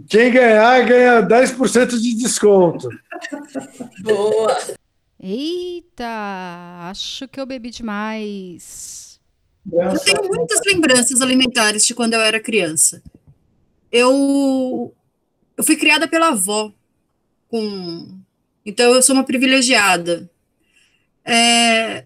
Quem 0.08 0.30
ganhar, 0.30 0.84
ganha 0.86 1.20
10% 1.22 1.98
de 2.00 2.16
desconto. 2.16 2.88
Boa! 4.02 4.56
Eita, 5.22 6.88
acho 6.90 7.28
que 7.28 7.40
eu 7.40 7.46
bebi 7.46 7.70
demais. 7.70 9.20
Eu 9.70 9.98
tenho 10.00 10.24
muitas 10.24 10.60
lembranças 10.66 11.22
alimentares 11.22 11.86
de 11.86 11.94
quando 11.94 12.14
eu 12.14 12.20
era 12.20 12.40
criança. 12.40 13.00
Eu, 13.92 14.92
eu 15.56 15.62
fui 15.62 15.76
criada 15.76 16.08
pela 16.08 16.28
avó, 16.28 16.72
com, 17.48 18.18
então 18.66 18.92
eu 18.92 19.00
sou 19.00 19.14
uma 19.14 19.22
privilegiada. 19.22 20.28
É, 21.24 22.04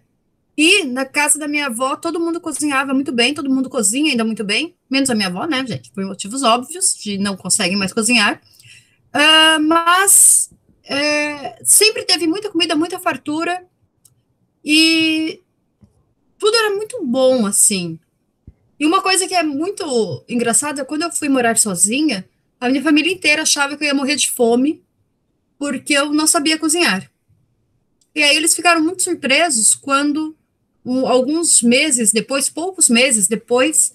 e 0.54 0.84
na 0.84 1.06
casa 1.06 1.38
da 1.38 1.48
minha 1.48 1.66
avó, 1.66 1.96
todo 1.96 2.20
mundo 2.20 2.38
cozinhava 2.38 2.92
muito 2.92 3.12
bem, 3.12 3.32
todo 3.32 3.48
mundo 3.48 3.70
cozinha 3.70 4.10
ainda 4.10 4.24
muito 4.24 4.44
bem, 4.44 4.74
menos 4.90 5.08
a 5.08 5.14
minha 5.14 5.28
avó, 5.28 5.46
né, 5.46 5.64
gente, 5.66 5.90
por 5.90 6.04
motivos 6.04 6.42
óbvios, 6.42 6.94
de 6.94 7.16
não 7.16 7.34
conseguem 7.34 7.78
mais 7.78 7.94
cozinhar. 7.94 8.42
Ah, 9.10 9.58
mas 9.58 10.50
é, 10.88 11.58
sempre 11.64 12.04
teve 12.04 12.26
muita 12.26 12.50
comida, 12.50 12.76
muita 12.76 12.98
fartura, 12.98 13.66
e 14.64 15.40
tudo 16.38 16.56
era 16.56 16.74
muito 16.74 17.04
bom, 17.04 17.46
assim. 17.46 17.98
E 18.78 18.86
uma 18.86 19.02
coisa 19.02 19.26
que 19.26 19.34
é 19.34 19.42
muito 19.42 20.24
engraçada, 20.28 20.84
quando 20.84 21.02
eu 21.02 21.12
fui 21.12 21.28
morar 21.28 21.56
sozinha, 21.56 22.28
a 22.60 22.68
minha 22.68 22.82
família 22.82 23.12
inteira 23.12 23.42
achava 23.42 23.76
que 23.76 23.84
eu 23.84 23.88
ia 23.88 23.94
morrer 23.94 24.16
de 24.16 24.30
fome, 24.30 24.82
porque 25.58 25.94
eu 25.94 26.12
não 26.12 26.26
sabia 26.26 26.58
cozinhar. 26.58 27.10
E 28.14 28.22
aí 28.22 28.36
eles 28.36 28.54
ficaram 28.54 28.82
muito 28.82 29.02
surpresos 29.02 29.74
quando, 29.74 30.36
um, 30.84 31.06
alguns 31.06 31.62
meses 31.62 32.12
depois, 32.12 32.48
poucos 32.48 32.88
meses 32.88 33.26
depois, 33.26 33.94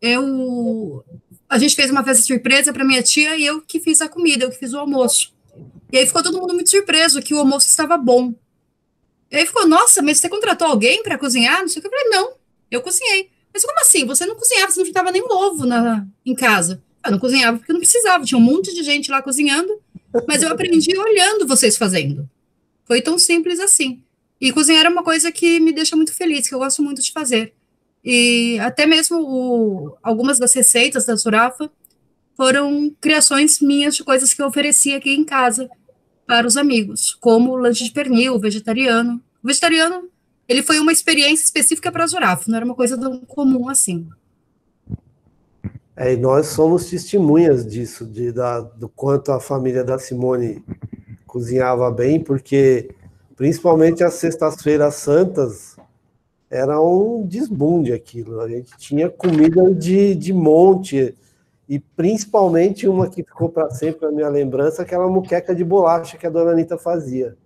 eu 0.00 1.04
a 1.48 1.58
gente 1.58 1.76
fez 1.76 1.90
uma 1.90 2.02
festa 2.02 2.24
surpresa 2.24 2.72
para 2.72 2.84
minha 2.84 3.02
tia 3.02 3.36
e 3.36 3.44
eu 3.44 3.60
que 3.60 3.78
fiz 3.78 4.00
a 4.00 4.08
comida, 4.08 4.44
eu 4.44 4.50
que 4.50 4.58
fiz 4.58 4.72
o 4.72 4.78
almoço. 4.78 5.33
E 5.94 5.98
aí 5.98 6.06
ficou 6.08 6.24
todo 6.24 6.40
mundo 6.40 6.52
muito 6.52 6.68
surpreso 6.68 7.22
que 7.22 7.32
o 7.32 7.38
almoço 7.38 7.68
estava 7.68 7.96
bom. 7.96 8.34
E 9.30 9.36
aí 9.36 9.46
ficou, 9.46 9.64
nossa, 9.64 10.02
mas 10.02 10.18
você 10.18 10.28
contratou 10.28 10.66
alguém 10.66 11.04
para 11.04 11.16
cozinhar? 11.16 11.60
Não 11.60 11.68
sei 11.68 11.78
o 11.78 11.82
que. 11.82 11.86
Eu 11.86 11.92
falei, 11.92 12.08
não, 12.08 12.32
eu 12.68 12.82
cozinhei. 12.82 13.30
Mas 13.52 13.64
como 13.64 13.78
assim? 13.78 14.04
Você 14.04 14.26
não 14.26 14.34
cozinhava, 14.34 14.72
você 14.72 14.80
não 14.80 14.86
fritava 14.86 15.12
nem 15.12 15.22
ovo 15.22 15.64
na, 15.64 16.04
em 16.26 16.34
casa. 16.34 16.82
Eu 17.04 17.12
não 17.12 17.20
cozinhava 17.20 17.58
porque 17.58 17.70
eu 17.70 17.74
não 17.74 17.80
precisava, 17.80 18.24
tinha 18.24 18.36
um 18.36 18.42
monte 18.42 18.74
de 18.74 18.82
gente 18.82 19.08
lá 19.08 19.22
cozinhando, 19.22 19.80
mas 20.26 20.42
eu 20.42 20.50
aprendi 20.50 20.98
olhando 20.98 21.46
vocês 21.46 21.76
fazendo. 21.76 22.28
Foi 22.86 23.00
tão 23.00 23.16
simples 23.16 23.60
assim. 23.60 24.02
E 24.40 24.50
cozinhar 24.50 24.86
é 24.86 24.88
uma 24.88 25.04
coisa 25.04 25.30
que 25.30 25.60
me 25.60 25.72
deixa 25.72 25.94
muito 25.94 26.12
feliz, 26.12 26.48
que 26.48 26.56
eu 26.56 26.58
gosto 26.58 26.82
muito 26.82 27.00
de 27.00 27.12
fazer. 27.12 27.54
E 28.04 28.58
até 28.58 28.84
mesmo 28.84 29.20
o, 29.20 29.96
algumas 30.02 30.40
das 30.40 30.52
receitas 30.54 31.06
da 31.06 31.16
Surafa 31.16 31.70
foram 32.36 32.92
criações 33.00 33.60
minhas 33.60 33.94
de 33.94 34.02
coisas 34.02 34.34
que 34.34 34.42
eu 34.42 34.46
oferecia 34.46 34.96
aqui 34.96 35.14
em 35.14 35.22
casa 35.22 35.70
para 36.26 36.46
os 36.46 36.56
amigos, 36.56 37.14
como 37.20 37.56
lanche 37.56 37.84
de 37.84 37.90
pernil, 37.90 38.38
vegetariano. 38.38 39.20
O 39.42 39.46
vegetariano, 39.46 40.08
ele 40.48 40.62
foi 40.62 40.78
uma 40.78 40.92
experiência 40.92 41.44
específica 41.44 41.92
para 41.92 42.04
a 42.04 42.08
Surafa, 42.08 42.50
não 42.50 42.56
era 42.56 42.64
uma 42.64 42.74
coisa 42.74 42.98
tão 42.98 43.20
comum 43.20 43.68
assim. 43.68 44.08
É, 45.96 46.12
e 46.12 46.16
nós 46.16 46.48
somos 46.48 46.86
testemunhas 46.86 47.64
disso, 47.64 48.04
de, 48.04 48.32
da, 48.32 48.60
do 48.60 48.88
quanto 48.88 49.30
a 49.30 49.38
família 49.38 49.84
da 49.84 49.98
Simone 49.98 50.64
cozinhava 51.26 51.90
bem, 51.90 52.18
porque 52.18 52.90
principalmente 53.36 54.02
as 54.02 54.14
sextas-feiras 54.14 54.96
santas 54.96 55.76
era 56.50 56.80
um 56.80 57.26
desbunde 57.26 57.92
aquilo. 57.92 58.40
A 58.40 58.48
gente 58.48 58.76
tinha 58.76 59.08
comida 59.08 59.72
de, 59.72 60.14
de 60.14 60.32
monte, 60.32 61.14
e 61.68 61.78
principalmente 61.78 62.86
uma 62.86 63.08
que 63.08 63.22
ficou 63.22 63.48
para 63.48 63.70
sempre 63.70 64.06
na 64.06 64.12
minha 64.12 64.28
lembrança, 64.28 64.82
aquela 64.82 65.08
muqueca 65.08 65.54
de 65.54 65.64
bolacha 65.64 66.18
que 66.18 66.26
a 66.26 66.30
dona 66.30 66.52
Anitta 66.52 66.76
fazia. 66.76 67.36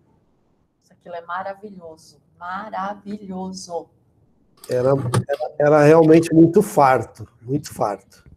Aquilo 0.91 1.15
é 1.15 1.25
maravilhoso. 1.25 2.21
Maravilhoso. 2.39 3.89
Era, 4.69 4.91
era, 4.91 5.55
era 5.59 5.83
realmente 5.83 6.35
muito 6.35 6.63
farto, 6.63 7.27
muito 7.41 7.73
farto. 7.73 8.28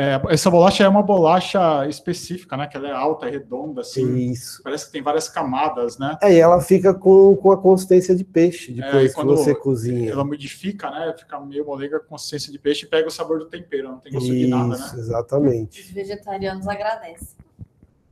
É, 0.00 0.20
essa 0.32 0.48
bolacha 0.48 0.84
é 0.84 0.88
uma 0.88 1.02
bolacha 1.02 1.84
específica, 1.88 2.56
né? 2.56 2.68
Que 2.68 2.76
ela 2.76 2.86
é 2.86 2.92
alta, 2.92 3.28
redonda, 3.28 3.80
assim. 3.80 4.30
Isso. 4.30 4.62
Parece 4.62 4.86
que 4.86 4.92
tem 4.92 5.02
várias 5.02 5.28
camadas, 5.28 5.98
né? 5.98 6.16
É, 6.22 6.34
e 6.34 6.38
ela 6.38 6.60
fica 6.60 6.94
com, 6.94 7.34
com 7.34 7.50
a 7.50 7.60
consistência 7.60 8.14
de 8.14 8.22
peixe 8.22 8.70
É, 8.70 8.74
depois 8.76 9.06
e 9.06 9.08
que 9.08 9.14
quando 9.16 9.36
você 9.36 9.52
cozinha. 9.56 10.12
Ela 10.12 10.24
modifica, 10.24 10.88
né? 10.88 11.12
Fica 11.18 11.40
meio 11.40 11.66
molega 11.66 11.98
com 11.98 12.10
consistência 12.10 12.52
de 12.52 12.60
peixe 12.60 12.86
e 12.86 12.88
pega 12.88 13.08
o 13.08 13.10
sabor 13.10 13.40
do 13.40 13.46
tempero, 13.46 13.88
não 13.88 13.98
tem 13.98 14.12
gosto 14.12 14.30
de 14.30 14.46
nada, 14.46 14.76
Isso, 14.76 14.94
né? 14.94 15.02
exatamente. 15.02 15.80
Os 15.80 15.90
vegetarianos 15.90 16.68
agradecem. 16.68 17.36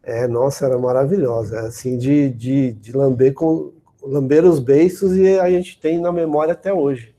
É, 0.03 0.27
nossa, 0.27 0.67
era 0.67 0.77
maravilhosa. 0.77 1.61
Assim, 1.61 1.97
de, 1.97 2.31
de, 2.31 2.73
de 2.73 2.97
lamber, 2.97 3.33
com, 3.33 3.73
lamber 4.03 4.45
os 4.45 4.59
beiços 4.59 5.17
e 5.17 5.39
a 5.39 5.49
gente 5.49 5.79
tem 5.79 6.01
na 6.01 6.11
memória 6.11 6.53
até 6.53 6.73
hoje. 6.73 7.15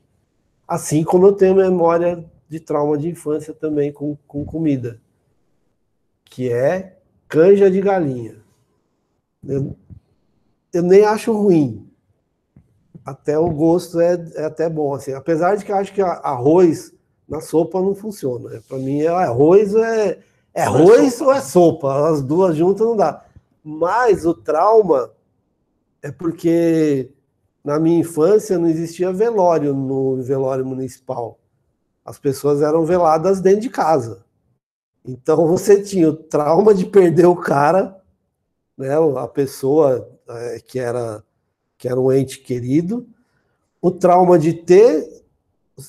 Assim 0.66 1.02
como 1.02 1.26
eu 1.26 1.32
tenho 1.32 1.54
memória 1.54 2.22
de 2.48 2.58
trauma 2.58 2.96
de 2.96 3.08
infância 3.08 3.52
também 3.52 3.92
com, 3.92 4.16
com 4.26 4.44
comida, 4.44 5.00
que 6.24 6.50
é 6.50 6.98
canja 7.28 7.70
de 7.70 7.80
galinha. 7.80 8.36
Eu, 9.46 9.76
eu 10.72 10.82
nem 10.82 11.04
acho 11.04 11.32
ruim. 11.32 11.86
Até 13.04 13.38
o 13.38 13.50
gosto 13.50 14.00
é, 14.00 14.14
é 14.34 14.44
até 14.44 14.68
bom. 14.68 14.94
Assim. 14.94 15.12
Apesar 15.12 15.56
de 15.56 15.64
que 15.64 15.72
eu 15.72 15.76
acho 15.76 15.92
que 15.92 16.02
arroz 16.02 16.92
na 17.28 17.40
sopa 17.40 17.80
não 17.80 17.94
funciona. 17.94 18.62
Para 18.66 18.78
mim, 18.78 19.00
é 19.00 19.08
arroz 19.08 19.74
ou 19.74 19.84
é, 19.84 20.18
é 20.54 20.62
arroz 20.62 21.20
ou 21.20 21.32
é 21.32 21.40
sopa. 21.40 22.10
As 22.10 22.22
duas 22.22 22.56
juntas 22.56 22.86
não 22.86 22.96
dá. 22.96 23.24
Mas 23.62 24.24
o 24.24 24.34
trauma 24.34 25.10
é 26.02 26.10
porque 26.10 27.10
na 27.62 27.78
minha 27.78 28.00
infância 28.00 28.58
não 28.58 28.68
existia 28.68 29.12
velório 29.12 29.74
no 29.74 30.22
velório 30.22 30.64
municipal. 30.64 31.38
As 32.08 32.18
pessoas 32.18 32.62
eram 32.62 32.86
veladas 32.86 33.38
dentro 33.38 33.60
de 33.60 33.68
casa. 33.68 34.24
Então 35.04 35.46
você 35.46 35.82
tinha 35.82 36.08
o 36.08 36.16
trauma 36.16 36.72
de 36.72 36.86
perder 36.86 37.26
o 37.26 37.36
cara, 37.36 38.00
né, 38.78 38.94
a 39.18 39.28
pessoa 39.28 40.08
eh, 40.26 40.62
que 40.66 40.78
era 40.78 41.22
que 41.76 41.86
era 41.86 42.00
um 42.00 42.10
ente 42.10 42.38
querido, 42.40 43.06
o 43.80 43.90
trauma 43.90 44.38
de 44.38 44.54
ter 44.54 45.22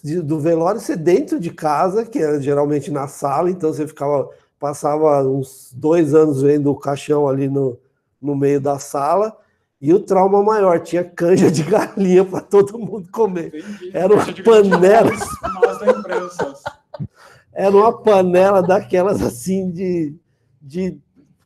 de- 0.03 0.22
do 0.22 0.41
velório 0.41 0.82
ser 0.82 0.97
dentro 0.97 1.39
de 1.39 1.51
casa, 1.51 2.05
que 2.05 2.20
era 2.20 2.41
geralmente 2.41 2.91
na 2.91 3.07
sala, 3.07 3.49
então 3.49 3.72
você 3.72 3.88
ficava 3.88 4.30
passava 4.59 5.24
uns 5.24 5.72
dois 5.74 6.13
anos 6.13 6.41
vendo 6.41 6.70
o 6.70 6.78
caixão 6.78 7.30
ali 7.30 7.47
no, 7.47 7.80
no 8.22 8.36
meio 8.36 8.59
da 8.59 8.78
sala, 8.78 9.38
e 9.82 9.93
o 9.93 9.99
trauma 9.99 10.43
maior, 10.43 10.80
tinha 10.82 11.03
canja 11.03 11.49
de 11.49 11.63
galinha 11.63 12.25
para 12.25 12.41
todo 12.41 12.77
mundo 12.77 13.09
comer. 13.11 13.47
Entendi. 13.47 13.91
Era 13.93 14.13
uma 14.13 14.25
panela. 14.43 15.11
Era 17.53 17.75
uma 17.75 17.97
panela 18.01 18.61
daquelas 18.61 19.21
assim 19.21 19.69
de, 19.71 20.15
de 20.61 20.97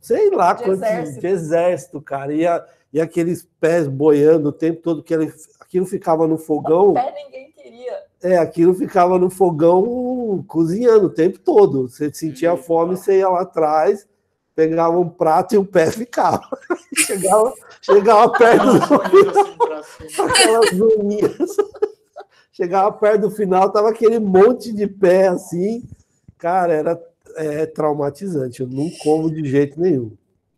sei 0.02 0.30
lá, 0.30 0.54
De 0.54 0.64
quantos- 0.64 0.82
exército. 0.84 1.20
de 1.22 1.28
exército, 1.28 2.02
cara. 2.02 2.34
E, 2.34 2.46
a- 2.46 2.66
e 2.92 3.02
aqueles 3.02 3.48
pés 3.60 3.88
boiando 3.88 4.50
o 4.50 4.54
tempo 4.54 4.82
todo, 4.82 5.02
que 5.04 5.14
ele, 5.14 5.34
aquilo 5.60 5.86
ficava 5.86 6.28
no 6.28 6.38
fogão. 6.38 6.94
Pé 6.94 7.14
ninguém 7.26 7.52
queria. 7.52 8.04
É, 8.22 8.38
aquilo 8.38 8.74
ficava 8.74 9.18
no 9.18 9.30
fogão 9.30 10.44
cozinhando 10.48 11.08
o 11.08 11.14
tempo 11.14 11.40
todo. 11.40 11.88
Você 11.90 12.14
sentia 12.14 12.56
fome, 12.56 12.96
você 12.96 13.20
ia 13.20 13.30
lá 13.30 13.42
atrás, 13.42 14.08
pegava 14.56 14.98
um 15.00 15.10
prato 15.10 15.56
e 15.56 15.58
o 15.58 15.66
pé 15.66 15.90
ficava. 15.90 16.42
chegava, 16.96 17.52
chegava 17.84 18.32
perto 18.32 18.66
do 18.66 20.24
aquelas 20.24 20.72
unhas. 20.74 21.56
Chegava 22.52 22.92
perto 22.92 23.22
do 23.22 23.32
final, 23.32 23.72
tava 23.72 23.90
aquele 23.90 24.20
monte 24.20 24.72
de 24.72 24.88
pé 24.88 25.28
assim. 25.28 25.84
Cara, 26.38 26.74
era 26.74 27.02
é, 27.36 27.66
traumatizante. 27.66 28.62
Eu 28.62 28.68
não 28.68 28.90
como 29.02 29.30
de 29.30 29.48
jeito 29.50 29.80
nenhum. 29.80 30.16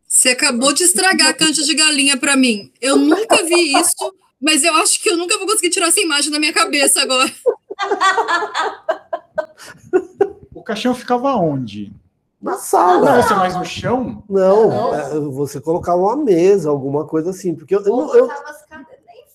Você 0.08 0.30
acabou 0.30 0.72
de 0.72 0.84
estragar 0.84 1.30
a 1.30 1.34
canja 1.34 1.64
de 1.64 1.74
galinha 1.74 2.18
pra 2.18 2.36
mim. 2.36 2.72
Eu 2.82 2.98
nunca 2.98 3.44
vi 3.44 3.74
isso, 3.78 4.14
mas 4.40 4.64
eu 4.64 4.74
acho 4.76 5.02
que 5.02 5.10
eu 5.10 5.18
nunca 5.18 5.38
vou 5.38 5.48
conseguir 5.48 5.70
tirar 5.70 5.88
essa 5.88 6.00
imagem 6.00 6.32
da 6.32 6.40
minha 6.40 6.54
cabeça 6.54 7.02
agora. 7.02 7.32
O 10.54 10.64
caixão 10.64 10.96
ficava 10.96 11.36
onde? 11.36 11.92
Na 12.46 12.52
Não, 12.52 12.60
sala. 12.60 13.22
você 13.24 13.34
mais 13.34 13.56
no 13.56 13.66
chão? 13.66 14.24
Não, 14.30 14.70
Não. 14.70 14.94
é, 14.96 15.20
você 15.32 15.60
colocava 15.60 15.98
uma 16.00 16.16
mesa, 16.16 16.70
alguma 16.70 17.04
coisa 17.06 17.32
assim. 17.32 17.56
Porque 17.56 17.74
eu, 17.76 17.82
eu, 17.82 17.88
não- 17.98 18.16
eu, 18.16 18.30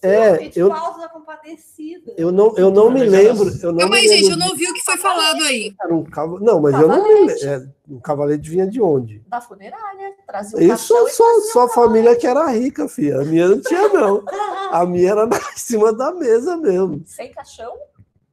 É, 0.03 0.47
eu- 0.47 0.51
tipo 0.51 0.73
Alto 0.73 1.01
da 1.01 1.09
Compadecida. 1.09 2.13
eu 2.17 2.31
não, 2.31 2.57
eu 2.57 2.71
não 2.71 2.89
me 2.89 3.01
era- 3.01 3.11
lembro. 3.11 3.51
Eu 3.63 3.73
não 3.73 3.79
Calma 3.81 3.97
aí, 3.97 4.07
gente, 4.09 4.31
eu 4.31 4.37
não 4.37 4.47
ouvi 4.47 4.65
o 4.69 4.73
que 4.73 4.81
foi 4.83 4.97
falado 4.97 5.43
aí. 5.43 5.75
Era 5.83 5.93
um. 5.93 6.05
Não, 6.41 6.61
mas 6.61 6.73
eu 6.75 6.87
não 6.89 7.03
me 7.03 7.09
Cavalete. 7.09 7.45
lembro. 7.47 7.67
É, 7.67 7.93
um 7.95 8.01
cavalete 8.01 8.49
vinha 8.49 8.67
de 8.69 8.81
onde? 8.81 9.23
Da 9.27 9.41
funerária. 9.41 10.15
Trazia 10.27 10.57
o 10.57 10.63
Isso 10.63 10.95
caixão 10.95 11.09
só, 11.11 11.41
só 11.53 11.65
o 11.65 11.69
família 11.69 12.15
que 12.17 12.27
era 12.29 12.47
rica, 12.47 12.89
filha. 12.89 13.21
A 13.21 13.25
minha 13.25 13.49
não 13.49 13.61
tinha, 13.61 13.89
não. 13.89 14.23
A 14.73 14.87
minha 14.87 15.11
era 15.11 15.27
na, 15.27 15.37
em 15.53 15.57
cima 15.59 15.93
da 15.93 16.13
mesa 16.13 16.57
mesmo. 16.57 17.03
Sem 17.07 17.33
caixão? 17.33 17.73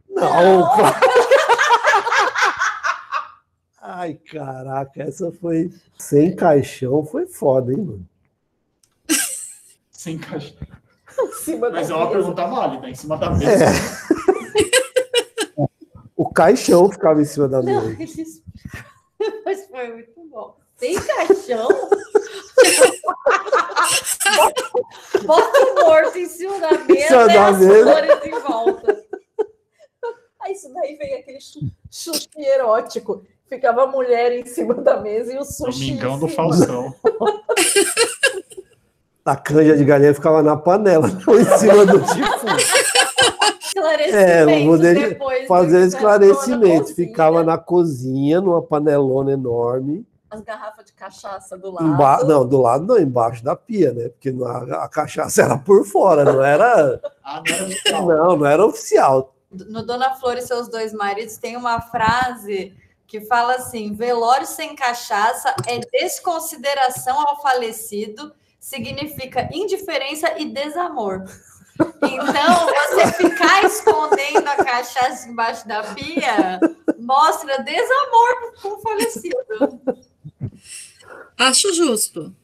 Não, 0.08 0.62
claro. 0.70 0.96
Ai, 3.90 4.16
caraca, 4.16 5.02
essa 5.02 5.32
foi. 5.32 5.72
Sem 5.98 6.36
caixão 6.36 7.06
foi 7.06 7.26
foda, 7.26 7.72
hein, 7.72 7.78
mano? 7.86 8.06
Sem 9.90 10.18
caixão. 10.18 10.58
Em 11.20 11.32
cima 11.32 11.70
Mas 11.70 11.90
é 11.90 11.96
uma 11.96 12.10
pergunta 12.12 12.46
válida, 12.46 12.90
em 12.90 12.94
cima 12.96 13.18
da 13.18 13.30
mesa. 13.32 13.64
É. 13.66 13.70
O 16.18 16.30
caixão 16.30 16.92
ficava 16.92 17.22
em 17.22 17.26
cima 17.26 17.48
da 17.48 17.62
Não, 17.62 17.86
mesa. 17.88 18.04
eles... 18.04 18.44
Mas 19.46 19.66
foi 19.68 19.94
muito 19.94 20.22
bom. 20.30 20.58
Sem 20.76 20.96
caixão? 21.02 21.70
Bota 25.26 25.60
o 25.66 25.76
morto 25.86 26.18
em 26.18 26.26
cima 26.28 26.60
da 26.60 26.72
mesa 26.72 27.08
cima 27.08 27.24
e 27.24 27.28
da 27.34 27.48
as 27.48 27.60
mesa. 27.60 27.84
flores 27.84 28.26
em 28.26 28.40
volta. 28.42 29.06
Aí 30.42 30.52
isso 30.54 30.74
daí 30.74 30.96
veio 30.98 31.20
aquele 31.20 31.40
chu- 31.40 31.72
sushi 31.90 32.28
erótico. 32.38 33.26
Ficava 33.50 33.84
a 33.84 33.88
mulher 33.88 34.32
em 34.34 34.46
cima 34.46 34.74
da 34.74 34.98
mesa 35.00 35.34
e 35.34 35.38
o 35.38 35.44
sushi. 35.46 35.92
Domingão 35.92 36.20
do. 36.20 36.28
Faustão. 36.28 36.94
A 39.26 39.36
canja 39.36 39.76
de 39.76 39.84
galinha 39.84 40.14
ficava 40.14 40.42
na 40.42 40.56
panela, 40.56 41.08
não 41.10 41.40
em 41.40 41.44
cima 41.58 41.86
do 41.86 42.00
tipo. 42.08 42.28
Esclarecimento 43.66 44.16
É, 44.16 44.64
vou 44.66 44.78
de- 44.78 44.94
depois. 44.94 45.48
Fazer 45.48 45.82
esclarecimento. 45.86 46.80
cozinha. 46.88 46.96
Ficava 46.96 47.44
na 47.44 47.58
cozinha, 47.58 48.40
numa 48.40 48.62
panelona 48.62 49.34
enorme. 49.34 50.06
As 50.30 50.42
garrafas 50.42 50.86
de 50.86 50.94
cachaça 50.94 51.58
do 51.58 51.72
lado. 51.72 51.86
Emba... 51.88 52.24
Não, 52.26 52.46
do 52.48 52.60
lado 52.62 52.86
não, 52.86 52.98
embaixo 53.00 53.44
da 53.44 53.56
pia, 53.56 53.94
né? 53.94 54.10
Porque 54.10 54.34
a, 54.46 54.84
a 54.84 54.90
cachaça 54.90 55.42
era 55.42 55.58
por 55.58 55.86
fora, 55.86 56.24
não 56.26 56.44
era. 56.44 57.00
Ah. 57.24 57.42
Não, 57.92 58.36
não 58.38 58.46
era 58.46 58.66
oficial. 58.66 59.34
No 59.52 59.86
Dona 59.86 60.16
Flor 60.16 60.38
e 60.38 60.42
seus 60.42 60.68
dois 60.68 60.92
maridos 60.94 61.38
tem 61.38 61.56
uma 61.56 61.80
frase 61.82 62.74
que 63.08 63.22
fala 63.22 63.56
assim: 63.56 63.94
velório 63.94 64.46
sem 64.46 64.76
cachaça 64.76 65.56
é 65.66 65.80
desconsideração 65.80 67.20
ao 67.20 67.42
falecido, 67.42 68.34
significa 68.60 69.50
indiferença 69.52 70.38
e 70.38 70.46
desamor. 70.46 71.24
Então, 71.80 72.66
você 72.66 73.14
ficar 73.14 73.64
escondendo 73.64 74.48
a 74.48 74.56
cachaça 74.56 75.30
embaixo 75.30 75.68
da 75.68 75.84
pia 75.94 76.60
mostra 76.98 77.64
desamor 77.64 78.54
com 78.62 78.70
o 78.70 78.82
falecido. 78.82 79.38
Acho 81.38 81.74
justo. 81.74 82.36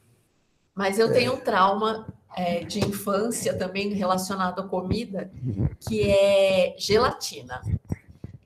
Mas 0.75 0.99
eu 0.99 1.11
tenho 1.11 1.33
um 1.33 1.37
trauma 1.37 2.07
é, 2.35 2.63
de 2.63 2.79
infância 2.79 3.57
também 3.57 3.93
relacionado 3.93 4.59
à 4.59 4.67
comida, 4.67 5.31
que 5.87 6.09
é 6.09 6.75
gelatina. 6.77 7.61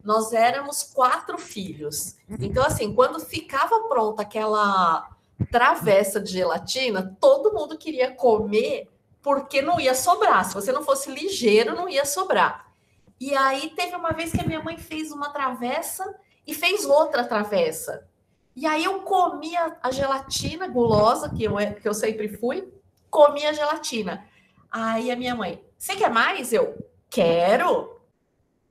Nós 0.07 0.31
éramos 0.31 0.83
quatro 0.83 1.37
filhos. 1.37 2.15
Então, 2.39 2.63
assim, 2.63 2.95
quando 2.95 3.19
ficava 3.19 3.89
pronta 3.89 4.21
aquela 4.21 5.09
travessa 5.51 6.17
de 6.17 6.31
gelatina, 6.31 7.17
todo 7.19 7.51
mundo 7.53 7.77
queria 7.77 8.09
comer 8.09 8.89
porque 9.21 9.61
não 9.61 9.77
ia 9.81 9.93
sobrar. 9.93 10.45
Se 10.45 10.53
você 10.53 10.71
não 10.71 10.81
fosse 10.81 11.11
ligeiro, 11.11 11.75
não 11.75 11.89
ia 11.89 12.05
sobrar. 12.05 12.71
E 13.19 13.35
aí 13.35 13.71
teve 13.71 13.97
uma 13.97 14.13
vez 14.13 14.31
que 14.31 14.39
a 14.39 14.45
minha 14.45 14.63
mãe 14.63 14.77
fez 14.77 15.11
uma 15.11 15.29
travessa 15.29 16.15
e 16.47 16.53
fez 16.53 16.85
outra 16.85 17.25
travessa. 17.25 18.07
E 18.55 18.65
aí 18.65 18.85
eu 18.85 19.01
comia 19.01 19.75
a 19.83 19.91
gelatina 19.91 20.69
gulosa, 20.69 21.27
que 21.29 21.43
eu, 21.43 21.59
é- 21.59 21.73
que 21.73 21.85
eu 21.85 21.93
sempre 21.93 22.29
fui, 22.29 22.71
comia 23.09 23.49
a 23.49 23.53
gelatina. 23.53 24.25
Aí 24.71 25.11
a 25.11 25.17
minha 25.17 25.35
mãe, 25.35 25.61
você 25.77 25.97
quer 25.97 26.09
mais? 26.09 26.53
Eu, 26.53 26.77
quero. 27.09 27.96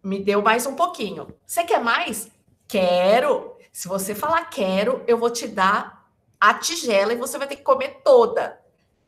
Me 0.07 0.22
deu 0.22 0.40
mais 0.40 0.64
um 0.66 0.76
pouquinho. 0.76 1.26
Você 1.44 1.64
quer 1.64 1.82
mais? 1.82 2.30
Quero. 2.68 3.57
Se 3.72 3.88
você 3.88 4.14
falar 4.14 4.44
quero, 4.44 5.02
eu 5.04 5.18
vou 5.18 5.30
te 5.30 5.48
dar 5.48 6.09
a 6.40 6.54
tigela 6.54 7.12
e 7.12 7.16
você 7.16 7.36
vai 7.36 7.48
ter 7.48 7.57
que 7.57 7.64
comer 7.64 8.02
toda. 8.04 8.57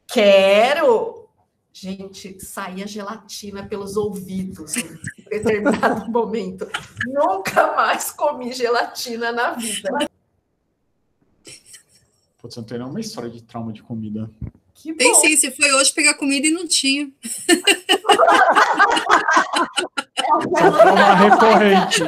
Quero. 0.08 1.28
Gente, 1.72 2.44
saía 2.44 2.84
gelatina 2.84 3.64
pelos 3.64 3.96
ouvidos 3.96 4.76
em 4.76 4.98
determinado 5.30 6.10
momento. 6.10 6.68
Nunca 7.06 7.76
mais 7.76 8.10
comi 8.10 8.52
gelatina 8.52 9.30
na 9.30 9.52
vida. 9.52 10.08
Putz, 12.38 12.56
eu 12.56 12.62
não 12.62 12.66
tenho 12.66 12.80
nenhuma 12.80 12.98
história 12.98 13.30
de 13.30 13.40
trauma 13.44 13.72
de 13.72 13.84
comida. 13.84 14.28
Que 14.74 14.92
Tem 14.94 15.12
bom. 15.12 15.20
sim, 15.20 15.36
você 15.36 15.52
foi 15.52 15.72
hoje 15.74 15.94
pegar 15.94 16.14
comida 16.14 16.48
e 16.48 16.50
não 16.50 16.66
tinha. 16.66 17.08
É 20.28 20.34
um 20.34 20.50
trauma 20.50 21.14
recorrente. 21.14 22.02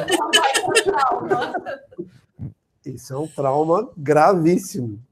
Isso 2.85 3.13
é 3.13 3.17
um 3.17 3.27
trauma 3.27 3.91
gravíssimo. 3.97 5.03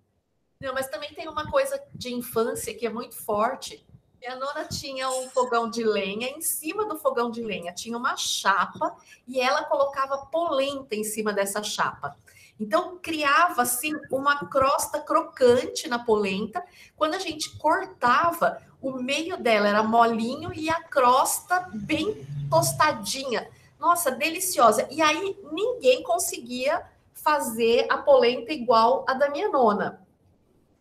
Não, 0.61 0.73
mas 0.73 0.87
também 0.89 1.11
tem 1.13 1.27
uma 1.27 1.49
coisa 1.49 1.81
de 1.93 2.13
infância 2.13 2.73
que 2.73 2.85
é 2.85 2.89
muito 2.89 3.15
forte. 3.15 3.83
Minha 4.19 4.35
nona 4.35 4.65
tinha 4.65 5.09
um 5.09 5.29
fogão 5.29 5.69
de 5.69 5.83
lenha, 5.83 6.27
em 6.27 6.41
cima 6.41 6.85
do 6.85 6.97
fogão 6.97 7.31
de 7.31 7.41
lenha 7.41 7.73
tinha 7.73 7.97
uma 7.97 8.17
chapa 8.17 8.95
e 9.27 9.39
ela 9.39 9.63
colocava 9.63 10.25
polenta 10.25 10.93
em 10.93 11.03
cima 11.03 11.31
dessa 11.31 11.63
chapa. 11.63 12.15
Então 12.59 12.99
criava 13.01 13.61
assim 13.61 13.93
uma 14.11 14.45
crosta 14.49 14.99
crocante 14.99 15.87
na 15.87 15.97
polenta. 15.97 16.61
Quando 16.97 17.13
a 17.13 17.19
gente 17.19 17.57
cortava, 17.57 18.61
o 18.81 18.93
meio 18.93 19.37
dela 19.37 19.67
era 19.67 19.83
molinho 19.83 20.53
e 20.53 20.69
a 20.69 20.81
crosta 20.83 21.69
bem 21.73 22.25
tostadinha. 22.49 23.49
Nossa, 23.79 24.11
deliciosa. 24.11 24.87
E 24.89 25.01
aí 25.01 25.37
ninguém 25.51 26.03
conseguia 26.03 26.85
fazer 27.13 27.85
a 27.89 27.97
polenta 27.97 28.51
igual 28.53 29.05
a 29.07 29.13
da 29.13 29.29
minha 29.29 29.49
nona. 29.49 30.05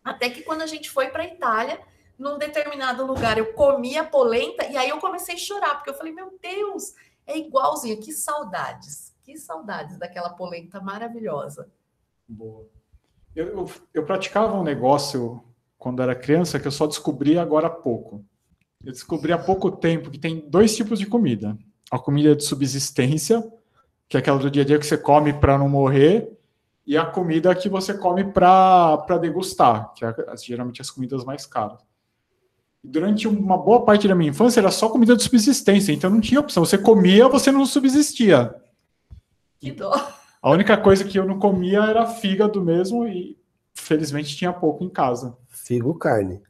Até 0.03 0.29
que 0.29 0.41
quando 0.41 0.61
a 0.61 0.67
gente 0.67 0.89
foi 0.89 1.09
para 1.09 1.23
a 1.23 1.27
Itália, 1.27 1.79
num 2.17 2.37
determinado 2.37 3.05
lugar, 3.05 3.37
eu 3.37 3.53
comi 3.53 3.97
a 3.97 4.03
polenta 4.03 4.65
e 4.65 4.77
aí 4.77 4.89
eu 4.89 4.99
comecei 4.99 5.35
a 5.35 5.37
chorar, 5.37 5.75
porque 5.75 5.89
eu 5.89 5.93
falei, 5.93 6.13
meu 6.13 6.37
Deus, 6.41 6.93
é 7.25 7.37
igualzinho, 7.37 7.99
que 7.99 8.11
saudades, 8.11 9.13
que 9.23 9.37
saudades 9.37 9.97
daquela 9.97 10.29
polenta 10.29 10.81
maravilhosa. 10.81 11.69
Boa. 12.27 12.65
Eu, 13.35 13.47
eu, 13.47 13.71
eu 13.93 14.05
praticava 14.05 14.55
um 14.55 14.63
negócio 14.63 15.43
quando 15.79 16.03
era 16.03 16.13
criança 16.13 16.59
que 16.59 16.67
eu 16.67 16.71
só 16.71 16.85
descobri 16.85 17.39
agora 17.39 17.67
há 17.67 17.71
pouco. 17.71 18.23
Eu 18.83 18.91
descobri 18.91 19.31
há 19.31 19.37
pouco 19.37 19.71
tempo 19.71 20.11
que 20.11 20.19
tem 20.19 20.47
dois 20.47 20.75
tipos 20.75 20.99
de 20.99 21.05
comida. 21.05 21.57
A 21.89 21.97
comida 21.97 22.35
de 22.35 22.43
subsistência, 22.43 23.41
que 24.07 24.17
é 24.17 24.19
aquela 24.19 24.37
do 24.37 24.51
dia 24.51 24.61
a 24.61 24.65
dia 24.65 24.77
que 24.77 24.85
você 24.85 24.97
come 24.97 25.33
para 25.33 25.57
não 25.57 25.69
morrer, 25.69 26.29
e 26.85 26.97
a 26.97 27.05
comida 27.05 27.55
que 27.55 27.69
você 27.69 27.93
come 27.93 28.25
para 28.25 29.17
degustar, 29.21 29.93
que 29.93 30.03
é 30.03 30.13
geralmente 30.43 30.81
as 30.81 30.91
comidas 30.91 31.23
mais 31.23 31.45
caras. 31.45 31.79
Durante 32.83 33.27
uma 33.27 33.57
boa 33.57 33.83
parte 33.85 34.07
da 34.07 34.15
minha 34.15 34.31
infância 34.31 34.59
era 34.59 34.71
só 34.71 34.89
comida 34.89 35.15
de 35.15 35.23
subsistência, 35.23 35.91
então 35.91 36.09
não 36.09 36.19
tinha 36.19 36.39
opção. 36.39 36.65
Você 36.65 36.77
comia, 36.77 37.27
você 37.27 37.51
não 37.51 37.65
subsistia. 37.65 38.53
Que 39.59 39.71
dó. 39.71 39.93
A 40.41 40.51
única 40.51 40.77
coisa 40.77 41.03
que 41.03 41.19
eu 41.19 41.25
não 41.25 41.37
comia 41.37 41.79
era 41.83 42.05
fígado 42.05 42.63
mesmo 42.63 43.05
e 43.07 43.37
felizmente 43.73 44.35
tinha 44.35 44.53
pouco 44.53 44.83
em 44.83 44.89
casa. 44.89 45.37
Figo 45.63 45.93
carne. 45.95 46.41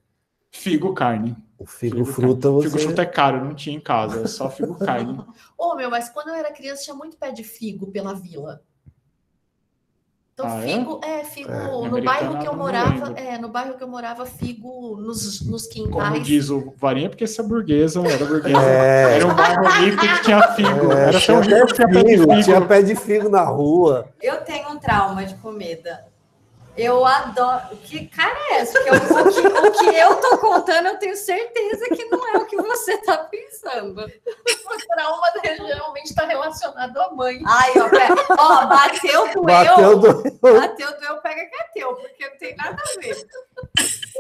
Figo 0.52 0.94
carne. 0.94 1.36
O 1.58 1.66
figo, 1.66 1.98
Figo 1.98 2.06
fruta 2.12 2.48
carne. 2.48 2.56
você. 2.64 2.70
Figo 2.70 2.80
fruta 2.84 3.02
é 3.02 3.06
caro, 3.06 3.44
não 3.46 3.54
tinha 3.54 3.76
em 3.76 3.80
casa, 3.82 4.22
é 4.22 4.28
só 4.28 4.50
figo 4.50 4.76
carne. 4.80 5.20
Ô, 5.58 5.76
meu, 5.76 5.90
mas 5.90 6.10
quando 6.10 6.30
eu 6.30 6.36
era 6.36 6.52
criança 6.52 6.84
tinha 6.84 6.96
muito 6.96 7.18
pé 7.18 7.32
de 7.32 7.44
figo 7.44 7.88
pela 7.88 8.14
vila. 8.14 8.62
Então, 10.34 10.46
Ah, 10.48 10.66
é? 10.66 10.74
figo, 10.78 11.02
é, 11.04 11.24
figo, 11.26 11.52
É, 11.52 11.64
no 11.68 11.86
americana 11.86 12.02
bairro 12.06 12.40
que 12.40 12.48
eu 12.48 12.56
morava, 12.56 13.20
é, 13.20 13.38
no 13.38 13.50
bairro 13.50 13.76
que 13.76 13.84
eu 13.84 13.90
morava, 13.90 14.26
figo 14.26 14.96
nos, 14.96 15.46
nos 15.46 15.68
Como 15.68 15.90
quintais. 15.90 16.26
diz 16.26 16.50
o 16.50 16.74
Varinha, 16.78 17.10
porque 17.10 17.26
essa 17.26 17.44
burguesa 17.44 18.00
era 18.08 18.26
burguesa. 18.26 18.56
É. 18.64 19.18
Era 19.18 19.28
um 19.28 19.36
bairro 19.36 19.68
rico 19.68 19.98
que 20.02 20.24
tinha 20.24 20.42
figo. 20.54 20.94
É, 20.94 21.10
era 21.10 21.20
tão 21.26 21.42
rico 21.42 21.68
que 21.68 21.74
tinha 21.74 21.88
pé 21.90 22.04
de 22.04 22.18
figo. 22.18 22.42
tinha 22.44 22.62
pé 22.66 22.82
de 22.82 22.96
figo 22.96 23.28
na 23.30 23.44
rua. 23.44 24.08
Eu 24.22 24.38
tenho 24.46 24.70
um 24.70 24.80
trauma 24.80 25.26
de 25.26 25.36
comida. 25.36 26.08
Eu 26.82 27.06
adoro. 27.06 27.76
Que 27.84 28.08
cara 28.08 28.38
é 28.52 28.56
essa? 28.62 28.74
Porque 28.82 28.90
eu- 28.90 28.96
o, 28.96 29.32
que, 29.34 29.48
o 29.48 29.72
que 29.92 29.96
eu 29.98 30.16
tô 30.22 30.38
contando, 30.38 30.88
eu 30.88 30.98
tenho 30.98 31.16
certeza 31.16 31.86
que 31.90 32.06
não 32.06 32.26
é 32.30 32.38
o 32.38 32.46
que 32.46 32.56
você 32.56 32.98
tá 33.00 33.18
pensando. 33.18 34.02
O 34.02 34.88
trauma 34.88 35.28
geralmente 35.44 36.06
está 36.06 36.26
relacionado 36.26 36.98
à 36.98 37.12
mãe. 37.12 37.42
Ai, 37.46 37.72
ó, 37.80 37.90
pera. 37.90 38.16
ó 38.38 38.66
bateu, 38.68 39.34
doeu. 39.34 39.44
Bateu 39.44 40.00
do. 40.00 40.24
Bateu, 40.40 41.00
doeu, 41.00 41.18
pega 41.22 41.46
que 41.46 41.56
é 41.56 41.64
teu, 41.74 41.96
porque 41.96 42.30
não 42.30 42.38
tem 42.38 42.56
nada 42.56 42.82
a 42.82 43.00
ver. 43.02 43.28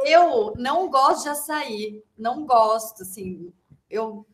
Eu 0.05 0.53
não 0.57 0.89
gosto 0.89 1.23
de 1.23 1.29
açaí. 1.29 2.03
Não 2.17 2.45
gosto, 2.45 3.03
assim. 3.03 3.53
Eu 3.89 4.25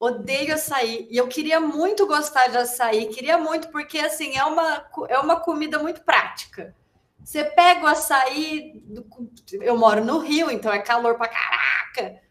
odeio 0.00 0.54
açaí. 0.54 1.06
E 1.10 1.16
eu 1.16 1.26
queria 1.28 1.60
muito 1.60 2.06
gostar 2.06 2.48
de 2.48 2.56
açaí. 2.58 3.06
Queria 3.06 3.36
muito, 3.38 3.68
porque, 3.68 3.98
assim, 3.98 4.36
é 4.36 4.44
uma, 4.44 4.86
é 5.08 5.18
uma 5.18 5.40
comida 5.40 5.78
muito 5.78 6.02
prática. 6.02 6.74
Você 7.26 7.42
pega 7.42 7.84
o 7.84 7.88
açaí. 7.88 8.80
Eu 9.60 9.76
moro 9.76 10.04
no 10.04 10.18
Rio, 10.20 10.48
então 10.48 10.72
é 10.72 10.78
calor 10.78 11.16
pra 11.16 11.26
caraca. 11.26 12.22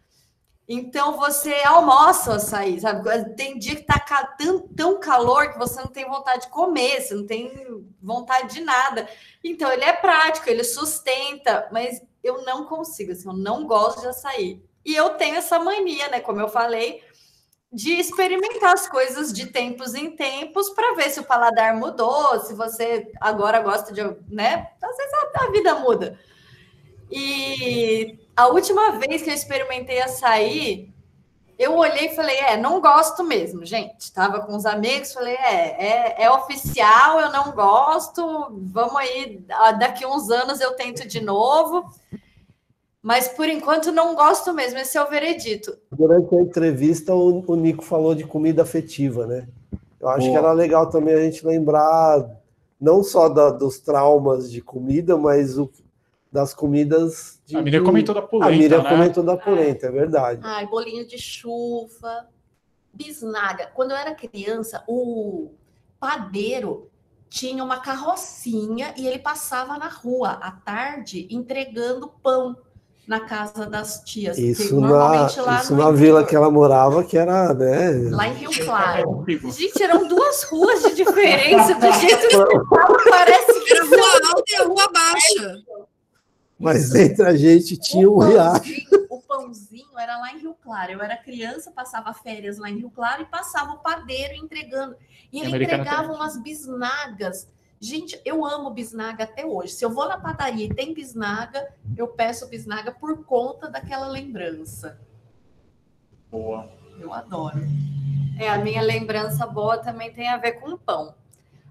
Então 0.65 1.17
você 1.17 1.53
almoça 1.65 2.31
o 2.31 2.33
açaí, 2.35 2.79
sabe? 2.79 3.03
Tem 3.35 3.59
dia 3.59 3.75
que 3.75 3.83
tá 3.83 3.99
tão, 4.39 4.61
tão 4.69 4.97
calor 4.97 5.51
que 5.51 5.59
você 5.59 5.81
não 5.81 5.89
tem 5.89 6.07
vontade 6.07 6.43
de 6.43 6.49
comer, 6.49 7.01
você 7.01 7.13
não 7.13 7.25
tem 7.25 7.85
vontade 8.01 8.53
de 8.53 8.61
nada. 8.61 9.05
Então 9.43 9.69
ele 9.69 9.83
é 9.83 9.91
prático, 9.91 10.49
ele 10.49 10.63
sustenta, 10.63 11.67
mas 11.73 12.01
eu 12.23 12.43
não 12.43 12.65
consigo, 12.65 13.11
assim, 13.11 13.27
eu 13.27 13.35
não 13.35 13.67
gosto 13.67 13.99
de 13.99 14.07
açaí. 14.07 14.63
E 14.85 14.95
eu 14.95 15.09
tenho 15.11 15.35
essa 15.35 15.59
mania, 15.59 16.07
né? 16.07 16.21
Como 16.21 16.39
eu 16.39 16.47
falei, 16.47 17.03
de 17.75 17.91
experimentar 17.91 18.73
as 18.73 18.87
coisas 18.87 19.33
de 19.33 19.47
tempos 19.47 19.93
em 19.93 20.15
tempos 20.15 20.69
para 20.69 20.95
ver 20.95 21.09
se 21.09 21.19
o 21.19 21.25
paladar 21.25 21.75
mudou, 21.75 22.39
se 22.39 22.53
você 22.53 23.11
agora 23.19 23.59
gosta 23.59 23.93
de, 23.93 24.01
né? 24.33 24.69
Às 24.81 24.95
vezes 24.95 25.13
a, 25.35 25.51
vida 25.51 25.75
muda. 25.75 26.17
E 27.11 28.17
a 28.33 28.47
última 28.47 28.91
vez 28.91 29.21
que 29.21 29.29
eu 29.29 29.33
experimentei 29.33 30.01
açaí, 30.01 30.93
eu 31.59 31.75
olhei 31.75 32.05
e 32.05 32.15
falei, 32.15 32.37
é, 32.37 32.55
não 32.55 32.79
gosto 32.79 33.25
mesmo, 33.25 33.65
gente. 33.65 34.09
Tava 34.13 34.39
com 34.45 34.55
os 34.55 34.65
amigos, 34.65 35.11
falei, 35.11 35.35
é, 35.35 35.85
é, 35.85 36.23
é 36.23 36.31
oficial, 36.31 37.19
eu 37.19 37.29
não 37.29 37.51
gosto. 37.51 38.53
Vamos 38.71 38.95
aí, 38.95 39.45
daqui 39.77 40.05
uns 40.05 40.29
anos 40.29 40.61
eu 40.61 40.77
tento 40.77 41.05
de 41.05 41.19
novo. 41.19 41.93
Mas 43.05 43.27
por 43.27 43.47
enquanto 43.47 43.91
não 43.91 44.15
gosto 44.15 44.51
mesmo, 44.51 44.79
esse 44.79 44.97
é 44.97 45.03
o 45.03 45.07
veredito. 45.07 45.77
Durante 45.91 46.33
a 46.33 46.41
entrevista, 46.41 47.13
o, 47.13 47.43
o 47.45 47.55
Nico 47.55 47.83
falou 47.83 48.15
de 48.15 48.23
comida 48.23 48.63
afetiva, 48.63 49.27
né? 49.27 49.47
Eu 49.99 50.09
acho 50.09 50.21
Boa. 50.21 50.31
que 50.31 50.37
era 50.43 50.51
legal 50.53 50.89
também 50.89 51.13
a 51.13 51.21
gente 51.21 51.45
lembrar 51.45 52.27
não 52.81 53.03
só 53.03 53.29
da- 53.29 53.51
dos 53.51 53.77
traumas 53.77 54.51
de 54.51 54.59
comida, 54.59 55.15
mas 55.17 55.55
o- 55.55 55.69
das 56.31 56.51
comidas 56.51 57.39
de. 57.45 57.55
A 57.55 57.61
Miriam 57.61 57.81
de- 57.81 57.85
comentou 57.85 58.15
da 58.15 58.21
A 58.21 58.23
polenta, 58.27 58.51
Miriam 58.51 58.81
né? 58.81 58.89
comentou 58.89 59.23
da 59.23 59.37
polenta, 59.37 59.85
é 59.85 59.91
verdade. 59.91 60.41
Ai, 60.43 60.65
bolinho 60.65 61.05
de 61.07 61.19
chuva, 61.19 62.27
bisnaga. 62.91 63.67
Quando 63.75 63.91
eu 63.91 63.97
era 63.97 64.15
criança, 64.15 64.83
o 64.87 65.51
padeiro 65.99 66.89
tinha 67.29 67.63
uma 67.63 67.79
carrocinha 67.81 68.95
e 68.97 69.05
ele 69.05 69.19
passava 69.19 69.77
na 69.77 69.89
rua 69.89 70.31
à 70.41 70.49
tarde 70.51 71.27
entregando 71.29 72.09
pão 72.23 72.57
na 73.07 73.19
casa 73.19 73.67
das 73.67 74.03
tias. 74.03 74.37
Isso, 74.37 74.79
na, 74.79 75.27
isso 75.27 75.75
na 75.75 75.91
vila 75.91 76.21
interior, 76.21 76.27
que 76.27 76.35
ela 76.35 76.49
morava, 76.49 77.03
que 77.03 77.17
era, 77.17 77.53
né? 77.53 78.09
Lá 78.11 78.27
em 78.27 78.33
Rio 78.33 78.51
Claro. 78.65 79.23
Figo. 79.25 79.51
Gente, 79.51 79.81
eram 79.83 80.07
duas 80.07 80.43
ruas 80.43 80.81
de 80.83 80.95
diferença, 80.95 81.75
do 81.75 81.91
jeito 81.93 82.27
que 82.27 82.35
parece 83.09 83.63
que 83.63 83.73
Era 83.73 83.83
a 83.83 83.87
rua 83.87 84.31
alta 84.33 84.43
e 84.51 84.55
a 84.55 84.63
rua 84.63 84.91
baixa. 84.91 85.63
Mas 86.57 86.95
entre 86.95 87.25
a 87.25 87.35
gente 87.35 87.77
tinha 87.77 88.09
um 88.09 88.13
o 88.13 88.19
riacho. 88.19 88.71
o 89.09 89.21
pãozinho 89.21 89.99
era 89.99 90.17
lá 90.17 90.31
em 90.31 90.39
Rio 90.39 90.55
Claro. 90.63 90.93
Eu 90.93 91.01
era 91.01 91.17
criança, 91.17 91.71
passava 91.71 92.13
férias 92.13 92.57
lá 92.57 92.69
em 92.69 92.77
Rio 92.77 92.89
Claro 92.89 93.21
e 93.21 93.25
passava 93.25 93.73
o 93.73 93.79
padeiro 93.79 94.33
entregando. 94.35 94.95
E 95.31 95.41
ele 95.41 95.63
entregava 95.63 96.03
também. 96.03 96.15
umas 96.15 96.41
bisnagas. 96.41 97.47
Gente, 97.79 98.19
eu 98.23 98.45
amo 98.45 98.69
bisnaga 98.69 99.25
até 99.25 99.45
hoje. 99.45 99.73
Se 99.73 99.83
eu 99.85 99.89
vou 99.89 100.07
na 100.07 100.17
padaria 100.17 100.65
e 100.65 100.73
tem 100.73 100.93
bisnaga, 100.93 101.73
eu 101.97 102.07
peço 102.07 102.47
bisnaga 102.47 102.91
por 102.91 103.25
conta 103.25 103.69
daquela 103.69 104.07
lembrança. 104.07 104.99
Boa. 106.31 106.69
Eu 106.99 107.13
adoro. 107.13 107.59
É, 108.39 108.49
a 108.49 108.57
minha 108.57 108.81
lembrança 108.81 109.45
boa 109.45 109.77
também 109.77 110.13
tem 110.13 110.27
a 110.29 110.37
ver 110.37 110.53
com 110.53 110.77
pão. 110.77 111.13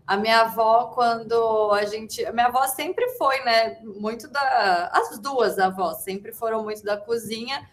A 0.07 0.17
minha 0.17 0.43
avó, 0.43 0.93
quando 0.95 1.71
a 1.73 1.85
gente. 1.87 2.25
A 2.27 2.33
minha 2.33 2.47
avó 2.47 2.67
sempre 2.67 3.09
foi, 3.17 3.43
né? 3.43 3.81
Muito 3.83 4.29
da. 4.29 4.91
As 4.93 5.19
duas 5.19 5.59
avós 5.59 5.99
sempre 5.99 6.33
foram 6.33 6.63
muito 6.63 6.85
da 6.85 6.97
cozinha, 6.97 7.69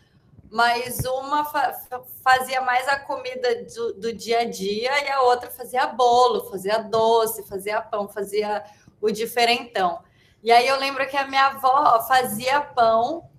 mas 0.52 0.99
uma 1.06 1.45
fa- 1.45 1.74
fa- 1.74 2.04
fazia 2.24 2.62
mais 2.62 2.88
a 2.88 2.99
comida 2.99 3.64
do, 3.74 3.93
do 3.93 4.14
dia 4.14 4.39
a 4.41 4.45
dia 4.45 5.06
e 5.06 5.10
a 5.10 5.22
outra 5.22 5.49
fazia 5.49 5.88
bolo, 5.88 6.49
fazia 6.52 6.80
doce, 6.80 7.47
fazia 7.47 7.82
pão, 7.82 8.10
fazia 8.10 8.64
o 9.02 9.10
diferentão. 9.10 10.04
E 10.43 10.52
aí 10.52 10.68
eu 10.68 10.78
lembro 10.78 11.08
que 11.08 11.16
a 11.18 11.28
minha 11.28 11.47
avó 11.47 12.02
fazia 12.08 12.60
pão 12.62 13.30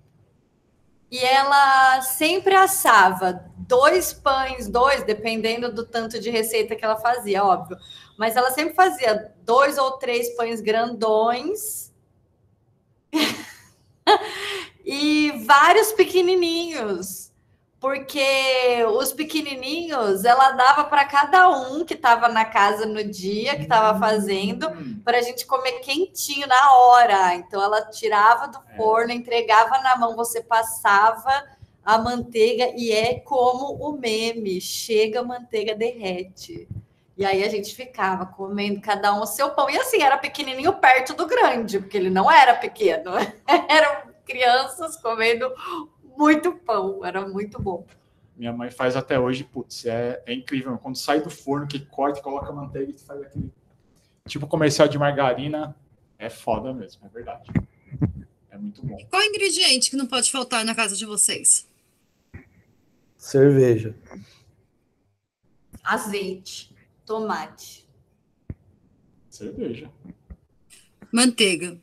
e 1.11 1.19
ela 1.23 2.01
sempre 2.01 2.55
assava 2.55 3.45
dois 3.55 4.11
pães, 4.13 4.67
dois, 4.67 5.03
dependendo 5.03 5.71
do 5.71 5.85
tanto 5.85 6.19
de 6.19 6.29
receita 6.31 6.75
que 6.75 6.83
ela 6.83 6.97
fazia, 6.97 7.43
óbvio. 7.43 7.77
Mas 8.17 8.35
ela 8.35 8.49
sempre 8.51 8.73
fazia 8.73 9.31
dois 9.43 9.77
ou 9.77 9.91
três 9.93 10.35
pães 10.35 10.59
grandões. 10.59 11.93
e 14.83 15.31
vários 15.45 15.91
pequenininhos. 15.93 17.31
Porque 17.79 18.81
os 18.97 19.11
pequenininhos 19.11 20.23
ela 20.23 20.51
dava 20.51 20.85
para 20.85 21.03
cada 21.03 21.49
um 21.49 21.83
que 21.83 21.95
estava 21.95 22.29
na 22.29 22.45
casa 22.45 22.85
no 22.85 23.03
dia 23.03 23.57
que 23.57 23.63
estava 23.63 23.99
fazendo, 23.99 24.71
para 25.03 25.17
a 25.17 25.21
gente 25.21 25.45
comer 25.45 25.81
quentinho 25.81 26.47
na 26.47 26.77
hora. 26.77 27.35
Então 27.35 27.61
ela 27.61 27.81
tirava 27.81 28.47
do 28.47 28.59
forno, 28.77 29.11
entregava 29.11 29.79
na 29.79 29.97
mão, 29.97 30.15
você 30.15 30.41
passava 30.41 31.43
a 31.83 31.97
manteiga 31.97 32.71
e 32.77 32.91
é 32.93 33.15
como 33.15 33.73
o 33.73 33.97
meme, 33.97 34.61
chega 34.61 35.19
a 35.19 35.23
manteiga 35.23 35.75
derrete. 35.75 36.69
E 37.17 37.25
aí 37.25 37.43
a 37.43 37.49
gente 37.49 37.75
ficava 37.75 38.25
comendo 38.25 38.79
cada 38.79 39.13
um 39.13 39.21
o 39.21 39.25
seu 39.25 39.49
pão. 39.49 39.69
E 39.69 39.77
assim, 39.77 40.01
era 40.01 40.17
pequenininho 40.17 40.73
perto 40.73 41.13
do 41.13 41.27
grande, 41.27 41.79
porque 41.79 41.97
ele 41.97 42.09
não 42.09 42.31
era 42.31 42.55
pequeno. 42.55 43.11
Eram 43.67 44.12
crianças 44.25 44.97
comendo 44.97 45.51
muito 46.17 46.53
pão, 46.53 47.03
era 47.03 47.27
muito 47.27 47.61
bom. 47.61 47.85
Minha 48.35 48.51
mãe 48.51 48.71
faz 48.71 48.95
até 48.95 49.19
hoje, 49.19 49.43
putz, 49.43 49.85
é, 49.85 50.21
é 50.25 50.33
incrível. 50.33 50.77
Quando 50.77 50.97
sai 50.97 51.21
do 51.21 51.29
forno, 51.29 51.67
que 51.67 51.79
corta 51.79 52.19
e 52.19 52.23
coloca 52.23 52.51
manteiga 52.51 52.91
e 52.91 52.97
faz 52.97 53.21
aquele 53.21 53.51
tipo 54.27 54.47
comercial 54.47 54.87
de 54.87 54.97
margarina, 54.97 55.75
é 56.17 56.29
foda 56.29 56.73
mesmo, 56.73 57.05
é 57.05 57.09
verdade. 57.09 57.49
É 58.49 58.57
muito 58.57 58.85
bom. 58.85 58.97
Qual 59.09 59.21
ingrediente 59.23 59.89
que 59.89 59.95
não 59.95 60.07
pode 60.07 60.31
faltar 60.31 60.63
na 60.65 60.73
casa 60.73 60.95
de 60.95 61.05
vocês? 61.05 61.67
Cerveja. 63.17 63.95
Azeite, 65.83 66.73
tomate. 67.05 67.87
Cerveja. 69.29 69.89
Manteiga. 71.11 71.79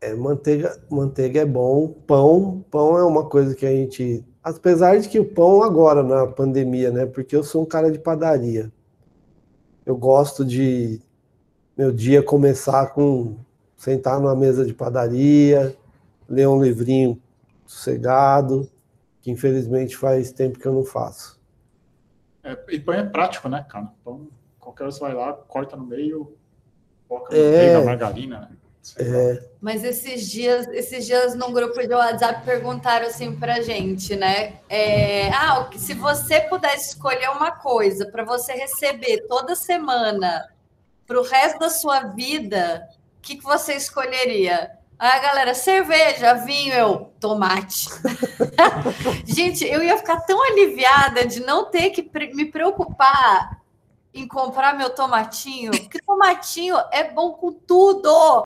É, 0.00 0.14
manteiga, 0.14 0.78
manteiga 0.90 1.40
é 1.40 1.44
bom. 1.46 1.88
Pão, 2.06 2.64
pão 2.70 2.98
é 2.98 3.04
uma 3.04 3.28
coisa 3.28 3.54
que 3.54 3.64
a 3.66 3.70
gente. 3.70 4.24
Apesar 4.42 4.98
de 4.98 5.08
que 5.08 5.18
o 5.18 5.24
pão 5.24 5.62
agora 5.62 6.02
na 6.02 6.26
pandemia, 6.26 6.90
né? 6.90 7.06
Porque 7.06 7.34
eu 7.34 7.42
sou 7.42 7.62
um 7.62 7.66
cara 7.66 7.90
de 7.90 7.98
padaria. 7.98 8.70
Eu 9.84 9.96
gosto 9.96 10.44
de 10.44 11.00
meu 11.76 11.92
dia 11.92 12.22
começar 12.22 12.86
com 12.88 13.36
sentar 13.76 14.20
numa 14.20 14.34
mesa 14.34 14.64
de 14.64 14.72
padaria, 14.72 15.76
ler 16.28 16.48
um 16.48 16.62
livrinho 16.62 17.20
sossegado, 17.66 18.68
que 19.20 19.30
infelizmente 19.30 19.96
faz 19.96 20.32
tempo 20.32 20.58
que 20.58 20.66
eu 20.66 20.72
não 20.72 20.84
faço. 20.84 21.38
É, 22.42 22.56
e 22.68 22.80
pão 22.80 22.94
é 22.94 23.04
prático, 23.04 23.48
né, 23.48 23.66
cara? 23.68 23.90
Pão, 24.04 24.28
qualquer 24.58 24.84
hora 24.84 24.92
você 24.92 25.00
vai 25.00 25.14
lá, 25.14 25.32
corta 25.32 25.76
no 25.76 25.84
meio, 25.84 26.32
coloca 27.08 27.34
É. 27.34 27.38
manteiga, 27.42 27.84
margarina, 27.84 28.40
né? 28.40 28.48
É, 28.98 29.42
Mas 29.60 29.82
esses 29.82 30.28
dias, 30.28 30.66
esses 30.68 31.06
dias 31.06 31.34
num 31.34 31.52
grupo 31.52 31.80
de 31.80 31.94
WhatsApp 31.94 32.44
perguntaram 32.44 33.06
assim 33.06 33.34
pra 33.34 33.60
gente, 33.60 34.14
né? 34.14 34.60
É, 34.68 35.28
ah, 35.30 35.68
se 35.76 35.94
você 35.94 36.40
pudesse 36.42 36.90
escolher 36.90 37.30
uma 37.30 37.50
coisa 37.50 38.06
para 38.06 38.24
você 38.24 38.52
receber 38.52 39.26
toda 39.26 39.56
semana 39.56 40.48
para 41.06 41.20
o 41.20 41.24
resto 41.24 41.58
da 41.58 41.70
sua 41.70 42.00
vida, 42.00 42.88
o 43.18 43.22
que, 43.22 43.36
que 43.36 43.44
você 43.44 43.74
escolheria? 43.74 44.70
Ah, 44.98 45.18
galera, 45.18 45.54
cerveja, 45.54 46.34
vinho, 46.34 46.72
eu, 46.72 47.12
tomate. 47.20 47.88
gente, 49.26 49.64
eu 49.64 49.82
ia 49.82 49.96
ficar 49.98 50.20
tão 50.20 50.42
aliviada 50.42 51.26
de 51.26 51.40
não 51.40 51.66
ter 51.66 51.90
que 51.90 52.08
me 52.34 52.46
preocupar 52.46 53.60
em 54.14 54.26
comprar 54.26 54.74
meu 54.74 54.88
tomatinho, 54.90 55.70
porque 55.72 56.00
tomatinho 56.00 56.76
é 56.90 57.04
bom 57.04 57.32
com 57.32 57.52
tudo. 57.52 58.44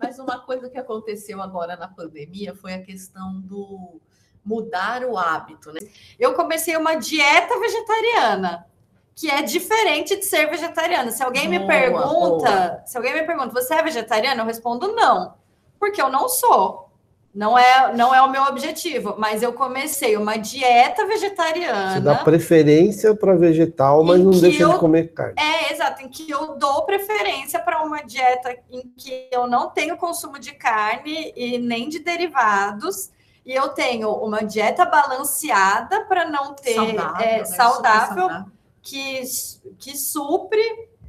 Mas 0.00 0.18
uma 0.18 0.40
coisa 0.40 0.68
que 0.68 0.78
aconteceu 0.78 1.40
agora 1.40 1.76
na 1.76 1.88
pandemia 1.88 2.54
foi 2.54 2.74
a 2.74 2.82
questão 2.82 3.40
do 3.40 4.00
mudar 4.44 5.04
o 5.04 5.16
hábito, 5.16 5.72
né? 5.72 5.78
eu 6.18 6.34
comecei 6.34 6.76
uma 6.76 6.96
dieta 6.96 7.60
vegetariana, 7.60 8.66
que 9.14 9.30
é 9.30 9.40
diferente 9.40 10.16
de 10.16 10.24
ser 10.24 10.50
vegetariana. 10.50 11.12
Se 11.12 11.22
alguém 11.22 11.48
me 11.48 11.60
Boa, 11.60 11.70
pergunta, 11.70 12.82
se 12.84 12.96
alguém 12.96 13.14
me 13.14 13.22
pergunta, 13.22 13.52
você 13.52 13.74
é 13.74 13.82
vegetariana? 13.82 14.42
Eu 14.42 14.46
respondo 14.46 14.88
não, 14.94 15.34
porque 15.78 16.02
eu 16.02 16.10
não 16.10 16.28
sou. 16.28 16.91
Não 17.34 17.56
é, 17.58 17.94
não 17.94 18.14
é 18.14 18.20
o 18.20 18.30
meu 18.30 18.42
objetivo, 18.44 19.14
mas 19.16 19.42
eu 19.42 19.54
comecei 19.54 20.16
uma 20.18 20.36
dieta 20.36 21.06
você 21.06 21.12
vegetariana. 21.14 22.00
dá 22.00 22.16
preferência 22.16 23.14
para 23.14 23.34
vegetal, 23.34 24.04
mas 24.04 24.20
não 24.20 24.30
deixa 24.32 24.64
eu- 24.64 24.72
de 24.74 24.78
comer 24.78 25.12
carne. 25.14 25.34
É, 25.38 25.72
exato, 25.72 26.02
em 26.02 26.08
que 26.08 26.30
eu 26.30 26.56
dou 26.58 26.84
preferência 26.84 27.58
para 27.58 27.82
uma 27.82 28.02
dieta 28.02 28.54
em 28.70 28.82
que 28.98 29.28
eu 29.32 29.46
não 29.46 29.70
tenho 29.70 29.96
consumo 29.96 30.38
de 30.38 30.52
carne 30.52 31.32
e 31.34 31.58
nem 31.58 31.88
de 31.88 32.00
derivados, 32.00 33.10
e 33.46 33.54
eu 33.54 33.70
tenho 33.70 34.10
uma 34.10 34.44
dieta 34.44 34.84
balanceada 34.84 36.04
para 36.04 36.28
não 36.28 36.54
ter 36.54 36.74
Saudável, 36.74 37.26
é, 37.26 37.38
né? 37.38 37.44
saudável, 37.46 38.28
Super 38.28 38.52
que, 38.82 39.22
que 39.78 39.96
supre 39.96 40.62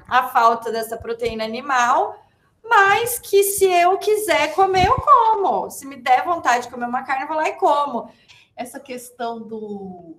a 0.08 0.28
falta 0.30 0.72
dessa 0.72 0.96
proteína 0.96 1.44
animal, 1.44 2.16
mas 2.64 3.20
que 3.20 3.44
se 3.44 3.66
eu 3.66 3.98
quiser 3.98 4.54
comer, 4.56 4.88
eu 4.88 4.96
como. 4.96 5.70
Se 5.70 5.86
me 5.86 5.98
der 5.98 6.24
vontade 6.24 6.66
de 6.66 6.72
comer 6.72 6.86
uma 6.86 7.04
carne, 7.04 7.24
eu 7.24 7.28
vou 7.28 7.38
lá 7.38 7.50
e 7.50 7.54
como. 7.54 8.10
essa 8.56 8.80
questão 8.80 9.42
do, 9.42 10.16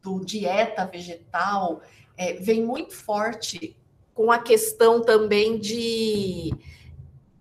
do 0.00 0.24
dieta 0.24 0.86
vegetal 0.86 1.82
é, 2.16 2.34
vem 2.34 2.62
muito 2.62 2.94
forte 2.94 3.76
com 4.14 4.30
a 4.30 4.38
questão 4.38 5.02
também 5.02 5.58
de 5.58 6.54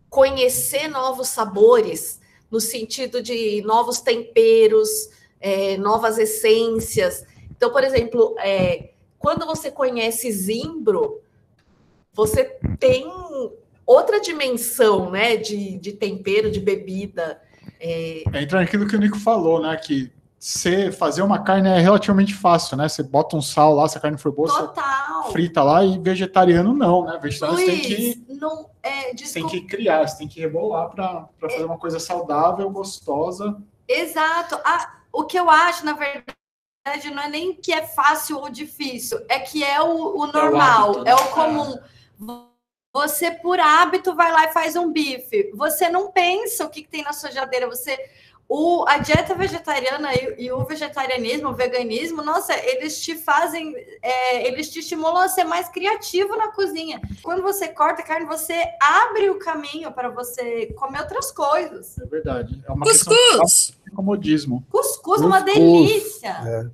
conhecer 0.09 0.87
novos 0.87 1.29
sabores, 1.29 2.19
no 2.49 2.59
sentido 2.59 3.21
de 3.21 3.61
novos 3.63 4.01
temperos, 4.01 5.09
é, 5.39 5.77
novas 5.77 6.17
essências. 6.17 7.25
Então, 7.51 7.71
por 7.71 7.83
exemplo, 7.83 8.35
é, 8.39 8.91
quando 9.17 9.45
você 9.45 9.71
conhece 9.71 10.31
zimbro, 10.31 11.21
você 12.13 12.43
tem 12.79 13.07
outra 13.85 14.19
dimensão 14.19 15.11
né, 15.11 15.37
de, 15.37 15.77
de 15.77 15.93
tempero, 15.93 16.51
de 16.51 16.59
bebida. 16.59 17.41
É, 17.79 18.23
Entra 18.41 18.59
naquilo 18.59 18.87
que 18.87 18.95
o 18.95 18.99
Nico 18.99 19.19
falou, 19.19 19.61
né? 19.61 19.75
Que 19.77 20.11
você 20.43 20.91
fazer 20.91 21.21
uma 21.21 21.39
carne 21.39 21.69
é 21.69 21.79
relativamente 21.79 22.33
fácil, 22.33 22.75
né? 22.75 22.89
Você 22.89 23.01
bota 23.01 23.37
um 23.37 23.41
sal 23.41 23.73
lá, 23.73 23.87
se 23.87 23.97
a 23.97 24.01
carne 24.01 24.17
for 24.17 24.31
boa, 24.31 24.49
Total. 24.49 25.31
frita 25.31 25.63
lá, 25.63 25.85
e 25.85 25.97
vegetariano 25.97 26.73
não, 26.73 27.05
né? 27.05 27.17
Vegetariano 27.21 27.59
você 27.59 27.71
tem 27.71 27.81
que, 27.81 27.95
Luiz, 27.95 28.41
não, 28.41 28.69
é, 28.83 28.89
você 28.89 29.05
tem 29.05 29.15
desculpa. 29.15 29.49
que 29.51 29.61
criar, 29.61 30.05
você 30.05 30.17
tem 30.17 30.27
que 30.27 30.41
rebolar 30.41 30.89
para 30.89 31.29
fazer 31.39 31.63
uma 31.63 31.77
coisa 31.77 31.97
saudável, 31.97 32.69
gostosa. 32.69 33.55
Exato. 33.87 34.59
Ah, 34.65 34.95
o 35.13 35.23
que 35.23 35.39
eu 35.39 35.49
acho, 35.49 35.85
na 35.85 35.93
verdade, 35.93 37.09
não 37.13 37.23
é 37.23 37.29
nem 37.29 37.55
que 37.55 37.71
é 37.71 37.87
fácil 37.87 38.39
ou 38.39 38.49
difícil, 38.49 39.21
é 39.29 39.39
que 39.39 39.63
é 39.63 39.81
o, 39.81 40.17
o 40.17 40.27
normal, 40.27 40.89
hábito, 40.89 41.07
é, 41.07 41.15
né? 41.15 41.15
o 41.15 41.27
comum. 41.29 41.79
Você, 42.93 43.31
por 43.31 43.59
hábito, 43.59 44.13
vai 44.13 44.31
lá 44.31 44.45
e 44.45 44.53
faz 44.53 44.75
um 44.75 44.91
bife. 44.91 45.51
Você 45.55 45.89
não 45.89 46.11
pensa 46.11 46.63
o 46.63 46.69
que, 46.69 46.83
que 46.83 46.89
tem 46.89 47.03
na 47.03 47.11
sua 47.11 47.31
geladeira. 47.31 47.67
Você, 47.67 47.97
o, 48.47 48.85
a 48.87 48.99
dieta 48.99 49.33
vegetariana 49.33 50.13
e, 50.13 50.45
e 50.45 50.51
o 50.51 50.63
vegetarianismo, 50.63 51.49
o 51.49 51.55
veganismo, 51.55 52.21
nossa, 52.21 52.53
eles 52.53 53.01
te 53.01 53.15
fazem, 53.15 53.75
é, 53.99 54.47
eles 54.47 54.69
te 54.69 54.77
estimulam 54.77 55.23
a 55.23 55.27
ser 55.27 55.43
mais 55.43 55.69
criativo 55.69 56.35
na 56.35 56.49
cozinha. 56.49 57.01
Quando 57.23 57.41
você 57.41 57.67
corta 57.67 58.03
carne, 58.03 58.27
você 58.27 58.63
abre 58.79 59.31
o 59.31 59.39
caminho 59.39 59.91
para 59.91 60.09
você 60.09 60.67
comer 60.77 61.01
outras 61.01 61.31
coisas. 61.31 61.97
É 61.97 62.05
verdade. 62.05 62.63
É 62.63 62.71
uma 62.71 62.85
Cuscuz! 62.85 63.75
de 63.83 63.91
comodismo. 63.91 64.63
Cuscuz, 64.69 65.19
uma 65.19 65.41
Cuscuz. 65.41 65.55
delícia. 65.55 66.29
É. 66.45 66.69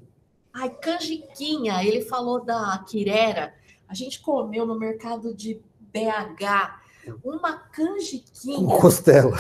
Ai, 0.54 0.70
canjiquinha, 0.70 1.82
ele 1.82 2.02
falou 2.02 2.44
da 2.44 2.84
quirera. 2.86 3.54
A 3.88 3.94
gente 3.94 4.20
comeu 4.20 4.66
no 4.66 4.78
mercado 4.78 5.34
de 5.34 5.62
BH 5.94 6.80
uma 7.24 7.54
Com 7.54 7.72
canjiquinha. 7.72 8.78
costela. 8.80 9.36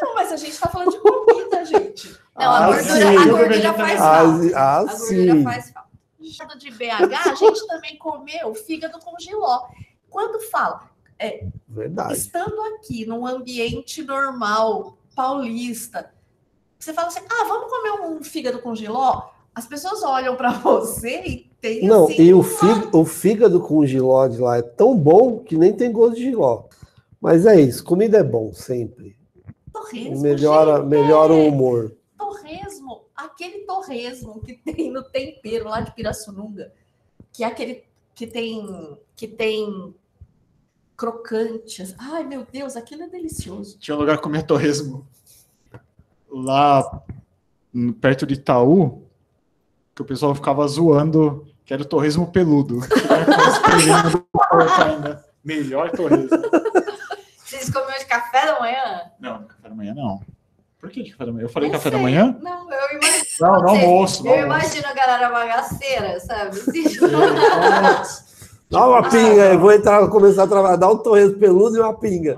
Não, 0.00 0.14
mas 0.14 0.32
a 0.32 0.36
gente 0.36 0.58
tá 0.58 0.68
falando 0.68 0.90
de 0.92 0.98
comida, 1.00 1.64
gente. 1.64 2.16
Não, 2.36 2.50
a 2.52 2.58
Ah, 2.58 2.66
gordura, 2.66 2.94
sim. 2.94 3.16
a 3.16 3.26
gordura 3.26 3.74
faz 3.74 4.00
Ah, 4.00 4.22
falta. 4.24 4.58
ah, 4.58 4.76
A 4.78 4.84
gordura 4.84 5.32
sim. 5.34 5.44
faz 5.44 5.70
falta. 5.70 5.86
De 6.58 6.70
BH, 6.70 7.14
a 7.30 7.34
gente 7.34 7.66
também 7.68 7.96
comeu 7.98 8.52
fígado 8.54 8.98
com 8.98 9.16
giló. 9.18 9.68
Quando 10.10 10.40
fala, 10.50 10.90
Verdade. 11.68 12.14
estando 12.14 12.60
aqui 12.74 13.06
num 13.06 13.24
ambiente 13.26 14.02
normal, 14.02 14.98
paulista, 15.14 16.12
você 16.78 16.92
fala 16.92 17.08
assim: 17.08 17.20
ah, 17.30 17.44
vamos 17.44 17.70
comer 17.70 17.92
um 18.06 18.22
fígado 18.24 18.58
com 18.60 18.74
giló? 18.74 19.30
As 19.54 19.66
pessoas 19.66 20.02
olham 20.02 20.34
para 20.36 20.50
você 20.58 21.20
e 21.24 21.45
tem 21.60 21.86
Não, 21.86 22.04
assim, 22.04 22.22
e 22.22 22.34
o 22.34 22.42
fígado, 22.42 22.98
o 22.98 23.04
fígado 23.04 23.60
com 23.60 23.86
giló 23.86 24.26
de 24.26 24.38
lá 24.38 24.58
é 24.58 24.62
tão 24.62 24.96
bom 24.96 25.38
que 25.38 25.56
nem 25.56 25.72
tem 25.72 25.92
gosto 25.92 26.16
de 26.16 26.24
giló. 26.24 26.64
Mas 27.20 27.46
é 27.46 27.60
isso, 27.60 27.82
comida 27.82 28.18
é 28.18 28.24
bom 28.24 28.52
sempre. 28.52 29.16
torresmo. 29.72 30.20
Melhora, 30.20 30.76
gente, 30.78 30.86
melhora 30.86 31.32
o 31.32 31.48
humor. 31.48 31.96
torresmo, 32.18 33.04
aquele 33.14 33.60
torresmo 33.60 34.40
que 34.40 34.54
tem 34.54 34.90
no 34.90 35.02
tempero 35.02 35.68
lá 35.68 35.80
de 35.80 35.94
Pirassununga, 35.94 36.72
que 37.32 37.42
é 37.42 37.46
aquele 37.46 37.84
que 38.14 38.26
tem 38.26 38.96
que 39.14 39.26
tem 39.26 39.94
crocante. 40.96 41.82
Ai, 41.98 42.24
meu 42.24 42.46
Deus, 42.50 42.76
aquilo 42.76 43.02
é 43.02 43.08
delicioso. 43.08 43.78
Tinha 43.78 43.96
um 43.96 44.00
lugar 44.00 44.16
que 44.16 44.22
comia 44.22 44.42
torresmo 44.42 45.06
lá 46.30 47.02
perto 48.00 48.26
de 48.26 48.34
Itaú, 48.34 49.05
que 49.96 50.02
o 50.02 50.04
pessoal 50.04 50.34
ficava 50.34 50.68
zoando 50.68 51.46
que 51.64 51.72
era 51.74 51.82
o 51.82 51.86
torresmo 51.86 52.30
peludo. 52.30 52.80
do 54.12 54.18
porco 54.30 54.82
ainda. 54.82 55.24
Melhor 55.42 55.90
torresmo. 55.90 56.28
Vocês 57.44 57.70
comiam 57.70 57.98
de 57.98 58.04
café 58.04 58.46
da 58.46 58.60
manhã? 58.60 59.00
Não, 59.18 59.44
café 59.44 59.68
da 59.68 59.74
manhã 59.74 59.94
não. 59.94 60.20
Por 60.78 60.90
que 60.90 61.02
de 61.02 61.10
café 61.12 61.24
da 61.26 61.32
manhã? 61.32 61.44
Eu 61.46 61.48
falei 61.48 61.68
Não 61.70 61.76
café 61.78 61.90
da 61.90 61.96
sei. 61.96 62.02
manhã? 62.04 62.38
Não, 62.42 62.70
eu 62.70 62.96
imagino. 62.98 63.24
Não, 63.40 63.52
no 63.54 63.60
Vocês- 63.68 63.82
almoço. 63.84 64.26
Eu 64.26 64.32
almoço. 64.32 64.46
imagino 64.46 64.86
a 64.86 64.92
galera 64.94 65.30
bagaceira, 65.30 66.20
sabe? 66.20 66.50
Assim, 68.00 68.26
Dá 68.68 68.84
uma 68.86 69.02
pinga, 69.08 69.52
eu 69.52 69.58
vou 69.60 69.72
entrar, 69.72 70.06
começar 70.08 70.42
a 70.42 70.46
trabalhar, 70.48 70.76
dá 70.76 70.88
um 70.90 70.98
torresmo 70.98 71.38
peludo 71.38 71.76
e 71.76 71.80
uma 71.80 71.94
pinga. 71.98 72.36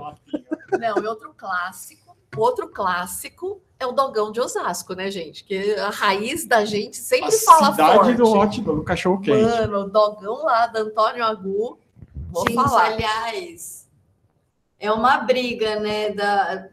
Não, 0.79 1.03
e 1.03 1.07
outro 1.07 1.33
clássico, 1.35 2.15
outro 2.37 2.69
clássico 2.69 3.61
é 3.79 3.87
o 3.87 3.93
dogão 3.93 4.31
de 4.31 4.41
Osasco, 4.41 4.93
né, 4.93 5.09
gente? 5.09 5.43
Que 5.43 5.75
a 5.75 5.89
raiz 5.89 6.45
da 6.45 6.65
gente 6.65 6.97
sempre 6.97 7.33
A 7.33 7.39
fala 7.39 7.71
cidade 7.71 7.95
forte. 7.95 8.13
do 8.15 8.29
hot 8.29 8.61
dog, 8.61 8.77
do 8.79 8.83
cachorro 8.83 9.21
quente. 9.21 9.41
Mano, 9.41 9.79
o 9.85 9.89
dogão 9.89 10.43
lá 10.43 10.67
da 10.67 10.81
Antônio 10.81 11.23
Agu. 11.23 11.79
Vou 12.29 12.43
Gente, 12.47 12.55
falar. 12.55 12.85
aliás, 12.85 13.87
é 14.79 14.91
uma 14.91 15.17
briga, 15.19 15.79
né? 15.79 16.09
Da... 16.11 16.67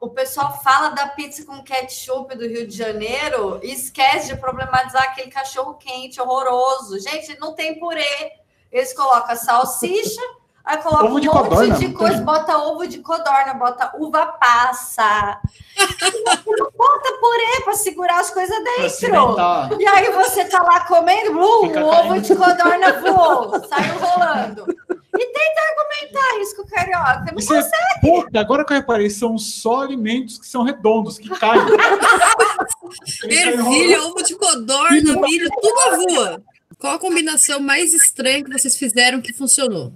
O 0.00 0.08
pessoal 0.08 0.58
fala 0.62 0.88
da 0.88 1.08
pizza 1.08 1.44
com 1.44 1.62
ketchup 1.62 2.34
do 2.34 2.46
Rio 2.48 2.66
de 2.66 2.74
Janeiro 2.74 3.60
e 3.62 3.70
esquece 3.72 4.28
de 4.34 4.40
problematizar 4.40 5.02
aquele 5.02 5.30
cachorro 5.30 5.74
quente 5.74 6.18
horroroso. 6.20 6.98
Gente, 6.98 7.38
não 7.38 7.54
tem 7.54 7.78
purê. 7.78 8.32
Eles 8.72 8.94
colocam 8.94 9.36
salsicha, 9.36 10.22
aí 10.64 10.76
colocam 10.78 11.06
Ovo 11.06 11.20
de 11.20 11.28
um 11.28 11.32
monte 11.32 11.48
codorna, 11.48 11.74
de 11.78 11.88
coisa, 11.92 12.14
tem? 12.16 12.24
bota 12.24 12.58
ovo 12.58 12.86
de 12.86 12.98
codorna, 12.98 13.54
bota 13.54 13.92
uva 13.98 14.26
passa. 14.26 15.40
não 15.78 16.70
bota 16.76 17.12
purê 17.20 17.64
para 17.64 17.74
segurar 17.74 18.20
as 18.20 18.30
coisas 18.30 18.56
dentro. 18.64 19.80
E 19.80 19.86
aí 19.86 20.10
você 20.12 20.44
tá 20.44 20.62
lá 20.62 20.80
comendo, 20.86 21.32
blum, 21.32 21.66
Fica 21.68 21.84
o 21.84 21.88
ovo 21.88 22.20
de 22.20 22.34
codorna 22.34 22.92
voou, 23.00 23.50
saiu 23.68 23.98
rolando. 23.98 24.66
E 25.12 25.26
tenta 25.26 25.60
argumentar 25.68 26.40
isso 26.40 26.56
com 26.56 26.62
o 26.62 26.66
carioca. 26.66 27.26
Não 27.32 27.38
Isso 27.38 27.52
é- 27.52 27.62
consegue. 27.62 28.00
Puta, 28.00 28.40
agora 28.40 28.64
que 28.64 28.72
eu 28.72 28.76
reparei, 28.76 29.10
são 29.10 29.36
só 29.36 29.82
alimentos 29.82 30.38
que 30.38 30.46
são 30.46 30.62
redondos, 30.62 31.18
que 31.18 31.28
caem. 31.28 31.60
Ervilha, 33.28 34.02
ovo 34.04 34.22
de 34.22 34.34
codorna, 34.36 35.20
milho, 35.20 35.48
tudo 35.60 35.80
a 35.80 35.96
voa. 35.96 36.42
Qual 36.78 36.94
a 36.94 36.98
combinação 36.98 37.60
mais 37.60 37.92
estranha 37.92 38.42
que 38.42 38.50
vocês 38.50 38.76
fizeram 38.76 39.20
que 39.20 39.34
funcionou? 39.34 39.92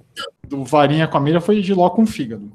Do 0.48 0.64
varinha 0.64 1.06
com 1.08 1.16
a 1.16 1.20
mira 1.20 1.40
foi 1.40 1.60
de 1.60 1.72
ló 1.74 1.90
com 1.90 2.06
fígado. 2.06 2.50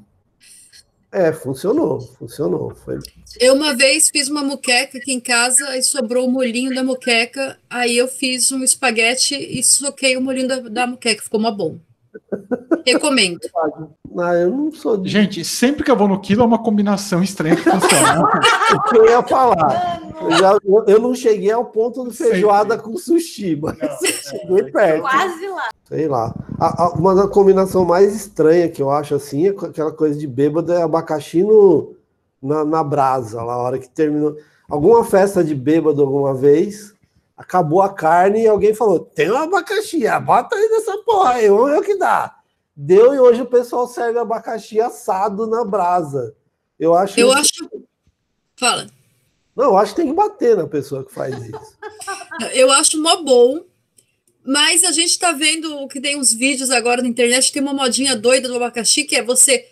É, 1.12 1.32
funcionou, 1.32 2.00
funcionou. 2.00 2.72
Foi 2.84 2.98
Eu 3.40 3.54
uma 3.54 3.74
vez 3.74 4.08
fiz 4.10 4.28
uma 4.28 4.44
muqueca 4.44 4.98
aqui 4.98 5.12
em 5.12 5.18
casa 5.18 5.76
e 5.76 5.82
sobrou 5.82 6.26
o 6.26 6.30
molhinho 6.30 6.72
da 6.72 6.84
muqueca. 6.84 7.58
Aí 7.68 7.96
eu 7.96 8.06
fiz 8.06 8.52
um 8.52 8.62
espaguete 8.62 9.34
e 9.34 9.60
soquei 9.62 10.16
o 10.16 10.20
molhinho 10.20 10.46
da, 10.46 10.56
da 10.60 10.86
muqueca. 10.86 11.20
Ficou 11.22 11.40
uma 11.40 11.50
bom. 11.50 11.78
Recomendo. 12.86 13.40
Ah, 14.18 14.34
eu 14.34 14.50
não 14.50 14.72
sou 14.72 14.96
de 14.96 15.08
Gente, 15.08 15.44
sempre 15.44 15.84
que 15.84 15.90
eu 15.90 15.96
vou 15.96 16.08
no 16.08 16.20
quilo 16.20 16.42
é 16.42 16.46
uma 16.46 16.62
combinação 16.62 17.22
estranha 17.22 17.56
que 17.56 17.62
funciona. 17.62 18.22
o 18.74 18.82
que 18.88 18.96
eu 18.98 19.08
ia 19.10 19.22
falar. 19.22 20.00
Eu, 20.20 20.30
já- 20.32 20.58
eu- 20.64 20.84
eu 20.86 21.00
não 21.00 21.14
cheguei 21.14 21.50
ao 21.50 21.64
ponto 21.64 22.04
do 22.04 22.12
feijoada 22.12 22.76
com 22.78 22.96
sushi, 22.96 23.56
mas 23.56 23.76
cheguei 24.30 24.70
perto. 24.70 25.00
Quase 25.02 25.46
lá. 25.48 25.69
Sei 25.90 26.06
lá. 26.06 26.32
A- 26.58 26.84
a- 26.84 26.88
uma 26.90 27.14
da 27.14 27.26
combinação 27.26 27.84
mais 27.84 28.14
estranha 28.14 28.68
que 28.68 28.80
eu 28.80 28.90
acho 28.90 29.14
assim 29.16 29.48
é 29.48 29.50
aquela 29.50 29.90
coisa 29.92 30.18
de 30.18 30.26
bêbado 30.26 30.72
é 30.72 30.80
abacaxi 30.82 31.42
no, 31.42 31.96
na, 32.40 32.64
na 32.64 32.84
brasa, 32.84 33.42
lá, 33.42 33.54
a 33.54 33.58
hora 33.58 33.78
que 33.78 33.88
terminou. 33.88 34.36
Alguma 34.68 35.04
festa 35.04 35.42
de 35.42 35.52
bêbado 35.54 36.00
alguma 36.00 36.32
vez, 36.32 36.94
acabou 37.36 37.82
a 37.82 37.92
carne 37.92 38.42
e 38.42 38.46
alguém 38.48 38.72
falou: 38.72 39.00
tem 39.00 39.30
um 39.30 39.36
abacaxi, 39.36 40.04
bota 40.24 40.54
aí 40.54 40.68
nessa 40.68 40.96
porra 40.98 41.30
aí, 41.32 41.48
vamos 41.48 41.70
ver 41.72 41.78
o 41.78 41.82
que 41.82 41.96
dá. 41.96 42.36
Deu 42.76 43.12
e 43.12 43.18
hoje 43.18 43.42
o 43.42 43.46
pessoal 43.46 43.86
serve 43.88 44.18
abacaxi 44.20 44.80
assado 44.80 45.46
na 45.46 45.64
brasa. 45.64 46.34
Eu 46.78 46.94
acho. 46.94 47.18
Eu 47.18 47.32
acho. 47.32 47.52
Fala. 48.56 48.86
Não, 49.56 49.64
eu 49.66 49.76
acho 49.76 49.92
que 49.94 50.00
tem 50.02 50.08
que 50.10 50.16
bater 50.16 50.56
na 50.56 50.66
pessoa 50.68 51.04
que 51.04 51.12
faz 51.12 51.36
isso. 51.36 51.76
Eu 52.54 52.70
acho 52.70 53.02
mó 53.02 53.22
bom. 53.22 53.64
Mas 54.50 54.82
a 54.82 54.90
gente 54.90 55.16
tá 55.16 55.30
vendo 55.30 55.86
que 55.86 56.00
tem 56.00 56.18
uns 56.18 56.32
vídeos 56.32 56.70
agora 56.70 57.00
na 57.00 57.06
internet, 57.06 57.52
tem 57.52 57.62
uma 57.62 57.72
modinha 57.72 58.16
doida 58.16 58.48
do 58.48 58.56
abacaxi, 58.56 59.04
que 59.04 59.14
é 59.14 59.22
você 59.22 59.64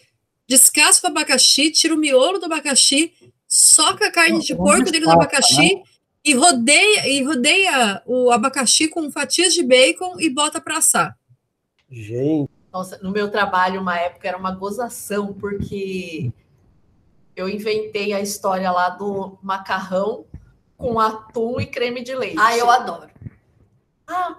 descasca 0.47 1.09
o 1.09 1.11
abacaxi, 1.11 1.73
tira 1.73 1.93
o 1.93 1.99
miolo 1.99 2.39
do 2.39 2.45
abacaxi, 2.45 3.13
soca 3.49 4.07
a 4.07 4.13
carne 4.13 4.39
de 4.41 4.55
porco 4.55 4.85
dentro 4.85 5.01
do 5.01 5.11
abacaxi 5.11 5.83
e 6.25 6.33
rodeia, 6.33 7.09
e 7.09 7.25
rodeia 7.25 8.01
o 8.07 8.31
abacaxi 8.31 8.87
com 8.87 9.11
fatias 9.11 9.53
de 9.53 9.65
bacon 9.65 10.15
e 10.21 10.31
bota 10.31 10.61
pra 10.61 10.77
assar. 10.77 11.19
Gente, 11.91 12.49
Nossa, 12.73 13.01
no 13.03 13.11
meu 13.11 13.33
trabalho, 13.33 13.81
uma 13.81 13.99
época, 13.99 14.29
era 14.29 14.39
uma 14.39 14.53
gozação, 14.53 15.35
porque 15.35 16.31
eu 17.35 17.49
inventei 17.49 18.13
a 18.13 18.21
história 18.21 18.71
lá 18.71 18.91
do 18.91 19.37
macarrão 19.43 20.25
com 20.77 21.01
atum 21.01 21.61
e 21.61 21.67
creme 21.67 22.01
de 22.01 22.15
leite. 22.15 22.37
Ah, 22.39 22.57
eu 22.57 22.71
adoro. 22.71 23.11
Ah, 24.07 24.39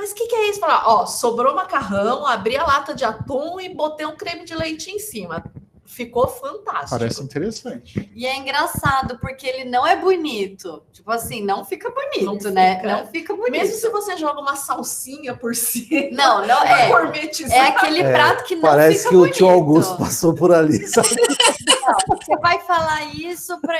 mas 0.00 0.12
o 0.12 0.14
que, 0.14 0.26
que 0.26 0.34
é 0.34 0.48
isso? 0.50 0.58
Falar, 0.60 0.88
ó, 0.88 1.06
sobrou 1.06 1.54
macarrão, 1.54 2.26
abri 2.26 2.56
a 2.56 2.64
lata 2.64 2.94
de 2.94 3.04
atum 3.04 3.60
e 3.60 3.68
botei 3.74 4.06
um 4.06 4.16
creme 4.16 4.44
de 4.44 4.54
leite 4.54 4.90
em 4.90 4.98
cima. 4.98 5.44
Ficou 5.84 6.28
fantástico. 6.28 6.90
Parece 6.90 7.20
interessante. 7.20 8.08
E 8.14 8.24
é 8.24 8.36
engraçado, 8.36 9.18
porque 9.18 9.44
ele 9.44 9.64
não 9.68 9.84
é 9.84 9.96
bonito. 9.96 10.84
Tipo 10.92 11.10
assim, 11.10 11.42
não 11.44 11.64
fica 11.64 11.90
bonito, 11.90 12.44
Não 12.44 12.52
né? 12.52 12.76
fica. 12.76 12.96
Não 12.96 13.06
fica 13.08 13.34
bonito. 13.34 13.50
Mesmo 13.50 13.74
se 13.76 13.88
você 13.88 14.16
joga 14.16 14.40
uma 14.40 14.54
salsinha 14.54 15.34
por 15.34 15.52
cima, 15.54 16.10
Não, 16.12 16.46
não 16.46 16.62
é. 16.62 16.86
gourmetizar. 16.94 17.52
É 17.58 17.60
aquele 17.70 18.02
É, 18.02 18.12
prato 18.12 18.44
que 18.44 18.54
não 18.54 18.62
parece 18.62 18.98
fica 18.98 19.08
que 19.10 19.16
o 19.16 19.18
bonito. 19.20 19.34
tio 19.34 19.48
Augusto 19.50 19.96
passou 19.98 20.32
por 20.32 20.52
ali, 20.54 20.78
sabe? 20.86 21.08
Você 21.08 22.36
vai 22.36 22.60
falar 22.60 23.04
isso 23.12 23.60
para 23.60 23.78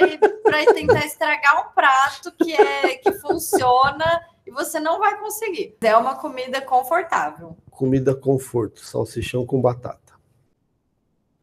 tentar 0.75 1.07
estragar 1.07 1.61
um 1.65 1.73
prato 1.73 2.33
que 2.33 2.53
é 2.53 2.97
que 2.97 3.13
funciona 3.13 4.21
e 4.51 4.53
você 4.53 4.81
não 4.81 4.99
vai 4.99 5.17
conseguir. 5.21 5.77
É 5.81 5.97
uma 5.97 6.17
comida 6.17 6.61
confortável. 6.61 7.57
Comida 7.71 8.17
conforto, 8.17 8.81
salsichão 8.81 9.47
com 9.47 9.61
batata. 9.61 10.15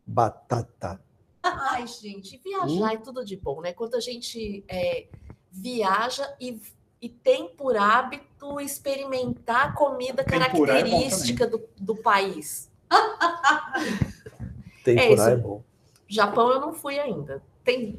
Batata. 0.06 1.02
Ai, 1.42 1.88
gente, 1.88 2.38
viajar 2.44 2.94
é 2.94 2.98
tudo 2.98 3.24
de 3.24 3.38
bom, 3.38 3.62
né? 3.62 3.72
Quando 3.72 3.96
a 3.96 4.02
gente 4.02 4.64
é, 4.68 5.08
viaja 5.50 6.36
e, 6.40 6.62
e 7.02 7.08
tem 7.08 7.48
por 7.48 7.78
hábito 7.78 8.60
experimentar 8.60 9.68
a 9.68 9.72
comida 9.72 10.22
Tempurá 10.26 10.44
é 10.46 10.50
característica 10.50 11.48
do, 11.48 11.64
do 11.78 11.96
país. 11.96 12.70
Tempurá 14.84 15.14
isso. 15.14 15.30
é 15.30 15.36
bom. 15.38 15.64
Japão 16.10 16.50
eu 16.50 16.60
não 16.60 16.74
fui 16.74 17.00
ainda. 17.00 17.42
Tem 17.64 17.98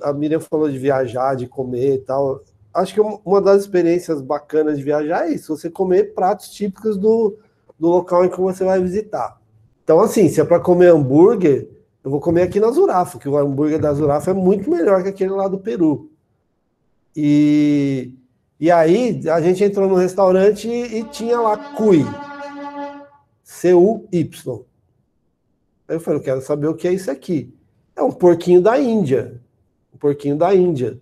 A 0.00 0.14
Miriam 0.14 0.40
falou 0.40 0.70
de 0.70 0.78
viajar, 0.78 1.36
de 1.36 1.46
comer 1.46 1.96
e 1.96 1.98
tal. 1.98 2.42
Acho 2.78 2.94
que 2.94 3.00
um- 3.00 3.18
uma 3.24 3.40
das 3.40 3.62
experiências 3.62 4.20
bacanas 4.20 4.78
de 4.78 4.84
viajar 4.84 5.26
é 5.26 5.32
isso, 5.34 5.56
você 5.56 5.68
comer 5.68 6.14
pratos 6.14 6.50
típicos 6.50 6.96
do, 6.96 7.36
do 7.78 7.88
local 7.88 8.24
em 8.24 8.28
que 8.28 8.40
você 8.40 8.64
vai 8.64 8.80
visitar. 8.80 9.40
Então, 9.82 10.00
assim, 10.00 10.28
se 10.28 10.40
é 10.40 10.44
para 10.44 10.60
comer 10.60 10.92
hambúrguer, 10.92 11.68
eu 12.04 12.10
vou 12.10 12.20
comer 12.20 12.42
aqui 12.42 12.60
na 12.60 12.70
Zurafa, 12.70 13.18
que 13.18 13.28
o 13.28 13.36
hambúrguer 13.36 13.80
da 13.80 13.92
Zurafa 13.92 14.30
é 14.30 14.34
muito 14.34 14.70
melhor 14.70 15.02
que 15.02 15.08
aquele 15.08 15.30
lá 15.30 15.48
do 15.48 15.58
Peru. 15.58 16.10
E, 17.16 18.12
e 18.60 18.70
aí, 18.70 19.20
a 19.28 19.40
gente 19.40 19.64
entrou 19.64 19.88
no 19.88 19.94
restaurante 19.96 20.68
e, 20.68 21.00
e 21.00 21.04
tinha 21.04 21.40
lá 21.40 21.56
cuy. 21.74 22.04
C-U-Y. 23.42 24.64
Aí 25.88 25.96
eu 25.96 26.00
falei, 26.00 26.20
eu 26.20 26.22
quero 26.22 26.40
saber 26.42 26.68
o 26.68 26.74
que 26.74 26.86
é 26.86 26.92
isso 26.92 27.10
aqui. 27.10 27.52
É 27.96 28.02
um 28.02 28.12
porquinho 28.12 28.60
da 28.60 28.78
Índia. 28.78 29.40
Um 29.92 29.98
porquinho 29.98 30.36
da 30.36 30.54
Índia. 30.54 31.00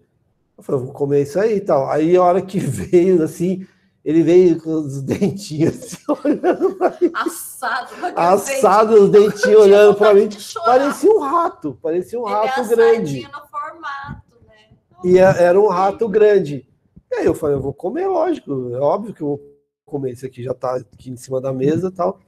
Eu 0.56 0.62
falei, 0.64 0.80
vou 0.82 0.92
comer 0.92 1.22
isso 1.22 1.38
aí 1.38 1.56
e 1.56 1.60
tal. 1.60 1.88
Aí 1.90 2.16
a 2.16 2.22
hora 2.22 2.40
que 2.42 2.58
veio, 2.60 3.22
assim, 3.22 3.66
ele 4.04 4.22
veio 4.22 4.60
com 4.62 4.70
os 4.72 5.02
dentinhos 5.02 5.74
assim, 5.76 5.98
olhando 6.24 6.74
pra 6.76 6.90
mim. 7.00 7.10
assado. 7.14 7.92
Assado, 8.14 8.94
os 9.04 9.10
dentinhos 9.10 9.60
olhando 9.62 9.94
pra 9.96 10.14
mim. 10.14 10.28
Parecia 10.64 11.10
um 11.10 11.18
rato, 11.20 11.78
parecia 11.82 12.18
um 12.20 12.26
Ele 12.26 12.34
é 12.34 12.38
rato 12.46 12.68
grande. 12.68 13.18
assadinho 13.20 13.28
no 13.28 13.48
formato, 13.48 14.22
né? 14.46 14.76
E 15.04 15.18
é- 15.18 15.42
era 15.42 15.60
um 15.60 15.68
rato 15.68 16.08
grande. 16.08 16.66
E 17.12 17.16
aí 17.16 17.26
eu 17.26 17.34
falei, 17.34 17.56
eu 17.56 17.60
vou 17.60 17.72
comer, 17.74 18.06
lógico. 18.06 18.70
É 18.74 18.78
óbvio 18.78 19.12
que 19.14 19.22
eu 19.22 19.26
vou 19.28 19.40
comer. 19.84 20.12
Esse 20.12 20.26
aqui 20.26 20.42
já 20.42 20.54
tá 20.54 20.76
aqui 20.76 21.10
em 21.10 21.16
cima 21.16 21.40
da 21.40 21.52
mesa 21.52 21.88
e 21.88 21.92
tal. 21.92 22.18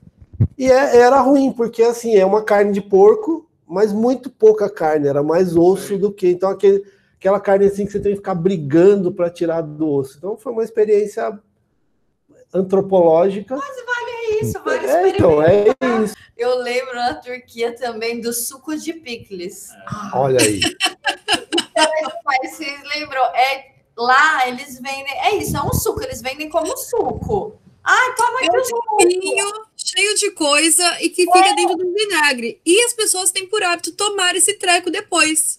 E 0.56 0.70
é- 0.70 0.96
era 0.98 1.20
ruim, 1.20 1.52
porque 1.52 1.82
assim, 1.82 2.14
é 2.14 2.24
uma 2.24 2.42
carne 2.42 2.72
de 2.72 2.80
porco, 2.80 3.48
mas 3.66 3.92
muito 3.92 4.30
pouca 4.30 4.68
carne. 4.70 5.08
Era 5.08 5.22
mais 5.22 5.56
osso 5.56 5.96
do 5.98 6.12
que. 6.12 6.28
Então, 6.28 6.50
aquele, 6.50 6.84
aquela 7.18 7.40
carne 7.40 7.66
assim 7.66 7.84
que 7.84 7.92
você 7.92 8.00
tem 8.00 8.12
que 8.12 8.18
ficar 8.18 8.34
brigando 8.34 9.12
para 9.12 9.28
tirar 9.28 9.60
do 9.60 9.90
osso. 9.90 10.16
Então, 10.16 10.36
foi 10.36 10.52
uma 10.52 10.62
experiência 10.62 11.38
antropológica. 12.54 13.56
isso, 14.40 14.62
vai 14.62 14.86
É, 14.86 15.08
então, 15.08 15.42
é 15.42 15.64
isso. 16.04 16.14
Eu 16.36 16.56
lembro 16.58 16.94
na 16.94 17.14
Turquia 17.14 17.74
também 17.74 18.20
do 18.20 18.32
suco 18.32 18.76
de 18.76 18.92
picles. 18.92 19.68
Olha 20.14 20.40
aí. 20.40 20.60
Mas 22.24 22.56
vocês 22.56 22.80
lembram? 22.94 23.24
É, 23.34 23.74
lá 23.96 24.48
eles 24.48 24.78
vendem. 24.80 25.12
É 25.24 25.34
isso, 25.36 25.56
é 25.56 25.62
um 25.62 25.72
suco, 25.72 26.02
eles 26.02 26.22
vendem 26.22 26.48
como 26.48 26.76
suco. 26.76 27.60
Ai, 27.82 28.14
toma 28.14 28.38
aqui 28.38 28.48
É 28.54 28.60
um 28.60 28.64
suco. 28.64 29.68
cheio 29.76 30.14
de 30.14 30.30
coisa 30.32 31.02
e 31.02 31.08
que 31.08 31.24
fica 31.24 31.54
dentro 31.54 31.76
do 31.76 31.92
vinagre. 31.92 32.60
E 32.64 32.84
as 32.84 32.92
pessoas 32.92 33.32
têm 33.32 33.46
por 33.46 33.62
hábito 33.62 33.92
tomar 33.92 34.36
esse 34.36 34.54
treco 34.54 34.90
depois. 34.90 35.57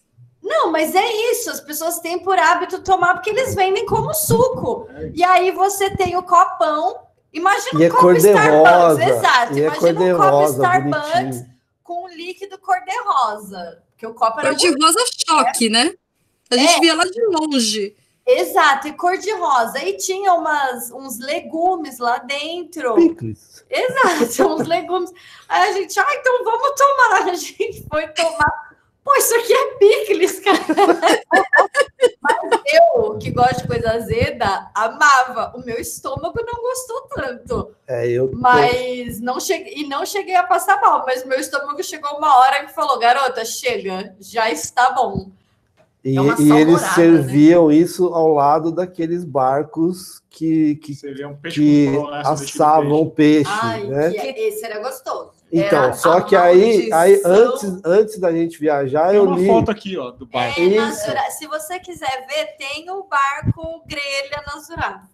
Não, 0.49 0.71
mas 0.71 0.95
é 0.95 1.05
isso, 1.31 1.51
as 1.51 1.59
pessoas 1.61 1.99
têm 1.99 2.17
por 2.23 2.37
hábito 2.39 2.81
tomar 2.81 3.13
porque 3.13 3.29
eles 3.29 3.53
vendem 3.53 3.85
como 3.85 4.11
suco. 4.15 4.89
E 5.13 5.23
aí 5.23 5.51
você 5.51 5.91
tem 5.95 6.17
o 6.17 6.23
copão. 6.23 6.97
Imagina 7.31 7.69
E 7.73 7.77
um 7.77 7.85
é 7.85 7.89
copo 7.89 8.01
cor-de-rosa. 8.01 8.43
Starbucks, 8.43 9.07
exato. 9.07 9.53
E 9.53 9.61
é 9.61 9.65
Imagina 9.65 9.69
um 9.69 9.69
copo 9.73 9.79
cor-de-rosa, 9.79 10.53
Starbucks 10.53 11.13
bonitinho. 11.13 11.49
com 11.83 12.03
um 12.05 12.07
líquido 12.09 12.57
cor-de-rosa. 12.57 13.83
Porque 13.91 14.07
o 14.07 14.13
copo 14.15 14.39
era 14.39 14.49
Cor 14.49 14.57
de 14.57 14.83
rosa 14.83 14.99
choque, 15.27 15.69
né? 15.69 15.93
A 16.49 16.57
gente 16.57 16.77
É. 16.77 16.79
via 16.79 16.95
lá 16.95 17.03
de 17.03 17.21
longe. 17.27 17.95
Exato, 18.25 18.87
e 18.87 18.93
cor-de-rosa. 18.93 19.77
E 19.83 19.97
tinha 19.97 20.33
umas, 20.33 20.89
uns 20.89 21.19
legumes 21.19 21.99
lá 21.99 22.17
dentro. 22.17 22.95
Picles. 22.95 23.63
Exato, 23.69 24.47
uns 24.55 24.67
legumes. 24.67 25.11
Aí 25.47 25.69
a 25.69 25.73
gente, 25.73 25.99
ah, 25.99 26.07
então 26.15 26.43
vamos 26.43 26.71
tomar. 26.75 27.29
A 27.29 27.33
gente 27.35 27.85
foi 27.87 28.07
tomar. 28.07 28.68
Pô, 29.09 29.15
isso 29.15 29.35
aqui 29.37 29.51
é 29.51 29.65
picles, 29.79 30.39
cara. 30.39 30.59
Mas 32.21 32.61
eu, 32.71 33.17
que 33.17 33.31
gosto 33.31 33.63
de 33.63 33.67
coisa 33.67 33.93
azeda, 33.93 34.69
amava. 34.75 35.51
O 35.57 35.65
meu 35.65 35.77
estômago 35.77 36.39
não 36.45 36.61
gostou 36.61 37.01
tanto. 37.15 37.71
É, 37.87 38.07
eu. 38.07 38.29
Mas 38.35 39.19
não 39.19 39.39
cheguei, 39.39 39.73
e 39.77 39.87
não 39.87 40.05
cheguei 40.05 40.35
a 40.35 40.43
passar 40.43 40.79
mal, 40.79 41.03
mas 41.07 41.25
meu 41.25 41.39
estômago 41.39 41.83
chegou 41.83 42.19
uma 42.19 42.37
hora 42.37 42.67
que 42.67 42.73
falou: 42.73 42.99
garota, 42.99 43.43
chega, 43.43 44.15
já 44.19 44.51
está 44.51 44.91
bom. 44.91 45.31
E, 46.05 46.15
É 46.15 46.21
e 46.21 46.51
eles 46.51 46.79
salmourada, 46.79 46.93
serviam 46.93 47.71
isso 47.71 48.13
ao 48.13 48.31
lado 48.31 48.71
daqueles 48.71 49.25
barcos 49.25 50.21
que, 50.29 50.75
que, 50.75 50.93
um 51.25 51.35
peixe 51.35 51.59
que 51.59 51.89
né? 51.89 52.21
Assavam 52.23 53.09
peixe, 53.09 53.51
Ai, 53.51 53.87
né? 53.87 54.11
que 54.11 54.17
é, 54.19 54.47
esse 54.47 54.63
era 54.63 54.79
gostoso. 54.79 55.38
Então, 55.51 55.83
Era 55.85 55.93
só 55.93 56.17
a 56.19 56.21
que 56.21 56.35
aí, 56.35 56.91
aí 56.93 57.19
antes, 57.25 57.81
antes 57.83 58.19
da 58.19 58.31
gente 58.31 58.59
viajar, 58.59 59.07
Tem 59.07 59.17
eu 59.17 59.23
uma 59.25 59.37
li. 59.37 59.47
foto 59.47 59.71
aqui, 59.71 59.97
ó, 59.97 60.11
do 60.11 60.25
barco. 60.27 60.59
É, 60.61 61.31
Se 61.31 61.47
você 61.47 61.79
quiser 61.79 62.27
ver, 62.27 62.55
tem 62.57 62.87
o 62.91 63.03
barco 63.03 63.83
grelha 63.87 64.43
na 64.45 64.59
Zurafa. 64.61 65.07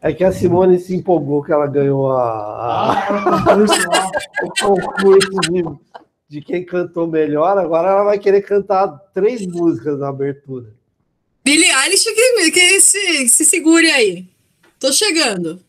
É 0.00 0.12
que 0.12 0.22
a 0.22 0.30
Simone 0.30 0.78
se 0.78 0.94
empolgou 0.94 1.42
que 1.42 1.50
ela 1.52 1.66
ganhou 1.66 2.12
a, 2.12 2.22
a- 2.22 3.08
Ah, 3.08 3.56
o 4.44 4.50
concurso 4.64 5.28
de, 5.40 5.64
de 6.28 6.40
quem 6.40 6.64
cantou 6.64 7.08
melhor. 7.08 7.58
Agora 7.58 7.88
ela 7.88 8.04
vai 8.04 8.18
querer 8.20 8.42
cantar 8.42 8.86
três 9.12 9.44
músicas 9.44 9.98
na 9.98 10.08
abertura. 10.08 10.72
Billie 11.44 11.68
Eilish 11.68 12.04
que, 12.04 12.50
que 12.52 12.80
se, 12.80 13.28
se 13.28 13.44
segure 13.44 13.90
aí. 13.90 14.28
Tô 14.78 14.92
chegando. 14.92 15.60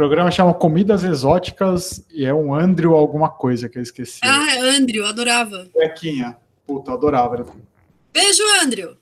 Programa 0.00 0.30
chama 0.30 0.54
Comidas 0.54 1.04
Exóticas 1.04 2.02
e 2.10 2.24
é 2.24 2.32
um 2.32 2.54
Andrew 2.54 2.96
alguma 2.96 3.28
coisa 3.28 3.68
que 3.68 3.76
eu 3.76 3.82
esqueci. 3.82 4.20
Ah, 4.24 4.54
Andrew, 4.74 5.04
adorava. 5.04 5.68
Bequinha. 5.76 6.38
Puta, 6.66 6.94
adorava. 6.94 7.44
Beijo, 8.10 8.42
Andrew. 8.62 8.96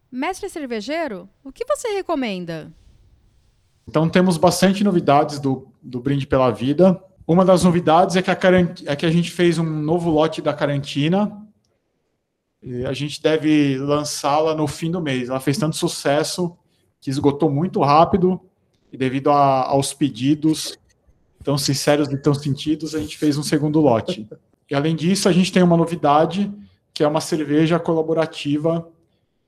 Mestre 0.09 0.47
cervejeiro, 0.47 1.27
o 1.43 1.51
que 1.51 1.65
você 1.65 1.89
recomenda? 1.89 2.71
Então 3.85 4.07
temos 4.07 4.37
bastante 4.37 4.81
novidades 4.81 5.41
do, 5.41 5.67
do 5.81 5.99
Brinde 5.99 6.25
pela 6.25 6.51
Vida. 6.51 7.03
Uma 7.27 7.43
das 7.43 7.65
novidades 7.65 8.15
é 8.15 8.21
que, 8.21 8.31
a 8.31 8.37
é 8.85 8.95
que 8.95 9.05
a 9.05 9.11
gente 9.11 9.29
fez 9.29 9.57
um 9.57 9.65
novo 9.65 10.09
lote 10.09 10.41
da 10.41 10.53
Carantina. 10.53 11.37
E 12.63 12.85
a 12.85 12.93
gente 12.93 13.21
deve 13.21 13.77
lançá-la 13.77 14.55
no 14.55 14.69
fim 14.69 14.89
do 14.89 15.01
mês. 15.01 15.27
Ela 15.27 15.41
fez 15.41 15.57
tanto 15.57 15.75
sucesso 15.75 16.57
que 17.01 17.09
esgotou 17.09 17.49
muito 17.49 17.81
rápido 17.81 18.39
e 18.93 18.95
devido 18.95 19.31
a- 19.31 19.65
aos 19.67 19.93
pedidos 19.93 20.77
tão 21.43 21.57
sinceros 21.57 22.07
e 22.09 22.17
tão 22.17 22.33
sentidos, 22.35 22.93
a 22.93 22.99
gente 22.99 23.17
fez 23.17 23.37
um 23.37 23.43
segundo 23.43 23.81
lote. 23.81 24.27
E 24.69 24.75
além 24.75 24.95
disso, 24.95 25.27
a 25.27 25.31
gente 25.31 25.51
tem 25.51 25.63
uma 25.63 25.75
novidade, 25.75 26.49
que 26.93 27.03
é 27.03 27.07
uma 27.07 27.19
cerveja 27.19 27.79
colaborativa 27.79 28.87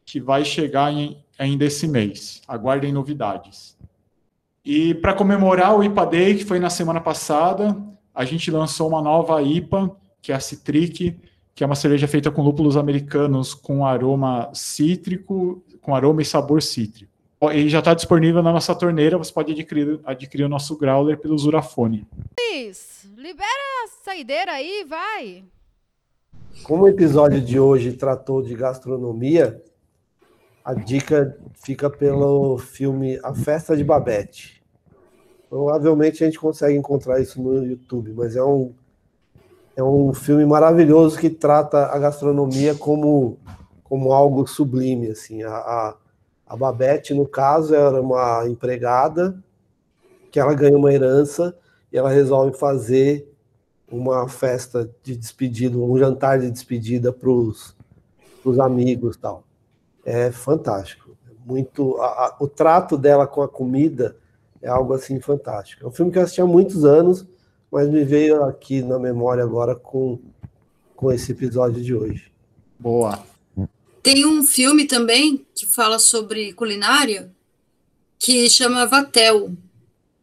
que 0.04 0.20
vai 0.20 0.44
chegar 0.44 0.92
em- 0.92 1.18
ainda 1.38 1.64
esse 1.66 1.88
mês. 1.88 2.42
Aguardem 2.48 2.92
novidades. 2.92 3.78
E 4.66 4.96
para 4.96 5.14
comemorar 5.14 5.78
o 5.78 5.84
IPA 5.84 6.06
Day, 6.06 6.36
que 6.38 6.46
foi 6.46 6.60
na 6.60 6.70
semana 6.70 7.00
passada, 7.00 7.78
a 8.14 8.26
gente 8.26 8.50
lançou 8.50 8.88
uma 8.88 9.02
nova 9.02 9.42
IPA, 9.42 9.96
que 10.22 10.32
é 10.32 10.36
a 10.36 10.40
Citric, 10.40 11.16
que 11.54 11.64
é 11.64 11.68
uma 11.68 11.76
cerveja 11.76 12.08
feita 12.08 12.32
com 12.32 12.42
lúpulos 12.42 12.76
americanos 12.76 13.54
com 13.54 13.86
aroma 13.86 14.50
cítrico, 14.54 15.64
com 15.82 15.96
aroma 15.96 16.22
e 16.22 16.26
sabor 16.26 16.62
cítrico. 16.62 17.13
E 17.52 17.68
já 17.68 17.80
está 17.80 17.94
disponível 17.94 18.42
na 18.44 18.54
nossa 18.54 18.76
torneira, 18.76 19.18
você 19.18 19.34
pode 19.34 19.52
adquirir, 19.52 20.00
adquirir 20.06 20.44
o 20.44 20.50
nosso 20.50 20.78
growler 20.78 21.18
pelo 21.18 21.38
Zurafone. 21.38 22.08
Luiz, 22.40 23.06
libera 23.18 23.48
a 23.84 23.88
saideira 24.04 24.52
aí, 24.54 24.86
vai. 24.88 25.44
Como 26.64 26.84
o 26.84 26.88
episódio 26.88 27.42
de 27.42 27.60
hoje 27.60 27.94
tratou 27.94 28.42
de 28.42 28.56
gastronomia, 28.56 29.62
a 30.64 30.74
dica 30.74 31.38
fica 31.54 31.90
pelo 31.90 32.58
filme 32.58 33.20
A 33.24 33.34
Festa 33.34 33.76
de 33.76 33.84
Babette. 33.84 34.64
Provavelmente 35.50 36.24
a 36.24 36.28
gente 36.28 36.40
consegue 36.40 36.78
encontrar 36.78 37.20
isso 37.20 37.42
no 37.42 37.66
YouTube, 37.66 38.14
mas 38.14 38.36
é 38.36 38.44
um, 38.44 38.74
é 39.76 39.84
um 39.84 40.14
filme 40.14 40.46
maravilhoso 40.46 41.20
que 41.20 41.30
trata 41.30 41.88
a 41.88 42.00
gastronomia 42.00 42.76
como, 42.76 43.38
como 43.84 44.14
algo 44.14 44.48
sublime. 44.48 45.10
Assim. 45.10 45.44
A, 45.44 45.54
a, 45.54 45.98
a 46.46 46.56
Babette, 46.56 47.14
no 47.14 47.28
caso, 47.28 47.74
era 47.74 48.02
uma 48.02 48.48
empregada 48.48 49.36
que 50.32 50.40
ela 50.40 50.54
ganha 50.54 50.78
uma 50.78 50.92
herança 50.94 51.56
e 51.92 51.98
ela 51.98 52.10
resolve 52.10 52.58
fazer 52.58 53.32
uma 53.92 54.28
festa 54.28 54.90
de 55.04 55.16
despedida, 55.16 55.78
um 55.78 55.98
jantar 55.98 56.40
de 56.40 56.50
despedida 56.50 57.12
para 57.14 57.30
os 57.30 57.76
amigos 58.60 59.16
tal. 59.18 59.44
É 60.04 60.32
fantástico. 60.32 61.16
Muito, 61.46 61.98
a- 62.02 62.06
a- 62.06 62.36
o 62.40 62.48
trato 62.48 62.98
dela 62.98 63.28
com 63.28 63.42
a 63.42 63.48
comida 63.48 64.16
é 64.62 64.68
algo 64.70 64.94
assim 64.94 65.20
fantástico. 65.20 65.86
É 65.86 65.88
um 65.88 65.92
filme 65.92 66.12
que 66.12 66.18
eu 66.18 66.24
assisti 66.24 66.42
há 66.42 66.46
muitos 66.46 66.84
anos, 66.86 67.26
mas 67.72 67.90
me 67.90 68.04
veio 68.04 68.44
aqui 68.44 68.82
na 68.82 68.98
memória 68.98 69.44
agora 69.44 69.76
com, 69.76 70.20
com 70.96 71.12
esse 71.12 71.32
episódio 71.32 71.82
de 71.82 71.94
hoje. 71.94 72.32
Boa. 72.80 73.20
Tem 74.04 74.26
um 74.26 74.44
filme 74.44 74.86
também 74.86 75.46
que 75.56 75.66
fala 75.66 75.98
sobre 75.98 76.52
culinária 76.54 77.32
que 78.20 78.50
chama 78.50 78.86
Vatel. 78.86 79.56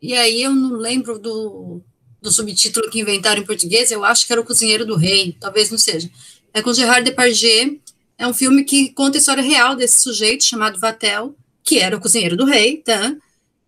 E 0.01 0.15
aí 0.15 0.43
eu 0.43 0.53
não 0.55 0.77
lembro 0.77 1.19
do, 1.19 1.81
do 2.21 2.31
subtítulo 2.31 2.91
que 2.91 3.01
inventaram 3.01 3.41
em 3.41 3.47
português, 3.47 3.91
eu 3.91 4.05
acho 4.05 4.27
que 4.27 4.33
era 4.33 4.41
O 4.41 4.45
Cozinheiro 4.45 4.85
do 4.85 4.97
Rei, 4.97 5.35
talvez 5.41 5.71
não 5.71 5.79
seja. 5.79 6.11
É 6.53 6.61
com 6.61 6.75
Gerard 6.75 7.05
Depardieu. 7.05 7.81
É 8.19 8.27
um 8.27 8.35
filme 8.35 8.65
que 8.65 8.91
conta 8.91 9.17
a 9.17 9.21
história 9.21 9.43
real 9.43 9.75
desse 9.75 10.01
sujeito 10.01 10.45
chamado 10.45 10.79
Vatel, 10.79 11.35
que 11.65 11.79
era 11.79 11.97
o 11.97 12.01
cozinheiro 12.01 12.37
do 12.37 12.45
rei, 12.45 12.79
tá? 12.79 13.17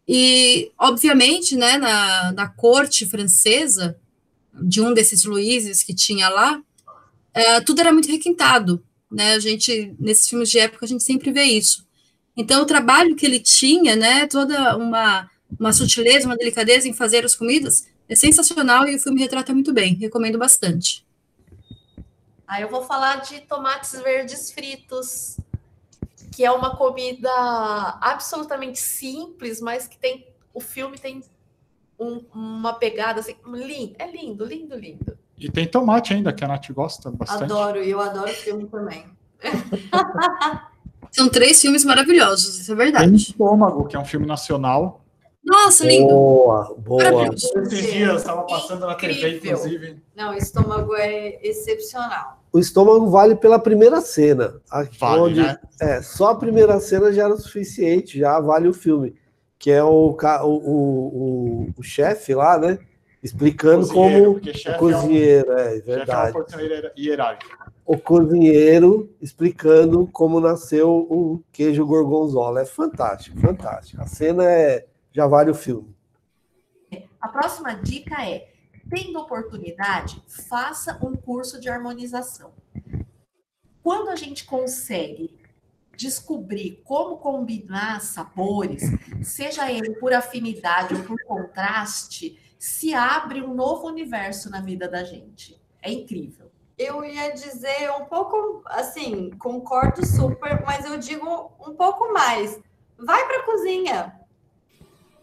E, 0.06 0.70
obviamente, 0.78 1.56
né, 1.56 1.78
na, 1.78 2.32
na 2.32 2.48
corte 2.48 3.06
francesa, 3.06 3.96
de 4.52 4.82
um 4.82 4.92
desses 4.92 5.24
Luizes 5.24 5.82
que 5.82 5.94
tinha 5.94 6.28
lá, 6.28 6.60
é, 7.32 7.62
tudo 7.62 7.80
era 7.80 7.92
muito 7.92 8.10
requintado, 8.10 8.84
né? 9.12 9.34
A 9.34 9.38
gente, 9.38 9.94
nesses 9.98 10.28
filmes 10.28 10.50
de 10.50 10.58
época, 10.58 10.84
a 10.84 10.88
gente 10.88 11.02
sempre 11.02 11.30
vê 11.30 11.44
isso. 11.44 11.86
Então, 12.36 12.62
o 12.62 12.66
trabalho 12.66 13.14
que 13.14 13.26
ele 13.26 13.38
tinha, 13.38 13.94
né, 13.94 14.26
toda 14.26 14.76
uma, 14.76 15.30
uma 15.58 15.72
sutileza, 15.72 16.26
uma 16.26 16.36
delicadeza 16.36 16.88
em 16.88 16.94
fazer 16.94 17.24
as 17.24 17.34
comidas, 17.34 17.86
é 18.08 18.16
sensacional 18.16 18.88
e 18.88 18.96
o 18.96 18.98
filme 18.98 19.20
retrata 19.20 19.52
muito 19.52 19.72
bem. 19.72 19.94
Recomendo 19.94 20.38
bastante. 20.38 21.04
Aí 22.46 22.62
eu 22.62 22.68
vou 22.68 22.82
falar 22.84 23.16
de 23.16 23.40
tomates 23.42 23.92
verdes 24.02 24.50
fritos, 24.52 25.36
que 26.34 26.44
é 26.44 26.50
uma 26.50 26.76
comida 26.76 27.30
absolutamente 28.00 28.78
simples, 28.78 29.60
mas 29.60 29.86
que 29.86 29.98
tem 29.98 30.26
o 30.54 30.60
filme 30.60 30.98
tem 30.98 31.22
um- 31.98 32.24
uma 32.34 32.74
pegada 32.74 33.20
assim, 33.20 33.36
lindo, 33.46 33.94
é 33.98 34.10
lindo, 34.10 34.44
lindo, 34.44 34.76
lindo. 34.76 35.18
E 35.42 35.50
tem 35.50 35.66
tomate 35.66 36.14
ainda, 36.14 36.32
que 36.32 36.44
a 36.44 36.48
Nath 36.48 36.70
gosta 36.70 37.10
bastante. 37.10 37.44
Adoro, 37.44 37.82
e 37.82 37.90
eu 37.90 38.00
adoro 38.00 38.28
filme 38.28 38.66
também. 38.66 39.04
São 41.10 41.28
três 41.28 41.60
filmes 41.60 41.84
maravilhosos, 41.84 42.60
isso 42.60 42.72
é 42.72 42.76
Tem 42.76 42.84
verdade. 42.84 43.14
Estômago, 43.16 43.86
que 43.86 43.96
é 43.96 43.98
um 43.98 44.04
filme 44.04 44.26
nacional. 44.26 45.00
Nossa, 45.44 45.84
lindo. 45.84 46.06
Boa, 46.08 46.74
boa. 46.78 47.34
Esses 47.34 47.92
dias 47.92 48.20
estava 48.20 48.42
passando 48.44 48.86
na 48.86 48.94
TV, 48.94 49.38
inclusive. 49.38 50.00
Não, 50.16 50.32
estômago 50.34 50.94
é 50.94 51.40
excepcional. 51.42 52.40
o 52.52 52.58
estômago 52.60 53.10
vale 53.10 53.34
pela 53.34 53.58
primeira 53.58 54.00
cena. 54.00 54.54
Aqui 54.70 54.96
Vale, 54.98 55.20
onde- 55.20 55.42
né? 55.42 55.58
É, 55.80 56.00
só 56.00 56.28
a 56.30 56.34
primeira 56.36 56.78
cena 56.78 57.12
já 57.12 57.24
era 57.24 57.34
o 57.34 57.38
suficiente, 57.38 58.18
já 58.20 58.38
vale 58.38 58.68
o 58.68 58.72
filme. 58.74 59.14
Que 59.58 59.70
é 59.72 59.82
o, 59.82 60.16
o, 60.16 60.46
o, 60.46 61.70
o 61.76 61.82
chefe 61.82 62.34
lá, 62.34 62.56
né? 62.58 62.78
Explicando 63.22 63.86
Cozinheiro, 63.86 64.24
como. 64.24 64.44
O 64.44 64.68
é 64.68 64.74
um- 64.74 64.78
cozinheiro, 64.78 65.52
é, 65.52 65.64
Chefe 65.76 65.90
é 65.90 65.94
uma 65.94 65.96
verdade. 65.96 66.38
O 67.86 67.96
cozinheiro 67.98 69.14
explicando 69.20 70.06
como 70.08 70.40
nasceu 70.40 70.90
o 70.90 71.42
queijo 71.52 71.86
gorgonzola. 71.86 72.62
É 72.62 72.64
fantástico, 72.64 73.38
fantástico. 73.38 74.02
A 74.02 74.06
cena 74.06 74.44
é, 74.44 74.86
já 75.12 75.26
vale 75.26 75.50
o 75.50 75.54
filme. 75.54 75.94
A 77.20 77.28
próxima 77.28 77.74
dica 77.74 78.28
é: 78.28 78.48
tendo 78.90 79.20
oportunidade, 79.20 80.20
faça 80.26 80.98
um 81.04 81.14
curso 81.14 81.60
de 81.60 81.68
harmonização. 81.68 82.52
Quando 83.82 84.10
a 84.10 84.16
gente 84.16 84.44
consegue 84.44 85.36
descobrir 85.96 86.80
como 86.84 87.18
combinar 87.18 88.00
sabores, 88.00 88.82
seja 89.22 89.70
ele 89.70 89.90
por 89.96 90.12
afinidade 90.12 90.94
ou 90.94 91.02
por 91.02 91.22
contraste, 91.24 92.38
se 92.62 92.94
abre 92.94 93.42
um 93.42 93.52
novo 93.52 93.88
universo 93.88 94.48
na 94.48 94.60
vida 94.60 94.88
da 94.88 95.02
gente. 95.02 95.60
É 95.82 95.90
incrível. 95.90 96.48
Eu 96.78 97.04
ia 97.04 97.30
dizer 97.30 97.90
um 98.00 98.04
pouco 98.04 98.62
assim, 98.66 99.30
concordo 99.30 100.06
super, 100.06 100.62
mas 100.64 100.84
eu 100.84 100.96
digo 100.96 101.52
um 101.58 101.74
pouco 101.74 102.12
mais. 102.12 102.60
Vai 102.96 103.26
para 103.26 103.40
a 103.40 103.42
cozinha. 103.42 104.20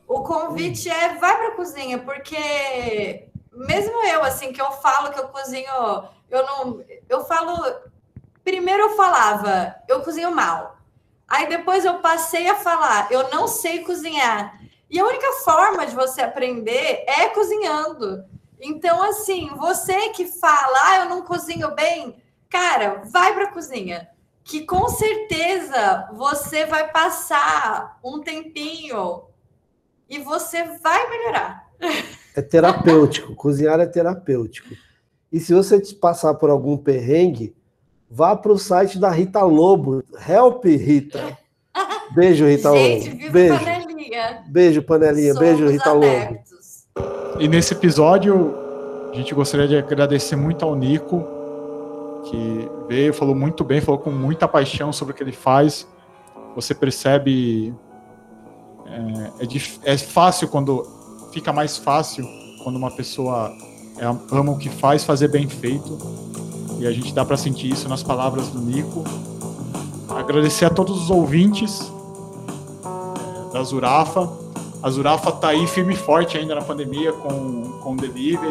O 0.05 0.21
convite 0.21 0.89
é 0.89 1.15
vai 1.15 1.37
para 1.37 1.47
a 1.47 1.55
cozinha, 1.55 1.99
porque 1.99 3.29
mesmo 3.53 4.03
eu 4.07 4.21
assim 4.21 4.51
que 4.51 4.61
eu 4.61 4.73
falo 4.73 5.13
que 5.13 5.19
eu 5.21 5.29
cozinho, 5.29 5.71
eu 6.29 6.45
não, 6.45 6.83
eu 7.07 7.23
falo 7.23 7.55
primeiro 8.43 8.83
eu 8.83 8.97
falava, 8.97 9.77
eu 9.87 10.01
cozinho 10.01 10.35
mal. 10.35 10.77
Aí 11.25 11.47
depois 11.47 11.85
eu 11.85 11.99
passei 11.99 12.49
a 12.49 12.55
falar, 12.55 13.09
eu 13.09 13.29
não 13.29 13.47
sei 13.47 13.79
cozinhar. 13.85 14.58
E 14.89 14.99
a 14.99 15.05
única 15.05 15.31
forma 15.43 15.85
de 15.85 15.95
você 15.95 16.21
aprender 16.21 17.03
é 17.07 17.29
cozinhando. 17.29 18.23
Então, 18.59 19.01
assim, 19.03 19.49
você 19.57 20.09
que 20.09 20.25
fala, 20.25 20.77
ah, 20.85 20.99
eu 21.01 21.09
não 21.09 21.21
cozinho 21.21 21.73
bem, 21.75 22.15
cara, 22.49 23.03
vai 23.11 23.33
para 23.33 23.45
a 23.45 23.51
cozinha. 23.51 24.09
Que 24.43 24.65
com 24.65 24.89
certeza 24.89 26.09
você 26.13 26.65
vai 26.65 26.91
passar 26.91 27.99
um 28.03 28.19
tempinho 28.19 29.23
e 30.09 30.17
você 30.17 30.63
vai 30.79 31.09
melhorar. 31.09 31.69
É 32.35 32.41
terapêutico, 32.41 33.35
cozinhar 33.35 33.79
é 33.79 33.85
terapêutico. 33.85 34.73
E 35.31 35.39
se 35.39 35.53
você 35.53 35.79
te 35.79 35.93
passar 35.93 36.33
por 36.33 36.49
algum 36.49 36.75
perrengue, 36.75 37.55
vá 38.09 38.35
para 38.35 38.51
o 38.51 38.57
site 38.57 38.97
da 38.97 39.11
Rita 39.11 39.43
Lobo. 39.43 40.03
Help, 40.27 40.65
Rita. 40.65 41.37
Beijo, 42.11 42.45
Rita 42.45 42.71
Gente, 42.71 43.09
Lobo. 43.09 43.31
Beijo. 43.31 43.88
Panelinha. 44.19 44.43
Beijo, 44.47 44.81
panelinha. 44.83 45.33
Beijo, 45.33 45.57
Somos 45.57 45.71
Rita 45.71 45.93
Lobo. 45.93 46.39
E 47.39 47.47
nesse 47.47 47.73
episódio, 47.73 48.55
a 49.11 49.15
gente 49.15 49.33
gostaria 49.33 49.67
de 49.67 49.77
agradecer 49.77 50.35
muito 50.35 50.65
ao 50.65 50.75
Nico, 50.75 51.25
que 52.25 52.69
veio, 52.87 53.13
falou 53.13 53.33
muito 53.33 53.63
bem, 53.63 53.79
falou 53.79 53.99
com 53.99 54.11
muita 54.11 54.47
paixão 54.47 54.91
sobre 54.91 55.13
o 55.13 55.15
que 55.15 55.23
ele 55.23 55.31
faz. 55.31 55.87
Você 56.55 56.75
percebe. 56.75 57.73
É, 58.85 59.45
é, 59.45 59.93
é 59.93 59.97
fácil 59.97 60.47
quando. 60.47 60.85
Fica 61.31 61.53
mais 61.53 61.77
fácil 61.77 62.27
quando 62.63 62.75
uma 62.75 62.89
pessoa 62.89 63.53
é, 63.97 64.05
ama 64.05 64.51
o 64.51 64.57
que 64.57 64.67
faz, 64.67 65.03
fazer 65.03 65.27
bem 65.27 65.47
feito. 65.47 65.97
E 66.79 66.87
a 66.87 66.91
gente 66.91 67.13
dá 67.13 67.23
para 67.23 67.37
sentir 67.37 67.71
isso 67.71 67.87
nas 67.87 68.01
palavras 68.01 68.47
do 68.49 68.59
Nico. 68.59 69.03
Agradecer 70.09 70.65
a 70.65 70.69
todos 70.69 71.03
os 71.03 71.09
ouvintes 71.11 71.91
da 73.51 73.63
Zurafa. 73.63 74.29
A 74.81 74.89
Zurafa 74.89 75.31
tá 75.31 75.49
aí 75.49 75.67
firme 75.67 75.93
e 75.93 75.97
forte 75.97 76.37
ainda 76.37 76.55
na 76.55 76.61
pandemia 76.61 77.11
com, 77.11 77.63
com 77.81 77.95
delivery, 77.95 78.47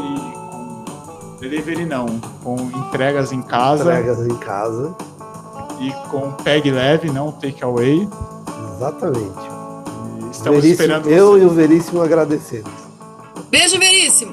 com 0.51 1.37
delivery 1.41 1.87
não, 1.87 2.07
com 2.45 2.57
entregas 2.57 3.33
em 3.33 3.41
casa 3.41 3.85
Entregas 3.85 4.27
em 4.27 4.37
casa. 4.37 4.95
e 5.81 5.91
com 6.11 6.33
peg 6.33 6.71
leve, 6.71 7.11
não 7.11 7.33
take 7.33 7.63
away. 7.65 8.07
Exatamente. 8.77 9.49
E 10.27 10.31
estamos 10.31 10.61
Veríssimo- 10.63 10.71
esperando 10.73 11.09
eu 11.09 11.33
você. 11.33 11.43
e 11.43 11.47
o 11.47 11.51
Veríssimo 11.51 12.03
agradecemos. 12.03 12.71
Beijo, 13.51 13.79
Veríssimo! 13.79 14.33